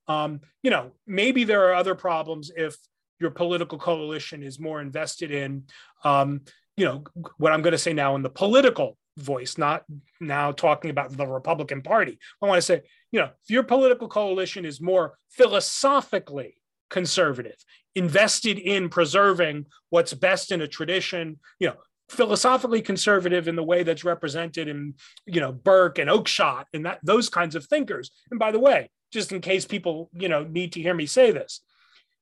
[0.07, 2.76] Um, you know, maybe there are other problems if
[3.19, 5.64] your political coalition is more invested in,
[6.03, 6.41] um,
[6.76, 7.03] you know,
[7.38, 9.84] what I'm going to say now in the political voice, not
[10.19, 12.19] now talking about the Republican Party.
[12.41, 12.81] I want to say,
[13.11, 16.57] you know, if your political coalition is more philosophically
[16.89, 17.57] conservative,
[17.95, 21.76] invested in preserving what's best in a tradition, you know,
[22.09, 24.93] philosophically conservative in the way that's represented in,
[25.26, 28.11] you know, Burke and Oakeshott and that those kinds of thinkers.
[28.31, 31.31] And by the way, just in case people, you know, need to hear me say
[31.31, 31.61] this,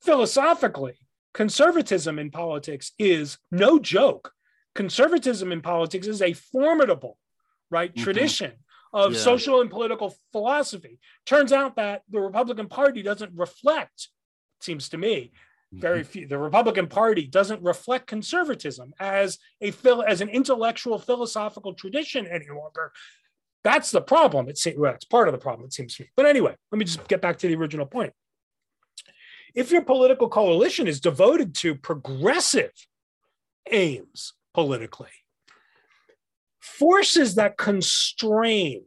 [0.03, 0.97] philosophically,
[1.33, 4.31] conservatism in politics is no joke.
[4.73, 7.17] Conservatism in politics is a formidable,
[7.69, 8.03] right, mm-hmm.
[8.03, 8.53] tradition
[8.93, 9.19] of yeah.
[9.19, 10.99] social and political philosophy.
[11.25, 14.09] Turns out that the Republican Party doesn't reflect,
[14.65, 15.31] seems to me,
[15.71, 16.09] very mm-hmm.
[16.09, 19.73] few the republican party doesn't reflect conservatism as a
[20.07, 22.91] as an intellectual philosophical tradition any longer.
[23.63, 24.47] That's the problem.
[24.47, 26.09] It seems well, it's part of the problem it seems to me.
[26.15, 28.13] But anyway let me just get back to the original point.
[29.53, 32.73] If your political coalition is devoted to progressive
[33.71, 35.09] aims politically
[36.59, 38.83] forces that constrain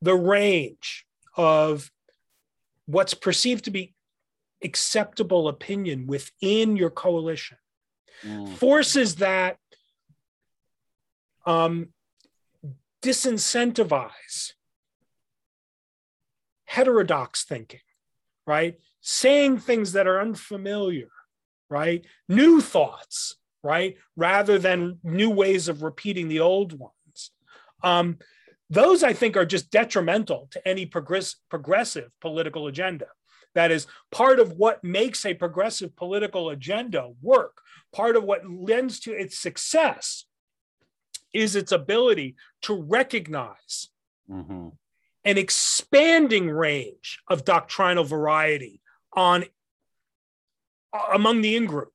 [0.00, 1.06] the range
[1.36, 1.91] of
[2.86, 3.94] what's perceived to be
[4.62, 7.58] acceptable opinion within your coalition
[8.24, 8.48] mm.
[8.54, 9.56] forces that
[11.46, 11.88] um,
[13.02, 14.52] disincentivize
[16.66, 17.80] heterodox thinking,
[18.46, 18.78] right?
[19.00, 21.08] Saying things that are unfamiliar,
[21.68, 22.06] right?
[22.28, 23.96] New thoughts, right?
[24.16, 27.30] Rather than new ways of repeating the old ones.
[27.82, 28.18] Um,
[28.72, 33.06] those, I think, are just detrimental to any progress- progressive political agenda.
[33.54, 37.60] That is part of what makes a progressive political agenda work.
[37.92, 40.24] Part of what lends to its success
[41.34, 43.90] is its ability to recognize
[44.30, 44.68] mm-hmm.
[45.26, 48.80] an expanding range of doctrinal variety
[49.12, 49.44] on
[51.12, 51.92] among the in group,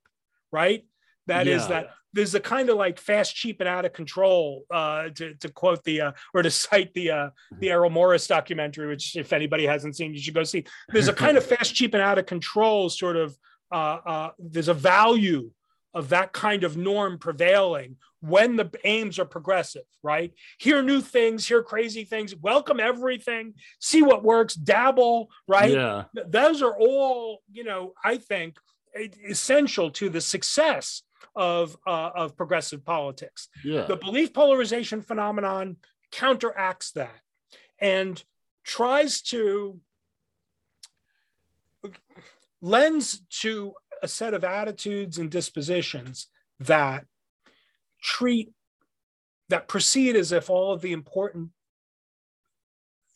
[0.52, 0.84] right?
[1.26, 1.56] That yeah.
[1.56, 4.64] is that there's a kind of like fast, cheap, and out of control.
[4.70, 7.72] Uh, to, to quote the uh, or to cite the uh, the mm-hmm.
[7.72, 10.64] Errol Morris documentary, which if anybody hasn't seen, you should go see.
[10.88, 13.36] There's a kind of fast, cheap, and out of control sort of.
[13.70, 15.50] Uh, uh, there's a value
[15.92, 20.32] of that kind of norm prevailing when the aims are progressive, right?
[20.58, 25.72] Hear new things, hear crazy things, welcome everything, see what works, dabble, right?
[25.72, 26.04] Yeah.
[26.26, 28.56] Those are all, you know, I think
[29.28, 31.02] essential to the success
[31.34, 33.48] of uh, of progressive politics.
[33.64, 33.82] Yeah.
[33.82, 35.76] The belief polarization phenomenon
[36.10, 37.20] counteracts that
[37.80, 38.22] and
[38.64, 39.80] tries to
[42.60, 46.28] lends to a set of attitudes and dispositions
[46.60, 47.04] that
[48.02, 48.50] treat
[49.48, 51.50] that proceed as if all of the important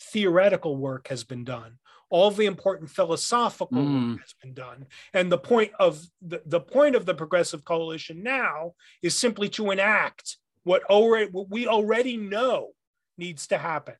[0.00, 1.78] theoretical work has been done
[2.12, 4.12] all the important philosophical mm.
[4.12, 8.22] work has been done and the point of the, the point of the progressive coalition
[8.22, 8.72] now
[9.02, 12.68] is simply to enact what already what we already know
[13.16, 13.94] needs to happen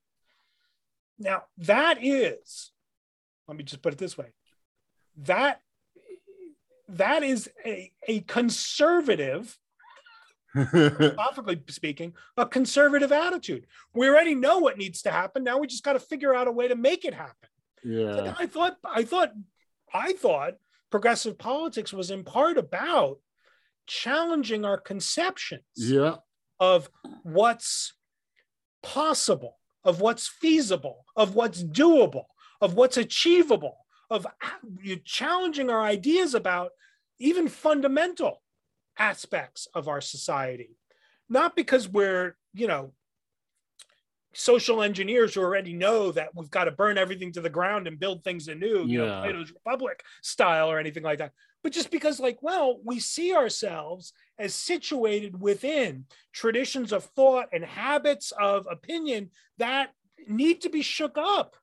[1.18, 2.70] now that is
[3.48, 4.26] let me just put it this way
[5.16, 5.60] that
[6.89, 9.59] that is a, a conservative
[10.70, 13.66] philosophically speaking, a conservative attitude.
[13.94, 15.44] We already know what needs to happen.
[15.44, 17.48] Now we just got to figure out a way to make it happen.
[17.84, 18.34] Yeah.
[18.38, 19.32] I thought, I thought,
[19.92, 20.54] I thought
[20.90, 23.18] progressive politics was in part about
[23.86, 26.16] challenging our conceptions Yeah.
[26.60, 26.88] of
[27.22, 27.94] what's
[28.82, 32.26] possible, of what's feasible, of what's doable,
[32.60, 33.78] of what's achievable,
[34.10, 34.26] of
[35.04, 36.72] challenging our ideas about
[37.18, 38.42] even fundamental
[38.98, 40.76] aspects of our society.
[41.28, 42.92] Not because we're, you know,
[44.34, 47.98] social engineers who already know that we've got to burn everything to the ground and
[47.98, 51.32] build things anew, you know, Plato's Republic style or anything like that.
[51.62, 57.64] But just because, like, well, we see ourselves as situated within traditions of thought and
[57.64, 59.90] habits of opinion that
[60.26, 61.56] need to be shook up.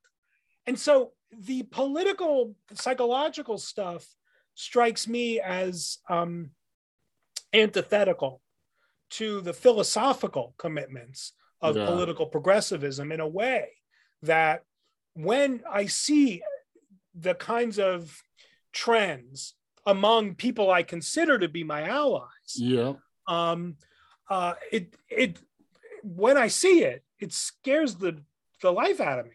[0.67, 4.07] And so the political, psychological stuff
[4.55, 6.51] strikes me as um,
[7.53, 8.41] antithetical
[9.11, 11.85] to the philosophical commitments of Yeah.
[11.85, 13.77] political progressivism in a way
[14.23, 14.63] that
[15.13, 16.41] when I see
[17.13, 18.21] the kinds of
[18.71, 19.55] trends
[19.85, 22.93] among people I consider to be my allies, Yeah.
[23.27, 23.77] um,
[24.29, 25.39] uh, it it
[26.03, 28.23] when I see it, it scares the
[28.61, 29.31] the life out of me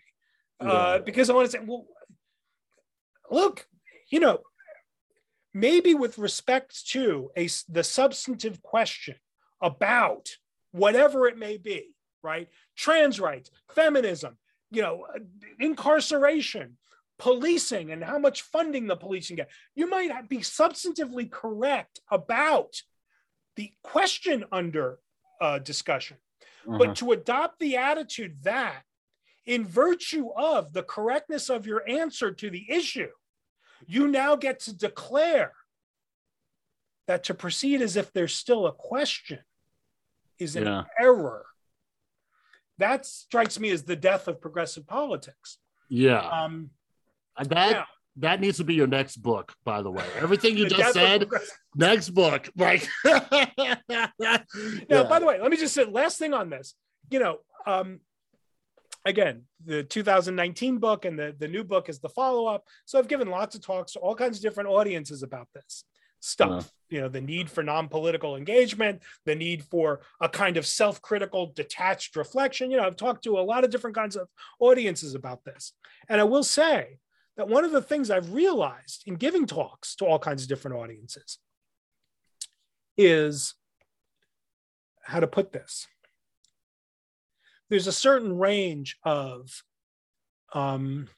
[0.60, 1.86] uh, because I want to say, well,
[3.30, 3.66] look,
[4.09, 4.40] you know,
[5.52, 9.16] maybe with respect to a the substantive question
[9.60, 10.36] about
[10.72, 11.94] whatever it may be,
[12.24, 12.48] right?
[12.74, 14.36] Trans rights, feminism,
[14.70, 15.18] you know, uh,
[15.60, 16.76] incarceration,
[17.18, 19.51] policing, and how much funding the policing get.
[19.76, 22.82] You might be substantively correct about
[23.55, 24.98] the question under
[25.40, 26.16] uh, discussion,
[26.66, 26.78] Uh-huh.
[26.78, 28.82] but to adopt the attitude that,
[29.44, 33.10] in virtue of the correctness of your answer to the issue,
[33.86, 35.52] you now get to declare
[37.06, 39.40] that to proceed as if there's still a question
[40.38, 40.84] is an Yeah.
[40.98, 41.44] error.
[42.78, 45.59] That strikes me as the death of progressive politics.
[45.88, 46.18] yeah.
[46.20, 46.70] Um,
[47.36, 47.84] that yeah.
[48.18, 50.05] that needs to be your next book, by the way.
[50.16, 51.26] Everything you just said,
[51.74, 52.48] next book.
[52.56, 53.22] Like Now,
[54.88, 55.02] Yeah.
[55.09, 56.74] by the way, let me just say last thing on this.
[57.10, 58.01] You know, um,
[59.05, 62.64] again, the 2019 book and the, the new book is the follow up.
[62.84, 65.84] So I've given lots of talks to all kinds of different audiences about this
[66.24, 66.51] stuff.
[66.51, 66.62] Uh-huh.
[66.90, 71.02] You know, the need for non political engagement, the need for a kind of self
[71.02, 72.70] critical, detached reflection.
[72.70, 74.28] You know, I've talked to a lot of different kinds of
[74.60, 75.72] audiences about this.
[76.09, 76.98] And I will say
[77.36, 80.76] that one of the things I've realized in giving talks to all kinds of different
[80.76, 81.38] audiences
[82.96, 83.55] is
[85.02, 85.86] how to put this.
[87.70, 89.62] There's a certain range of
[90.52, 91.09] um,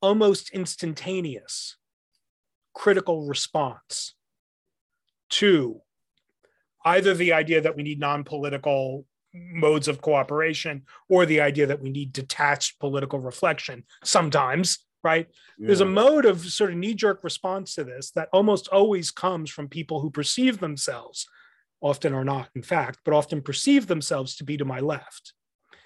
[0.00, 1.76] almost instantaneous
[2.74, 4.14] critical response
[5.30, 5.80] to
[6.84, 11.80] either the idea that we need non political modes of cooperation or the idea that
[11.80, 15.26] we need detached political reflection sometimes, right?
[15.58, 19.50] There's a mode of sort of knee jerk response to this that almost always comes
[19.50, 21.26] from people who perceive themselves,
[21.80, 25.32] often are not, in fact, but often perceive themselves to be to my left.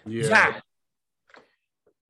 [0.06, 0.28] yeah.
[0.28, 0.62] That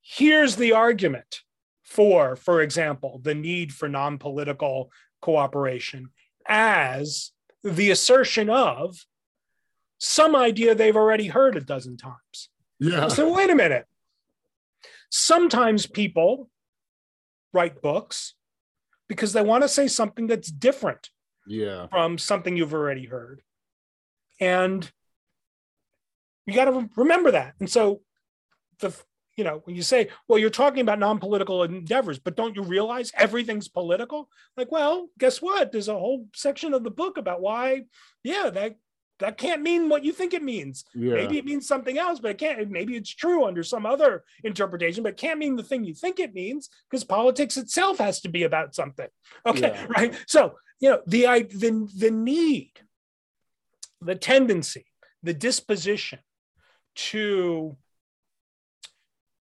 [0.01, 1.41] here's the argument
[1.87, 4.91] for, for example, the need for non political
[5.23, 6.11] cooperation
[6.47, 7.33] as
[7.65, 8.97] the assertion of
[9.99, 12.51] some idea they've already heard a dozen times.
[12.79, 13.09] yeah.
[13.09, 13.87] So wait a minute.
[15.11, 16.51] Sometimes people
[17.53, 18.35] write books
[19.09, 21.11] because they want to say something that's different
[21.47, 21.87] Yeah.
[21.87, 23.41] from something you've already heard.
[24.41, 24.91] And
[26.45, 27.55] you got to remember that.
[27.61, 28.03] And so
[28.81, 28.95] the
[29.37, 33.13] you know, when you say, well, you're talking about non-political endeavors, but don't you realize
[33.15, 34.31] everything's political?
[34.57, 35.73] Like, well, guess what?
[35.73, 37.85] There's a whole section of the book about why,
[38.25, 38.77] yeah, that
[39.19, 40.85] that can't mean what you think it means.
[40.95, 41.15] Yeah.
[41.15, 42.71] Maybe it means something else, but it can't.
[42.71, 46.19] Maybe it's true under some other interpretation, but it can't mean the thing you think
[46.21, 49.09] it means because politics itself has to be about something.
[49.47, 49.87] Okay, Yeah.
[49.89, 50.15] right.
[50.27, 52.73] So you know the I the the need,
[54.03, 54.87] the tendency,
[55.23, 56.19] the disposition
[56.97, 57.77] to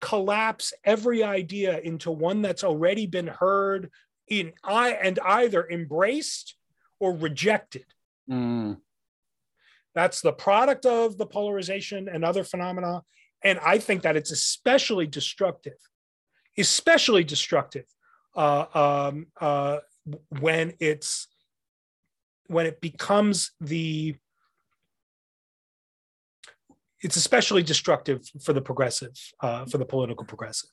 [0.00, 3.90] collapse every idea into one that's already been heard
[4.28, 6.56] in I and either embraced
[6.98, 7.84] or rejected
[8.30, 8.80] Mm.
[9.94, 13.02] that's the product of the polarization and other phenomena.
[13.42, 15.78] And I think that it's especially destructive,
[16.56, 17.86] especially destructive
[18.36, 19.78] uh, um, uh,
[20.38, 21.26] when it's
[22.46, 24.14] when it becomes the
[27.02, 30.70] it's especially destructive for the progressive, uh, for the political progressive.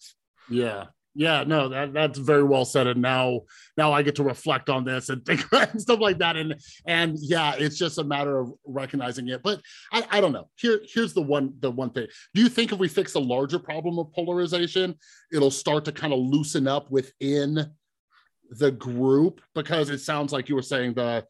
[0.50, 0.86] Yeah.
[1.20, 2.86] Yeah, no, that that's very well said.
[2.86, 3.42] And now,
[3.76, 6.38] now I get to reflect on this and think and stuff like that.
[6.38, 6.54] And
[6.86, 9.42] and yeah, it's just a matter of recognizing it.
[9.42, 9.60] But
[9.92, 10.48] I, I don't know.
[10.58, 12.06] Here, here's the one the one thing.
[12.36, 14.94] Do you think if we fix the larger problem of polarization,
[15.34, 17.66] it'll start to kind of loosen up within
[18.52, 19.42] the group?
[19.56, 21.26] Because it sounds like you were saying the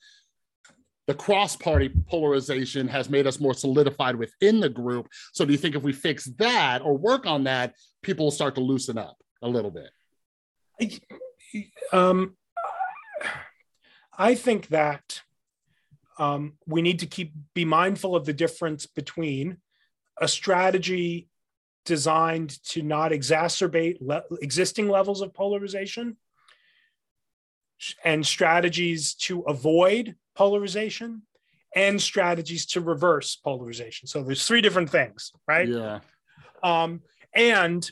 [1.08, 5.08] the cross-party polarization has made us more solidified within the group.
[5.34, 8.56] So do you think if we fix that or work on that, people will start
[8.56, 9.18] to loosen up?
[9.42, 11.00] a little bit?
[11.92, 12.36] Um,
[14.18, 15.22] I think that
[16.20, 19.58] um, we need to keep be mindful of the difference between
[20.20, 21.30] a strategy
[21.86, 26.18] designed to not exacerbate le- existing levels of polarization
[28.04, 31.24] and strategies to avoid polarization
[31.76, 34.08] and strategies to reverse polarization.
[34.08, 35.68] So there's three different things, right?
[35.68, 36.00] Yeah.
[36.64, 37.02] Um,
[37.34, 37.90] and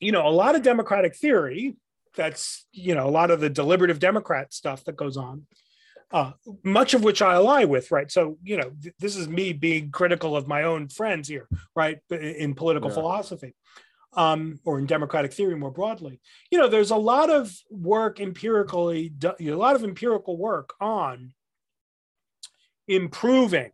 [0.00, 1.76] you know, a lot of democratic theory,
[2.16, 5.46] that's, you know, a lot of the deliberative Democrat stuff that goes on,
[6.10, 6.32] uh,
[6.64, 8.10] much of which I ally with, right?
[8.10, 11.46] So, you know, th- this is me being critical of my own friends here,
[11.76, 12.94] right, in political yeah.
[12.94, 13.54] philosophy.
[14.14, 16.20] Um, or in democratic theory more broadly,
[16.50, 21.32] you know, there's a lot of work empirically, a lot of empirical work on
[22.88, 23.70] improving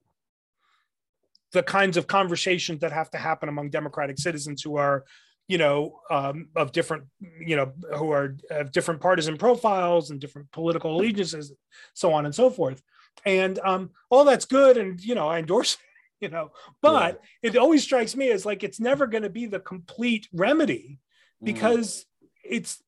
[1.52, 5.06] the kinds of conversations that have to happen among democratic citizens who are
[5.48, 7.04] you know, um, of different,
[7.40, 11.52] you know, who are of different partisan profiles and different political allegiances,
[11.94, 12.82] so on and so forth.
[13.24, 15.78] And um, all that's good, and you know, I endorse,
[16.20, 16.50] you know,
[16.82, 17.50] but yeah.
[17.50, 20.98] it always strikes me as like it's never going to be the complete remedy
[21.42, 22.28] because mm.
[22.44, 22.82] it's,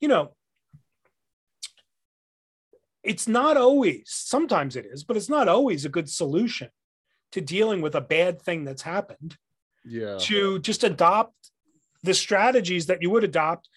[0.00, 0.30] you know,
[3.02, 4.04] it's not always.
[4.06, 6.68] Sometimes it is, but it's not always a good solution
[7.32, 9.36] to dealing with a bad thing that's happened.
[9.84, 10.18] Yeah.
[10.18, 11.50] To just adopt
[12.02, 13.68] the strategies that you would adopt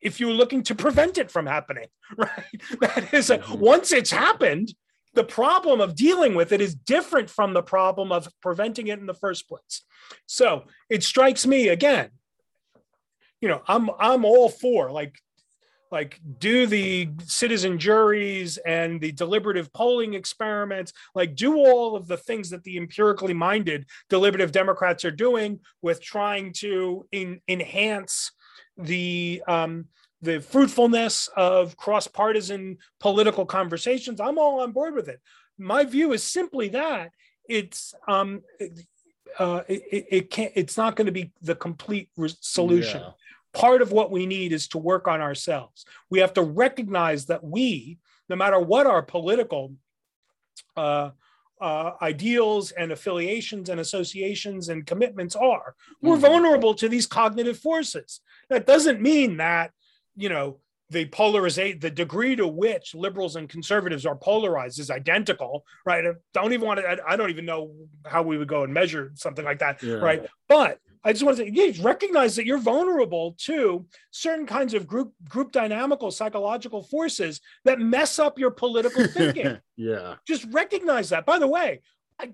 [0.00, 2.62] if you're looking to prevent it from happening, right?
[2.80, 3.58] That is, mm-hmm.
[3.58, 4.72] once it's happened,
[5.14, 9.06] the problem of dealing with it is different from the problem of preventing it in
[9.06, 9.82] the first place.
[10.26, 12.10] So it strikes me again,
[13.40, 15.14] you know, I'm I'm all for like
[15.90, 22.16] like do the citizen juries and the deliberative polling experiments like do all of the
[22.16, 28.32] things that the empirically minded deliberative democrats are doing with trying to in, enhance
[28.76, 29.86] the um,
[30.20, 35.20] the fruitfulness of cross-partisan political conversations i'm all on board with it
[35.58, 37.10] my view is simply that
[37.48, 38.42] it's um,
[39.38, 43.10] uh, it, it, can't it's not going to be the complete re- solution yeah
[43.52, 45.84] part of what we need is to work on ourselves.
[46.10, 49.74] We have to recognize that we, no matter what our political
[50.76, 51.10] uh,
[51.60, 56.20] uh, ideals and affiliations and associations and commitments are, we're mm-hmm.
[56.20, 58.20] vulnerable to these cognitive forces.
[58.48, 59.72] That doesn't mean that,
[60.18, 60.58] you know,
[60.90, 66.12] the polarizate the degree to which liberals and conservatives are polarized is identical right I
[66.32, 67.74] don't even want to i don't even know
[68.06, 69.96] how we would go and measure something like that yeah.
[69.96, 74.74] right but I just want to say, yeah, recognize that you're vulnerable to certain kinds
[74.74, 79.58] of group group dynamical psychological forces that mess up your political thinking.
[79.76, 80.16] yeah.
[80.26, 81.24] Just recognize that.
[81.24, 81.82] By the way,
[82.18, 82.32] I,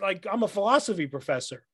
[0.00, 1.64] like I'm a philosophy professor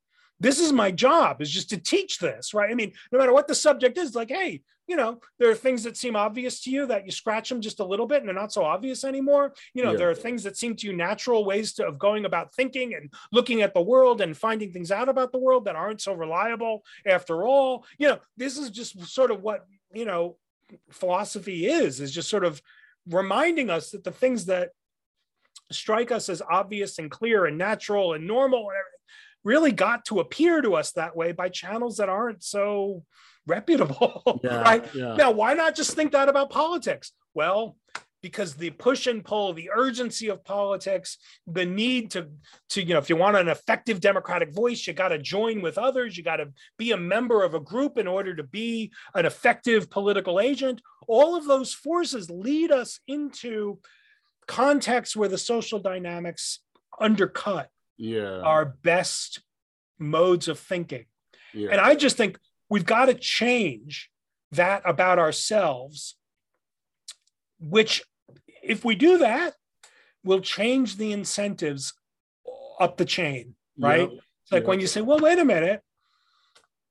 [0.40, 2.70] this is my job is just to teach this right?
[2.70, 5.84] I mean no matter what the subject is like hey you know there are things
[5.84, 8.34] that seem obvious to you that you scratch them just a little bit and they're
[8.34, 9.52] not so obvious anymore.
[9.74, 9.98] You know yeah.
[9.98, 13.12] there are things that seem to you natural ways to, of going about thinking and
[13.30, 16.82] looking at the world and finding things out about the world that aren't so reliable
[17.06, 17.84] after all.
[17.98, 20.36] You know this is just sort of what you know
[20.90, 22.60] philosophy is is just sort of
[23.06, 24.70] reminding us that the things that
[25.70, 28.70] strike us as obvious and clear and natural and normal
[29.44, 33.04] really got to appear to us that way by channels that aren't so
[33.46, 34.94] reputable yeah, right?
[34.94, 35.14] yeah.
[35.16, 37.12] now why not just think that about politics?
[37.34, 37.76] Well
[38.22, 42.28] because the push and pull the urgency of politics the need to
[42.68, 45.78] to you know if you want an effective democratic voice you got to join with
[45.78, 46.48] others you got to
[46.78, 50.82] be a member of a group in order to be an effective political agent.
[51.06, 53.78] All of those forces lead us into
[54.46, 56.60] contexts where the social dynamics
[57.00, 58.40] undercut yeah.
[58.40, 59.42] our best
[59.98, 61.04] modes of thinking.
[61.52, 61.70] Yeah.
[61.72, 62.38] And I just think
[62.70, 64.10] we've got to change
[64.52, 66.16] that about ourselves,
[67.60, 68.02] which,
[68.62, 69.54] if we do that,
[70.24, 71.92] will change the incentives
[72.80, 74.08] up the chain, right?
[74.10, 74.68] It's like yep.
[74.68, 75.82] when you say, well, wait a minute,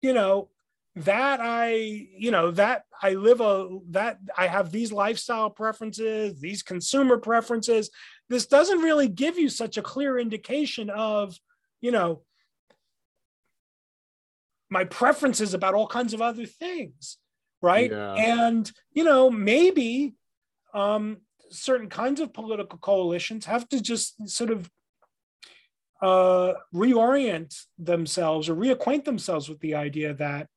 [0.01, 0.49] you know,
[0.95, 6.63] that I, you know, that I live a, that I have these lifestyle preferences, these
[6.63, 7.89] consumer preferences,
[8.29, 11.39] this doesn't really give you such a clear indication of,
[11.81, 12.21] you know,
[14.69, 17.17] my preferences about all kinds of other things.
[17.61, 17.91] right?
[17.91, 18.13] Yeah.
[18.13, 20.15] And you know, maybe
[20.73, 21.17] um,
[21.49, 24.69] certain kinds of political coalitions have to just sort of
[26.01, 30.47] uh, reorient themselves or reacquaint themselves with the idea that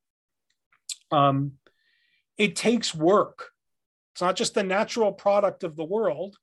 [1.10, 1.52] um,
[2.36, 3.48] it takes work.
[4.12, 6.36] It's not just the natural product of the world.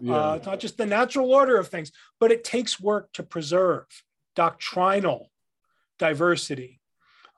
[0.00, 0.30] Yeah.
[0.30, 3.86] Uh, it's not just the natural order of things, but it takes work to preserve
[4.34, 5.30] doctrinal
[5.98, 6.80] diversity,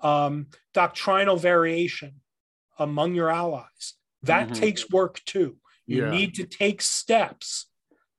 [0.00, 2.20] um, doctrinal variation
[2.78, 3.94] among your allies.
[4.22, 4.54] That Mhm.
[4.54, 5.58] takes work too.
[5.86, 6.10] You Yeah.
[6.10, 7.66] need to take steps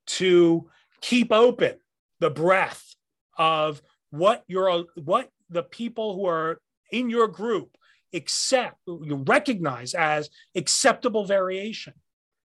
[0.05, 0.69] to
[1.01, 1.79] keep open
[2.19, 2.95] the breath
[3.37, 6.61] of what your what the people who are
[6.91, 7.77] in your group
[8.13, 11.93] accept you recognize as acceptable variation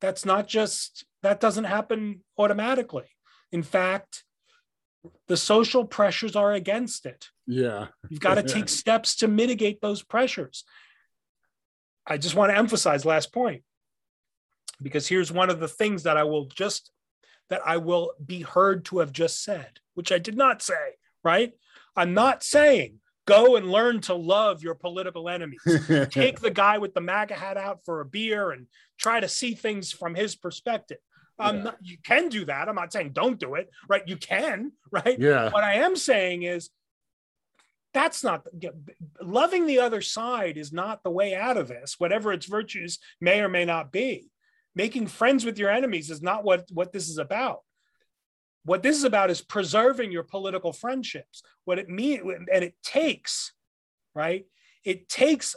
[0.02, 3.10] that's not just that doesn't happen automatically.
[3.52, 4.23] In fact
[5.27, 7.30] the social pressures are against it.
[7.45, 7.88] Yeah.
[8.10, 10.64] you've got to take steps to mitigate those pressures.
[12.07, 13.64] I just want to emphasize last point
[14.81, 16.91] because here's one of the things that i will just
[17.49, 20.95] that i will be heard to have just said which i did not say
[21.26, 21.52] right?
[21.97, 25.61] I'm not saying go and learn to love your political enemies.
[26.11, 28.68] Take the guy with the MAGA hat out for a beer and
[28.99, 30.99] try to see things from his perspective.
[31.38, 31.64] Um, Yeah.
[31.64, 32.70] not- you can do that.
[32.70, 34.07] I'm not saying don't do it, right?
[34.07, 35.20] You can, right?
[35.20, 35.52] yeah.
[35.52, 36.70] What I am saying is
[37.94, 38.45] that's not
[39.22, 43.40] loving the other side is not the way out of this, whatever its virtues may
[43.41, 44.30] or may not be.
[44.76, 47.62] Making friends with your enemies is not what, what this is about.
[48.66, 51.41] What this is about is preserving your political friendships.
[51.64, 52.22] What it means,
[52.52, 53.53] and it takes,
[54.14, 54.45] right?
[54.84, 55.56] It takes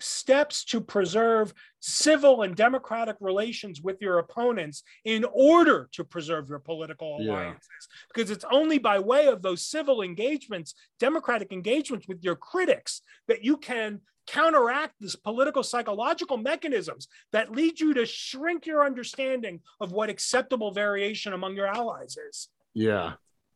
[0.00, 6.58] steps to preserve civil and democratic relations with your opponents in order to preserve your
[6.58, 7.32] political Yeah.
[7.32, 7.88] alliances.
[8.12, 13.44] Because it's only by way of those civil engagements, democratic engagements with your critics, that
[13.44, 19.90] you can counteract this political psychological mechanisms that lead you to shrink your understanding of
[19.92, 22.48] what acceptable variation among your allies is.
[22.74, 23.14] Yeah,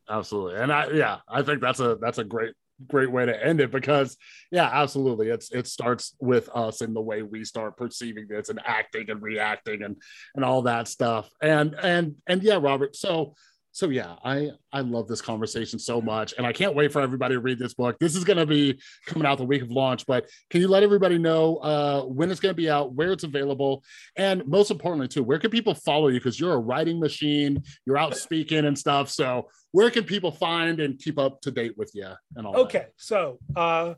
[0.08, 0.60] absolutely.
[0.60, 2.54] And I yeah, I think that's a that's a great
[2.88, 4.16] great way to end it because
[4.50, 5.28] yeah, absolutely.
[5.28, 9.22] It's it starts with us and the way we start perceiving this and acting and
[9.22, 9.96] reacting and
[10.34, 11.28] and all that stuff.
[11.40, 12.96] And and and yeah, Robert.
[12.96, 13.34] So
[13.72, 17.34] so yeah, I I love this conversation so much, and I can't wait for everybody
[17.34, 17.98] to read this book.
[17.98, 20.82] This is going to be coming out the week of launch, but can you let
[20.82, 23.82] everybody know uh, when it's going to be out, where it's available,
[24.16, 26.20] and most importantly too, where can people follow you?
[26.20, 29.08] Because you're a writing machine, you're out speaking and stuff.
[29.08, 32.52] So where can people find and keep up to date with you and all?
[32.52, 32.58] that?
[32.60, 33.94] Okay, so uh,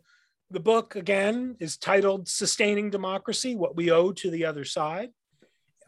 [0.52, 5.10] the book again is titled Sustaining Democracy What We Owe to the Other Side.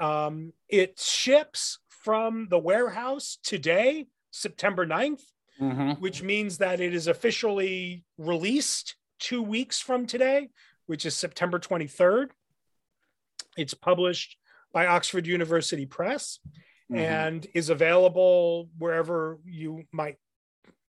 [0.01, 5.25] Um, it ships from the warehouse today, September 9th,
[5.61, 5.99] Mhm.
[5.99, 10.51] which means that it is officially released two weeks from today,
[10.87, 12.31] which is September 23rd.
[13.57, 14.37] It's published
[14.73, 16.39] by Oxford University Press
[16.93, 16.99] Mhm.
[16.99, 20.19] and is available wherever you might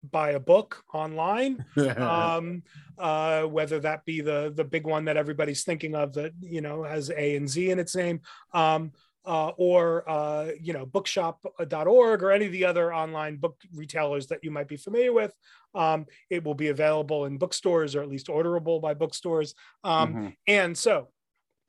[0.04, 1.66] buy a book online
[1.98, 2.62] um,
[3.00, 6.84] uh, whether that be the the big one that everybody's thinking of that you know
[6.84, 8.22] has A and Z in its name,
[8.54, 8.92] um,
[9.28, 14.44] uh, or uh, you know bookshop.org or any of the other online book retailers that
[14.44, 15.36] you might be familiar with.
[15.76, 19.54] Um, it will be available in bookstores or at least orderable by bookstores.
[19.84, 20.36] Um, Mhm.
[20.48, 21.10] And so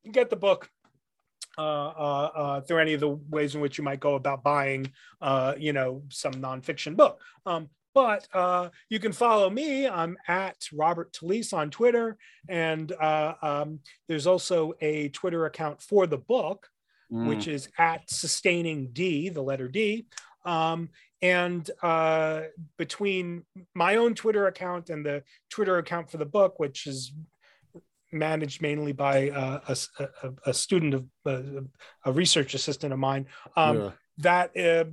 [0.05, 0.71] you get the book.
[1.57, 4.87] Uh, uh, uh, through any of the ways in which you might go about buying,
[5.21, 7.21] uh, you know, some nonfiction book.
[7.47, 9.89] Um, but uh, you can follow me.
[9.89, 12.17] I'm at Robert Talisse on Twitter,
[12.49, 16.69] and uh, um, there's also a Twitter account for the book,
[17.13, 17.27] Mm.
[17.29, 20.07] which is at Sustaining D, the letter D.
[20.45, 20.91] Um,
[21.23, 22.43] and uh,
[22.77, 23.45] between
[23.75, 27.13] my own Twitter account and the Twitter account for the book, which is
[28.13, 29.77] managed mainly by uh, a,
[30.23, 31.61] a- a student of uh,
[32.05, 33.27] a research assistant of mine,
[33.57, 33.91] um, Yeah.
[34.19, 34.85] that uh,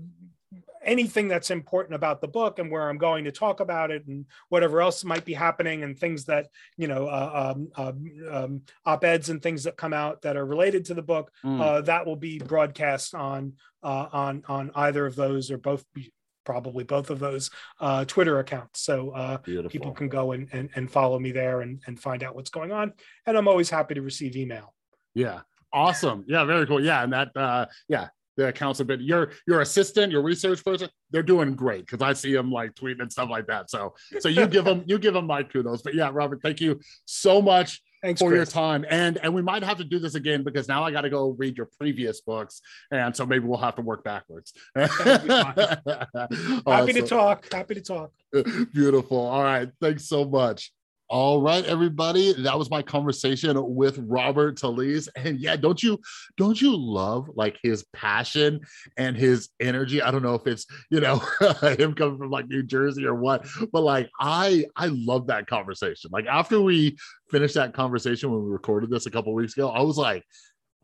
[0.85, 4.25] anything that's important about the book and where I'm going to talk about it and
[4.49, 6.47] whatever else might be happening and things that
[6.77, 10.85] you know uh, um, um, um, op-eds and things that come out that are related
[10.85, 11.61] to the book Mm.
[11.61, 13.53] uh, that will be broadcast on
[13.83, 15.83] uh, on on either of those or both
[16.45, 17.49] probably both of those
[17.79, 19.37] uh, Twitter accounts so uh,
[19.69, 22.71] people can go and, and and follow me there and and find out what's going
[22.71, 22.93] on
[23.25, 24.73] and I'm always happy to receive email
[25.15, 25.41] Yeah.
[25.73, 26.23] Awesome.
[26.27, 26.81] Yeah, very cool.
[26.81, 28.07] Yeah, and that uh yeah,
[28.37, 32.13] the accounts have been your your assistant, your research person, they're doing great because I
[32.13, 33.69] see them like tweeting and stuff like that.
[33.69, 35.81] So so you give them you give them my kudos.
[35.81, 38.85] But yeah, Robert, thank you so much thanks for your time.
[38.89, 41.29] And and we might have to do this again because now I got to go
[41.37, 42.61] read your previous books.
[42.91, 44.53] And so maybe we'll have to work backwards.
[44.75, 44.87] Happy
[46.93, 48.11] to talk happy to talk
[48.73, 49.17] Beautiful.
[49.17, 49.69] All right.
[49.81, 50.71] Thanks so much.
[51.17, 52.33] All right, everybody.
[52.33, 55.07] That was my conversation with Robert Talisse.
[55.15, 55.97] And yeah, don't you
[56.35, 58.59] don't you love like his passion
[58.97, 60.01] and his energy?
[60.01, 61.19] I don't know if it's you know
[61.61, 66.09] him coming from like New Jersey or what, but like I I love that conversation.
[66.11, 66.97] Like after we
[67.31, 70.25] finished that conversation when we recorded this a couple weeks ago, I was like,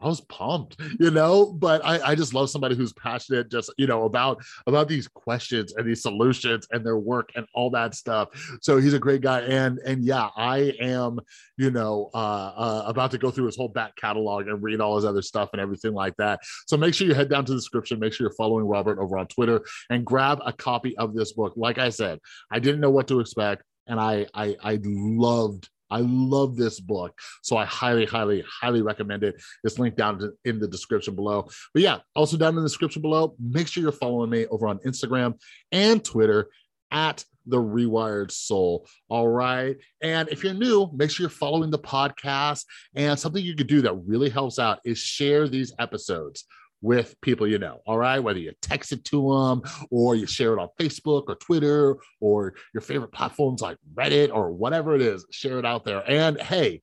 [0.01, 3.87] I was pumped, you know, but I, I just love somebody who's passionate just, you
[3.87, 8.29] know, about about these questions and these solutions and their work and all that stuff.
[8.61, 9.41] So he's a great guy.
[9.41, 11.19] And and yeah, I am,
[11.57, 14.95] you know, uh, uh about to go through his whole back catalog and read all
[14.95, 16.39] his other stuff and everything like that.
[16.67, 19.17] So make sure you head down to the description, make sure you're following Robert over
[19.17, 21.53] on Twitter and grab a copy of this book.
[21.55, 22.19] Like I said,
[22.51, 23.63] I didn't know what to expect.
[23.87, 27.19] And I I I loved I love this book.
[27.43, 29.35] So I highly, highly, highly recommend it.
[29.63, 31.49] It's linked down in the description below.
[31.73, 34.79] But yeah, also down in the description below, make sure you're following me over on
[34.79, 35.39] Instagram
[35.71, 36.49] and Twitter
[36.91, 41.79] at the rewired soul all right and if you're new make sure you're following the
[41.79, 46.45] podcast and something you could do that really helps out is share these episodes
[46.81, 47.81] with people you know.
[47.85, 48.19] All right.
[48.19, 52.55] Whether you text it to them or you share it on Facebook or Twitter or
[52.73, 56.03] your favorite platforms like Reddit or whatever it is, share it out there.
[56.09, 56.81] And hey,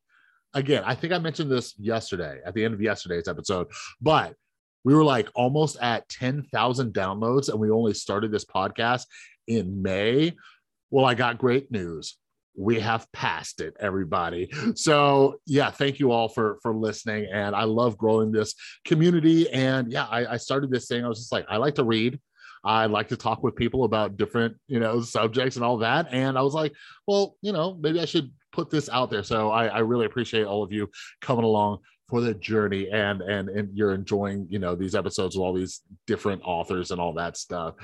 [0.55, 3.67] again, I think I mentioned this yesterday at the end of yesterday's episode,
[4.01, 4.35] but
[4.85, 9.05] we were like almost at 10,000 downloads and we only started this podcast
[9.47, 10.35] in May.
[10.91, 12.17] Well, I got great news
[12.59, 14.51] we have passed it everybody.
[14.75, 18.55] So yeah thank you all for for listening and i love growing this
[18.85, 19.49] community.
[19.51, 22.19] And yeah I, I, started this thing i was just like i like to read.
[22.65, 26.09] I like to talk with people about different you know subjects and all that.
[26.11, 26.73] And i was like
[27.07, 29.23] well you know maybe i should put this out there.
[29.23, 30.91] So i, I really appreciate all of you
[31.21, 31.79] coming along
[32.09, 35.83] for the journey and and and you're enjoying you know these episodes with all these
[36.07, 37.75] different authors and all that stuff.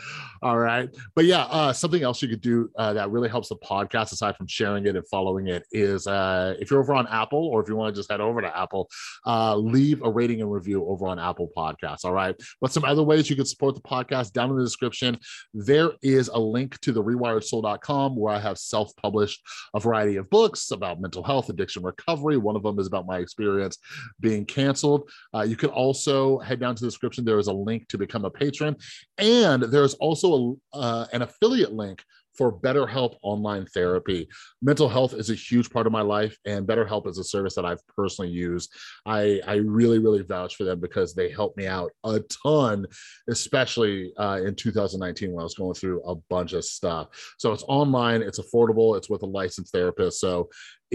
[0.42, 0.88] All right.
[1.14, 4.36] But yeah uh something else you could do uh, that really helps the podcast aside
[4.36, 7.68] from sharing it and following it is uh if you're over on apple or if
[7.68, 8.88] you want to just head over to apple
[9.26, 12.04] uh leave a rating and review over on apple podcasts.
[12.04, 12.34] All right.
[12.60, 15.18] But some other ways you can support the podcast down in the description
[15.52, 19.42] there is a link to the rewiredsoul.com where i have self-published
[19.74, 22.36] a variety of books about mental health addiction recovery.
[22.36, 23.78] One of them is about my experience
[24.20, 25.10] being canceled.
[25.34, 27.24] Uh, you can also head down to the description.
[27.24, 28.76] There is a link to become a patron.
[29.18, 32.02] And there's also a, uh, an affiliate link
[32.36, 34.28] for BetterHelp online therapy.
[34.60, 37.64] Mental health is a huge part of my life, and BetterHelp is a service that
[37.64, 38.72] I've personally used.
[39.06, 42.86] I, I really, really vouch for them because they helped me out a ton,
[43.28, 47.08] especially uh, in 2019 when I was going through a bunch of stuff.
[47.38, 50.20] So it's online, it's affordable, it's with a licensed therapist.
[50.20, 50.48] So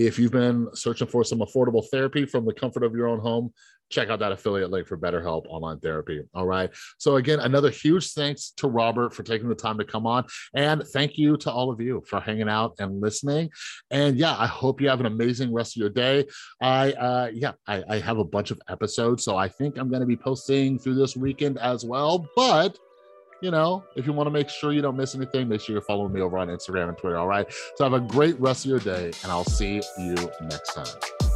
[0.06, 3.52] if you've been searching for some affordable therapy from the comfort of your own home,
[3.90, 6.22] check out that affiliate link for BetterHelp online therapy.
[6.34, 6.70] All right.
[7.00, 10.26] So, again, another huge thanks to Robert for taking the time to come on.
[10.54, 13.50] And thank you to all of you for hanging out and listening.
[13.92, 16.26] And yeah, I hope you have an amazing rest of your day.
[16.62, 19.24] I, uh, yeah, I, I have a bunch of episodes.
[19.24, 22.28] So, I think I'm going to be posting through this weekend as well.
[22.36, 22.78] But,
[23.42, 25.82] you know, if you want to make sure you don't miss anything, make sure you're
[25.82, 27.18] following me over on Instagram and Twitter.
[27.18, 27.48] All right.
[27.76, 31.29] So have a great rest of your day, and I'll see you next time.